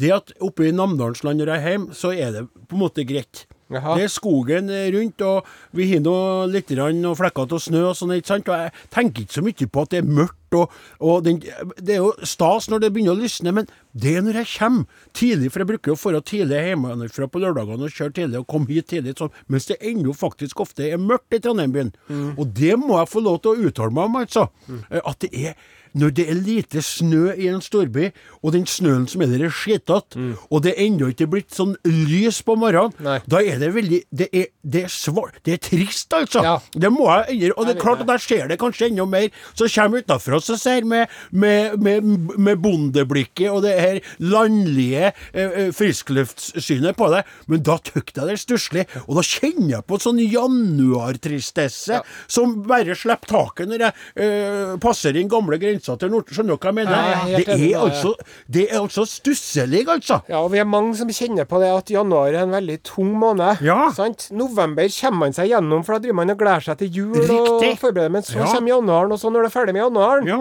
det 0.00 0.10
at 0.10 0.32
oppe 0.42 0.68
i 0.68 0.74
Namdalsland 0.74 1.38
når 1.38 1.52
jeg 1.52 1.62
er 1.62 1.74
hjemme, 1.74 1.94
så 1.94 2.14
er 2.14 2.32
det 2.34 2.46
på 2.50 2.76
en 2.76 2.82
måte 2.82 3.06
greit. 3.06 3.46
Jaha. 3.72 3.94
Det 3.96 4.04
er 4.04 4.12
skogen 4.12 4.68
eh, 4.68 4.88
rundt, 4.92 5.22
og 5.24 5.46
vi 5.74 5.86
har 5.88 6.02
nå 6.04 6.14
litt 6.52 6.68
grann 6.68 7.04
flekker 7.16 7.54
og 7.56 7.62
snø 7.62 7.80
og 7.88 7.96
sånn, 7.96 8.12
ikke 8.18 8.30
sant. 8.34 8.50
Og 8.52 8.64
jeg 8.66 8.72
tenker 8.92 9.24
ikke 9.24 9.36
så 9.38 9.44
mye 9.46 9.68
på 9.72 9.84
at 9.84 9.94
det 9.94 10.00
er 10.02 10.10
mørkt, 10.18 10.56
og, 10.58 10.74
og 11.02 11.22
den, 11.24 11.40
det 11.80 11.96
er 11.96 12.02
jo 12.02 12.10
stas 12.28 12.68
når 12.70 12.84
det 12.84 12.90
begynner 12.94 13.16
å 13.16 13.22
lysne, 13.22 13.54
men 13.56 13.70
det 13.96 14.12
er 14.18 14.26
når 14.26 14.40
jeg 14.42 14.50
kommer 14.52 15.06
tidlig, 15.16 15.50
for 15.50 15.64
jeg 15.64 15.70
bruker 15.72 15.94
jo 15.94 15.96
å 15.96 16.12
dra 16.14 16.22
tidlig 16.30 16.60
hjemmefra 16.68 17.30
på 17.30 17.42
lørdagene 17.42 17.88
og 17.88 17.96
kjøre 17.96 18.16
tidlig 18.20 18.42
og 18.42 18.50
komme 18.52 18.70
hit 18.70 18.90
tidlig, 18.92 19.16
sånn, 19.18 19.32
mens 19.50 19.70
det 19.70 19.78
ennå 19.80 20.14
faktisk 20.18 20.60
ofte 20.66 20.90
er 20.90 21.00
mørkt 21.00 21.34
i 21.34 21.40
Trondheim 21.42 21.74
byen. 21.74 21.94
Og 22.36 22.52
det 22.54 22.76
må 22.78 22.98
jeg 23.00 23.10
få 23.14 23.24
lov 23.24 23.40
til 23.42 23.54
å 23.54 23.70
uttale 23.70 23.96
meg 23.96 24.10
om, 24.10 24.20
altså. 24.20 24.46
Mm. 24.68 24.84
At 25.00 25.24
det 25.24 25.32
er 25.32 25.56
når 25.94 26.14
det 26.18 26.26
er 26.30 26.38
lite 26.38 26.82
snø 26.84 27.32
i 27.38 27.48
en 27.50 27.62
storby, 27.62 28.10
og 28.42 28.54
den 28.56 28.66
snøen 28.68 29.06
som 29.10 29.22
er 29.24 29.30
der 29.32 29.46
er 29.46 29.54
skitete, 29.54 30.18
og 30.50 30.64
det 30.64 30.74
er 30.74 30.86
ennå 30.86 31.10
ikke 31.12 31.28
blitt 31.30 31.54
sånn 31.54 31.76
lys 31.86 32.40
på 32.46 32.56
morgenen, 32.58 32.94
Nei. 33.04 33.20
da 33.30 33.40
er 33.42 33.60
det 33.62 33.70
veldig 33.74 34.00
Det 34.14 34.28
er, 34.34 34.48
det 34.62 34.84
er 34.86 34.92
svart 34.92 35.38
Det 35.46 35.54
er 35.56 35.60
trist, 35.62 36.12
altså. 36.14 36.42
Ja. 36.44 36.54
Det 36.72 36.90
må 36.92 37.06
jeg 37.08 37.36
endre. 37.36 37.52
Og 37.56 37.66
det 37.66 37.74
er 37.74 37.80
klart 37.80 38.02
at 38.02 38.08
der 38.08 38.22
skjer 38.22 38.48
det 38.50 38.58
kanskje 38.60 38.88
enda 38.90 39.06
mer, 39.08 39.28
så 39.54 39.68
kommer 39.70 40.02
utafra 40.02 40.38
og 40.38 40.60
ser 40.60 40.86
med, 40.88 41.12
med, 41.30 41.78
med, 41.82 42.08
med 42.38 42.62
bondeblikket 42.62 43.50
og 43.50 43.62
det 43.64 43.74
her 43.78 44.00
landlige 44.22 45.12
eh, 45.32 45.44
eh, 45.44 45.70
friskluftssynet 45.74 46.96
på 46.98 47.10
deg, 47.12 47.30
men 47.50 47.62
da 47.66 47.78
tykte 47.82 48.22
jeg 48.22 48.30
det 48.30 48.42
stusslig, 48.42 48.86
og 49.06 49.18
da 49.18 49.26
kjenner 49.26 49.76
jeg 49.76 49.86
på 49.88 50.00
sånn 50.02 50.20
januartristesse 50.22 52.00
som 52.26 52.58
bare 52.66 52.96
slipper 52.98 53.30
taket 53.30 53.70
når 53.70 53.86
jeg 53.86 54.06
eh, 54.24 54.74
passer 54.82 55.16
inn 55.18 55.30
gamle 55.30 55.58
grenser 55.62 55.83
til 56.00 56.10
Nord... 56.12 56.30
Skjønner 56.32 56.56
du 56.56 56.62
hva 56.64 56.70
jeg 56.72 56.76
mener? 56.78 56.94
Jeg 57.28 57.42
er 57.44 57.44
det, 57.44 57.58
er 57.74 57.82
altså, 57.84 58.12
det 58.56 58.64
er 58.72 58.80
altså 58.80 59.04
stusselig, 59.10 59.82
altså. 59.92 60.18
Ja, 60.32 60.40
og 60.40 60.50
vi 60.54 60.58
er 60.62 60.64
mange 60.64 60.96
som 60.96 61.08
kjenner 61.12 61.44
på 61.50 61.60
det 61.60 61.68
at 61.74 61.92
januar 61.92 62.32
er 62.32 62.42
en 62.46 62.54
veldig 62.56 62.78
tung 62.88 63.12
måned. 63.20 63.60
Ja. 63.62 63.90
Sant? 63.96 64.28
November 64.32 64.88
kommer 64.96 65.26
man 65.26 65.36
seg 65.36 65.52
gjennom, 65.52 65.84
for 65.84 65.94
da 65.98 66.04
driver 66.06 66.20
man 66.22 66.32
og 66.34 66.40
gleder 66.40 66.64
seg 66.70 66.80
til 66.80 66.88
jul 67.02 67.14
Riktig. 67.20 67.38
og 67.74 67.78
forbereder. 67.84 68.10
Men 68.16 68.22
så 68.26 68.40
Ja. 68.40 68.48
kommer 68.54 68.74
januaren, 68.78 69.12
og 69.12 69.18
så 69.20 69.30
når 69.30 69.44
det 69.44 69.50
er 69.52 69.56
ferdig 69.60 69.74
med 69.76 69.82
januaren, 69.84 70.26
Ja. 70.32 70.40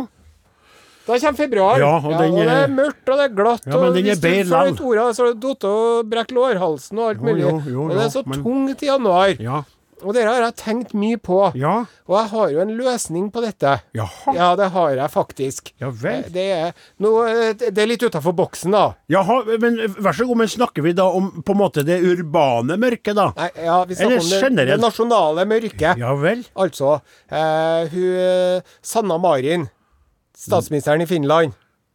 da 1.06 1.20
kommer 1.20 1.36
februar. 1.44 1.78
Ja, 1.84 1.94
og 2.00 2.18
den 2.24 2.36
det 2.40 2.48
er- 2.48 2.64
er 2.64 2.68
mørkt, 2.72 3.04
og 3.12 3.18
det 3.20 3.26
er 3.28 3.36
glatt. 3.36 3.66
Ja, 3.68 3.72
men 3.78 3.84
og 3.90 3.94
den 3.96 4.06
er 4.06 4.16
hvis 4.16 4.22
du 4.22 4.54
får 4.56 4.66
litt 4.72 4.82
orda, 4.82 5.10
så 5.14 5.26
har 5.28 5.34
du 5.34 5.40
datt 5.50 5.64
og 5.68 6.10
brekt 6.10 6.32
lårhalsen 6.32 6.98
og 7.00 7.10
alt 7.10 7.20
Jo, 7.20 7.26
mulig. 7.28 7.42
jo, 7.44 7.50
jo, 7.60 7.72
jo, 7.74 7.84
og 7.84 7.90
det 7.92 8.06
er 8.06 8.10
så 8.16 8.24
men- 8.26 8.44
tungt 8.44 8.82
i 8.84 8.86
januar. 8.88 9.66
Ja. 10.04 10.08
Og 10.10 10.14
dette 10.18 10.28
har 10.28 10.44
jeg 10.44 10.56
tenkt 10.60 10.92
mye 11.00 11.18
på. 11.24 11.38
Ja. 11.56 11.86
Og 12.10 12.16
jeg 12.20 12.30
har 12.34 12.50
jo 12.52 12.60
en 12.60 12.74
løsning 12.76 13.30
på 13.32 13.42
dette. 13.44 13.78
Jaha. 13.96 14.34
Ja, 14.36 14.50
det 14.60 14.68
har 14.76 14.92
jeg 14.98 15.10
faktisk. 15.14 15.72
Ja 15.80 15.90
vel. 15.90 16.26
Det 16.34 16.44
er, 16.52 16.74
noe, 17.00 17.54
det 17.56 17.72
er 17.80 17.88
litt 17.88 18.04
utafor 18.04 18.36
boksen, 18.36 18.76
da. 18.76 18.84
Jaha, 19.12 19.40
men 19.64 19.80
vær 19.96 20.14
så 20.18 20.28
god, 20.28 20.42
men 20.44 20.52
snakker 20.52 20.84
vi 20.84 20.94
da 20.98 21.08
om 21.08 21.32
på 21.42 21.56
en 21.56 21.62
måte 21.64 21.86
det 21.88 22.02
urbane 22.04 22.76
mørket, 22.82 23.16
da? 23.16 23.30
Nei, 23.40 23.50
ja, 23.64 23.80
vi 23.88 23.96
Eller 23.96 24.20
snakker 24.20 24.20
om 24.20 24.30
det, 24.30 24.42
generelt. 24.44 24.74
det 24.76 24.84
nasjonale 24.84 25.48
mørket. 25.48 26.04
Ja 26.04 26.14
vel? 26.20 26.44
Altså, 26.60 26.98
eh, 27.32 27.88
hun 27.96 28.14
eh, 28.28 28.78
Sanna 28.84 29.18
Marin, 29.18 29.70
statsministeren 30.38 31.02
i 31.02 31.08
Finland. 31.08 31.54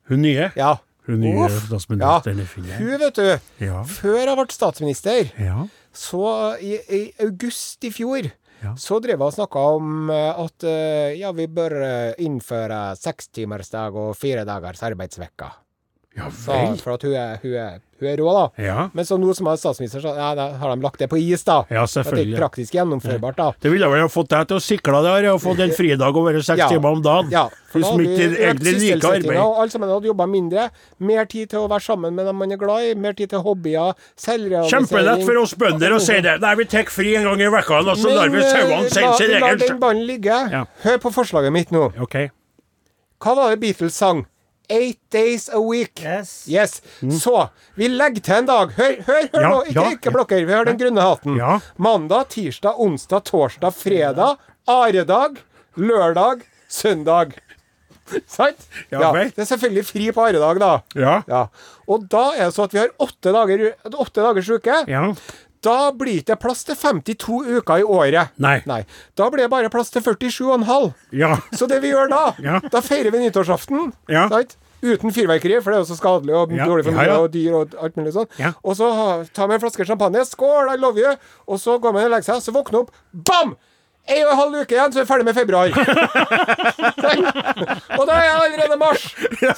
Hun 0.08 0.22
nye? 0.24 0.50
Ja. 0.56 0.78
Hun 1.08 1.20
nye 1.20 1.46
Uff. 1.46 1.66
statsministeren 1.66 2.40
i 2.40 2.46
Finland? 2.48 2.78
Hun, 2.84 2.98
vet 3.00 3.14
du, 3.16 3.64
Ja. 3.64 3.82
før 3.84 4.18
jeg 4.24 4.36
ble 4.36 4.46
statsminister, 4.52 5.30
Ja. 5.40 5.66
Så 5.98 6.56
i, 6.62 6.76
i 6.78 7.00
august 7.24 7.84
i 7.84 7.90
fjor 7.94 8.30
Ja. 8.58 8.72
så 8.74 8.96
drev 8.98 9.20
jeg 9.20 9.22
og 9.22 9.34
snakka 9.36 9.60
om 9.76 10.08
eh, 10.10 10.40
at 10.42 10.64
eh, 10.66 11.12
ja, 11.20 11.30
vi 11.30 11.44
bør 11.46 11.76
eh, 11.78 12.16
innføre 12.26 12.96
sekstimersdag 12.98 13.94
og 13.94 14.16
fire 14.18 14.42
dagers 14.48 14.82
arbeidsvekka. 14.82 15.52
Ja 16.18 16.30
vel? 16.32 16.80
for 16.82 16.96
at 16.96 17.04
hun 17.06 17.14
er, 17.14 17.36
hun 17.42 17.54
er, 17.54 17.76
hun 18.00 18.08
er 18.10 18.20
rå, 18.20 18.32
da. 18.34 18.44
Ja. 18.62 18.84
Men 18.96 19.06
så 19.06 19.18
nå 19.20 19.32
som 19.36 19.48
er 19.50 19.58
statsminister, 19.60 20.02
så 20.02 20.14
ja, 20.16 20.30
har 20.60 20.72
de 20.74 20.82
lagt 20.84 20.98
det 21.02 21.08
på 21.10 21.18
is, 21.20 21.44
da. 21.46 21.60
Ja, 21.70 21.84
At 21.86 22.10
det 22.14 22.24
er 22.24 22.34
praktisk 22.38 22.74
gjennomførbart, 22.74 23.38
da. 23.38 23.48
Det 23.62 23.72
ville 23.72 23.88
vel 23.90 24.04
ha 24.04 24.10
fått 24.12 24.30
deg 24.34 24.48
til 24.50 24.58
å 24.58 24.62
sikle 24.62 25.02
der 25.06 25.30
og 25.32 25.40
fått 25.44 25.62
en 25.64 25.74
fridag 25.74 26.18
og 26.18 26.28
være 26.28 26.42
seks 26.46 26.64
timer 26.72 26.98
om 26.98 27.02
dagen. 27.04 27.32
Ja, 27.34 27.46
for 27.72 27.84
da 27.84 27.90
hadde 27.92 28.06
du 28.06 28.36
egentlig 28.38 28.74
sysselsettinga, 28.78 29.18
arbeid. 29.18 29.42
og 29.42 29.60
alle 29.62 29.74
sammen 29.74 29.92
hadde 29.92 30.10
jobba 30.10 30.28
mindre. 30.30 30.68
Mer 31.10 31.28
tid 31.28 31.52
til 31.52 31.66
å 31.66 31.68
være 31.70 31.84
sammen 31.84 32.16
med 32.16 32.30
dem 32.30 32.40
man 32.40 32.54
er 32.54 32.60
glad 32.60 32.86
i, 32.88 32.94
mer 32.98 33.18
tid 33.18 33.34
til 33.34 33.44
hobbyer, 33.44 33.92
selvrealisering 34.18 34.88
Kjempelett 34.88 35.26
for 35.26 35.42
oss 35.42 35.54
bønder 35.58 35.98
å 35.98 36.00
si 36.02 36.18
det. 36.24 36.38
Nei, 36.42 36.54
vi 36.62 36.68
tar 36.70 36.88
fri 36.92 37.14
en 37.18 37.28
gang 37.28 37.44
i 37.44 37.50
uka, 37.52 37.82
og 37.84 37.94
så 38.00 38.14
lar 38.14 38.32
vi 38.32 38.42
sauene 38.46 38.80
eh, 38.86 38.90
sende 38.94 39.12
la, 39.12 39.20
sin 39.20 39.36
la 39.42 39.52
den 39.60 39.78
ballen 39.82 40.06
ligge. 40.08 40.40
Hør 40.86 40.98
på 41.02 41.14
forslaget 41.20 41.54
mitt 41.54 41.74
nå. 41.74 41.90
OK. 42.00 42.18
Hva 43.18 43.34
var 43.34 43.50
det 43.52 43.60
Beatles 43.62 43.96
sang? 43.98 44.24
Eight 44.68 44.98
days 45.10 45.48
a 45.48 45.60
week. 45.60 46.02
Yes. 46.04 46.44
Yes. 46.48 46.82
Så 47.22 47.48
vi 47.78 47.88
legger 47.88 48.20
til 48.20 48.34
en 48.42 48.46
dag. 48.50 48.72
Hør, 48.76 48.96
hør, 49.06 49.22
hør 49.32 49.38
Mm. 49.38 49.42
Ja, 49.42 49.48
nå! 49.48 49.60
Ikke, 49.64 49.80
ja. 49.80 49.90
ikke 49.96 50.12
blokker. 50.12 50.44
Vi 50.46 50.52
har 50.52 50.64
den 50.68 50.78
grønne 50.80 51.00
hatten. 51.06 51.36
Ja. 51.40 51.58
Mandag, 51.76 52.28
tirsdag, 52.34 52.76
onsdag, 52.78 53.24
torsdag, 53.24 53.72
fredag. 53.74 54.36
Aredag. 54.68 55.40
Lørdag. 55.76 56.42
Søndag. 56.68 57.32
Sant? 58.28 58.62
Ja. 58.92 59.12
Det 59.12 59.36
er 59.44 59.48
selvfølgelig 59.48 59.84
fri 59.88 60.06
på 60.16 60.22
aredag, 60.24 60.60
da. 60.62 60.70
Ja. 60.96 61.18
Ja. 61.28 61.42
Og 61.88 62.06
da 62.08 62.26
er 62.36 62.46
det 62.48 62.54
så 62.56 62.64
at 62.68 62.72
vi 62.76 62.80
har 62.80 62.92
åtte 63.04 63.32
dager, 63.36 63.66
åtte 63.92 64.24
dagers 64.24 64.48
uke. 64.52 64.78
Ja. 64.88 65.02
Da 65.64 65.90
blir 65.96 66.22
det 66.26 66.36
plass 66.38 66.62
til 66.66 66.76
52 66.78 67.40
uker 67.58 67.78
i 67.82 67.84
året. 67.84 68.28
Nei. 68.38 68.84
Da 69.18 69.28
blir 69.32 69.42
det 69.46 69.50
bare 69.50 69.70
plass 69.72 69.90
til 69.90 70.02
47,5. 70.04 70.92
Ja. 71.18 71.36
Så 71.52 71.66
det 71.70 71.80
vi 71.82 71.90
gjør 71.92 72.08
da, 72.12 72.22
Ja. 72.44 72.60
da 72.70 72.80
feirer 72.84 73.10
vi 73.14 73.18
nyttårsaften. 73.24 73.92
Ja. 74.08 74.28
Sant? 74.30 74.56
Uten 74.78 75.10
fyrverkeri, 75.10 75.56
for 75.58 75.74
det 75.74 75.80
er 75.80 75.82
jo 75.82 75.88
så 75.88 75.96
skadelig 75.98 76.34
og 76.38 76.52
Ja, 76.54 76.62
dårlig 76.70 76.84
for 76.86 76.94
miljøet 76.94 77.24
og 77.24 77.32
dyr 77.34 77.54
og 77.58 77.72
alt 77.82 77.96
mulig 77.98 78.12
sånn. 78.14 78.28
Ja. 78.38 78.52
Og 78.62 78.76
så 78.78 78.86
tar 79.34 79.48
vi 79.50 79.56
en 79.56 79.62
flaske 79.64 79.82
champagne. 79.88 80.22
Skål, 80.28 80.70
I 80.70 80.78
love 80.78 81.02
you! 81.02 81.16
Og 81.50 81.58
så 81.58 81.74
går 81.82 81.90
man 81.96 82.06
og 82.06 82.12
legger 82.14 82.28
seg, 82.30 82.38
så 82.46 82.54
våkner 82.54 82.84
opp. 82.84 82.94
Bam! 83.10 83.56
En 84.08 84.22
og 84.24 84.30
en 84.32 84.38
halv 84.38 84.54
uke 84.62 84.72
igjen, 84.72 84.92
så 84.94 85.00
er 85.00 85.04
vi 85.04 85.08
ferdig 85.10 85.24
med 85.26 85.36
februar. 85.36 85.68
og 87.98 88.04
da 88.08 88.14
er 88.14 88.22
jeg 88.24 88.36
allerede 88.38 88.76
mars. 88.80 89.02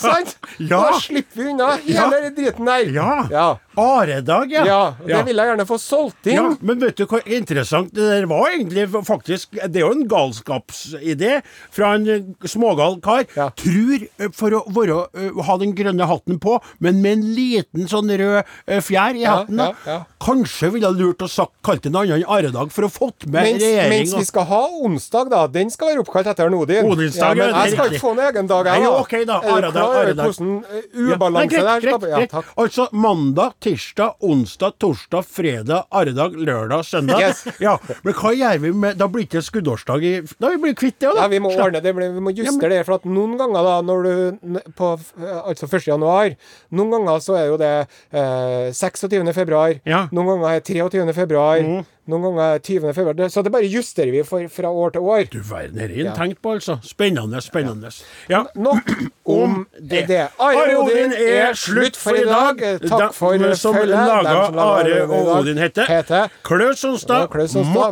Sant? 0.00 0.32
Ja. 0.58 0.80
Da 0.88 0.96
slipper 0.98 1.36
vi 1.38 1.44
unna 1.52 1.68
hele 1.84 2.18
ja. 2.24 2.30
driten 2.34 2.66
der. 2.66 2.90
Ja. 3.30 3.44
Ja. 3.76 3.82
Aredag, 4.00 4.50
ja. 4.52 4.64
Ja, 4.66 4.80
Det 4.98 5.14
det 5.14 5.24
vil 5.28 5.36
jeg 5.40 5.50
gjerne 5.52 5.66
få 5.68 5.78
solgt 5.80 6.26
inn. 6.26 6.34
Ja, 6.36 6.48
men 6.60 6.80
vet 6.82 6.96
du 6.98 7.06
hva 7.06 7.20
interessant 7.26 7.92
det 7.94 8.06
der 8.10 8.26
var 8.30 8.50
egentlig 8.50 8.88
faktisk 9.06 9.52
Det 9.60 9.80
er 9.80 9.86
jo 9.86 9.92
en 9.94 10.06
galskapsidé 10.10 11.40
fra 11.70 11.94
en 11.94 12.08
eh, 12.08 12.48
smågal 12.48 12.98
kar. 13.04 13.24
Ja. 13.36 13.50
Tror 13.56 14.06
eh, 14.18 14.30
for 14.34 14.56
å 14.58 14.62
være, 14.74 14.98
eh, 15.14 15.42
ha 15.46 15.56
den 15.60 15.74
grønne 15.78 16.06
hatten 16.10 16.40
på, 16.42 16.58
men 16.78 17.00
med 17.02 17.18
en 17.18 17.24
liten 17.36 17.88
sånn 17.90 18.10
rød 18.10 18.42
fjær 18.84 19.16
i 19.18 19.24
hatten. 19.26 19.56
da. 19.60 19.70
ja, 19.86 19.92
ja. 19.92 19.98
Kanskje 20.20 20.70
ville 20.74 20.90
ha 20.90 20.92
lurt 20.92 21.22
å 21.24 21.28
sagt 21.30 21.54
kalt 21.64 21.86
en 21.88 21.96
annen 21.96 22.24
aredag 22.28 22.72
for 22.74 22.86
å 22.86 22.90
fått 22.92 23.24
med 23.26 23.46
Mens, 23.54 23.64
mens 23.88 24.14
vi 24.18 24.24
skal 24.28 24.44
ha 24.50 24.60
onsdag, 24.84 25.30
da. 25.32 25.46
Den 25.50 25.70
skal 25.72 25.92
være 25.94 26.02
oppkalt 26.04 26.28
etter 26.32 26.50
Odin. 26.50 26.84
Odinsdag, 26.90 27.38
ja, 27.38 27.46
ja, 27.46 27.54
men 27.54 27.64
jeg 27.64 27.76
skal 27.76 27.94
ikke 27.94 28.02
få 28.02 28.12
en 28.16 28.22
egen 28.26 28.50
dag, 28.50 28.68
jeg. 28.72 28.82
Nei, 28.84 28.90
ok 29.00 29.14
da, 29.30 29.38
Aredag, 29.54 29.94
Aredag. 30.02 30.26
hvordan 30.26 30.52
eh, 30.58 30.74
Ja, 30.74 30.82
nei, 30.90 31.14
ubalanse 31.14 31.48
greit, 31.54 31.84
greit. 31.86 32.08
Ja, 32.10 32.18
greit. 32.18 32.30
takk. 32.34 32.50
Altså 32.60 32.88
mandag, 32.92 33.56
tirsdag, 33.60 34.14
onsdag, 34.24 34.72
torsdag, 34.80 35.26
fredag, 35.28 35.84
arredag, 35.90 36.36
lørdag, 36.36 36.84
søndag. 36.88 37.20
Yes. 37.20 37.44
Ja, 37.60 37.76
Men 38.04 38.16
hva 38.16 38.32
gjør 38.34 38.60
vi 38.62 38.72
med 38.72 38.98
Da 39.00 39.08
blir 39.10 39.26
det 39.26 39.30
ikke 39.30 39.44
skuddårsdag 39.48 40.06
i 40.06 40.12
Da 40.40 40.50
blir 40.54 40.70
vi 40.70 40.74
kvitt 40.80 40.98
det, 41.02 41.10
da. 41.10 41.24
Ja, 41.24 41.28
vi 41.32 41.40
må 41.42 41.52
ordne 41.52 41.82
det, 41.84 41.94
vi 41.96 42.24
må 42.24 42.32
justere 42.32 42.72
det. 42.72 42.82
For 42.88 42.96
at 42.98 43.06
noen 43.08 43.36
ganger, 43.40 43.66
da, 43.66 43.76
når 43.84 44.08
du 44.08 44.58
på 44.78 44.92
eh, 45.20 45.38
Altså 45.44 45.68
1. 45.68 45.88
januar 45.92 46.34
Noen 46.76 46.94
ganger 46.96 47.22
så 47.24 47.36
er 47.38 47.48
jo 47.50 47.58
det 47.60 47.72
eh, 48.12 48.70
26. 48.72 49.34
februar. 49.36 49.76
Ja. 49.84 50.06
Mm. 50.08 50.16
Noen 50.16 50.32
ganger 50.34 50.56
er 50.56 50.60
det 50.60 50.80
23. 50.80 51.16
februar. 51.16 51.64
Noen 52.10 52.22
ganger 52.26 52.54
er 52.54 52.58
20. 52.58 52.92
februar. 52.94 53.14
Det- 53.16 53.30
Så 53.32 53.42
det 53.44 53.52
bare 53.52 53.68
justerer 53.70 54.10
vi 54.10 54.22
for, 54.26 54.42
fra 54.48 54.68
år 54.70 54.90
til 54.92 55.00
år. 55.00 55.24
Du 55.30 55.38
verden, 55.40 55.76
dette 55.78 56.00
er 56.06 56.14
tenkt 56.16 56.42
på, 56.42 56.54
altså. 56.58 56.78
Spennende, 56.82 57.40
spennende. 57.40 57.90
Ja. 58.28 58.42
Nok 58.56 58.90
om 59.26 59.66
det. 59.80 60.08
Are 60.40 60.76
Odin 60.76 61.12
er 61.12 61.52
slutt 61.54 61.96
for 61.96 62.14
i 62.18 62.24
dag. 62.26 62.58
Takk 62.88 63.14
for 63.14 63.32
følget. 63.38 63.56
som 63.58 63.74
laga 63.76 64.34
Are 64.58 65.02
og 65.08 65.38
Odin 65.38 65.58
heter 65.58 66.28
Klaus 66.42 66.78
Sonstad, 66.80 67.28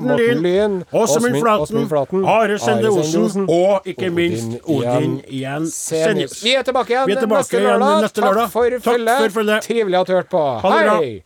Morten 0.02 0.42
Lyn, 0.42 0.84
Åsmund- 0.92 1.40
Flaten, 1.40 2.24
Are 2.26 2.58
Sende 2.58 2.88
Osen 2.90 3.46
og 3.48 3.82
ikke 3.86 4.10
minst 4.10 4.58
Odin 4.64 5.22
igjen 5.28 5.66
Senius. 5.70 6.42
Vi 6.44 6.52
er 6.54 6.62
tilbake 6.62 6.90
igjen, 6.90 7.06
neste, 7.28 7.56
lørdag. 7.66 8.10
Takk 8.14 8.50
for 8.50 9.30
følget. 9.30 9.62
Trivelig 9.62 10.00
at 10.00 10.06
du 10.06 10.12
hørte 10.12 10.28
på. 10.28 10.60
Det. 10.62 10.98
Hei! 10.98 11.22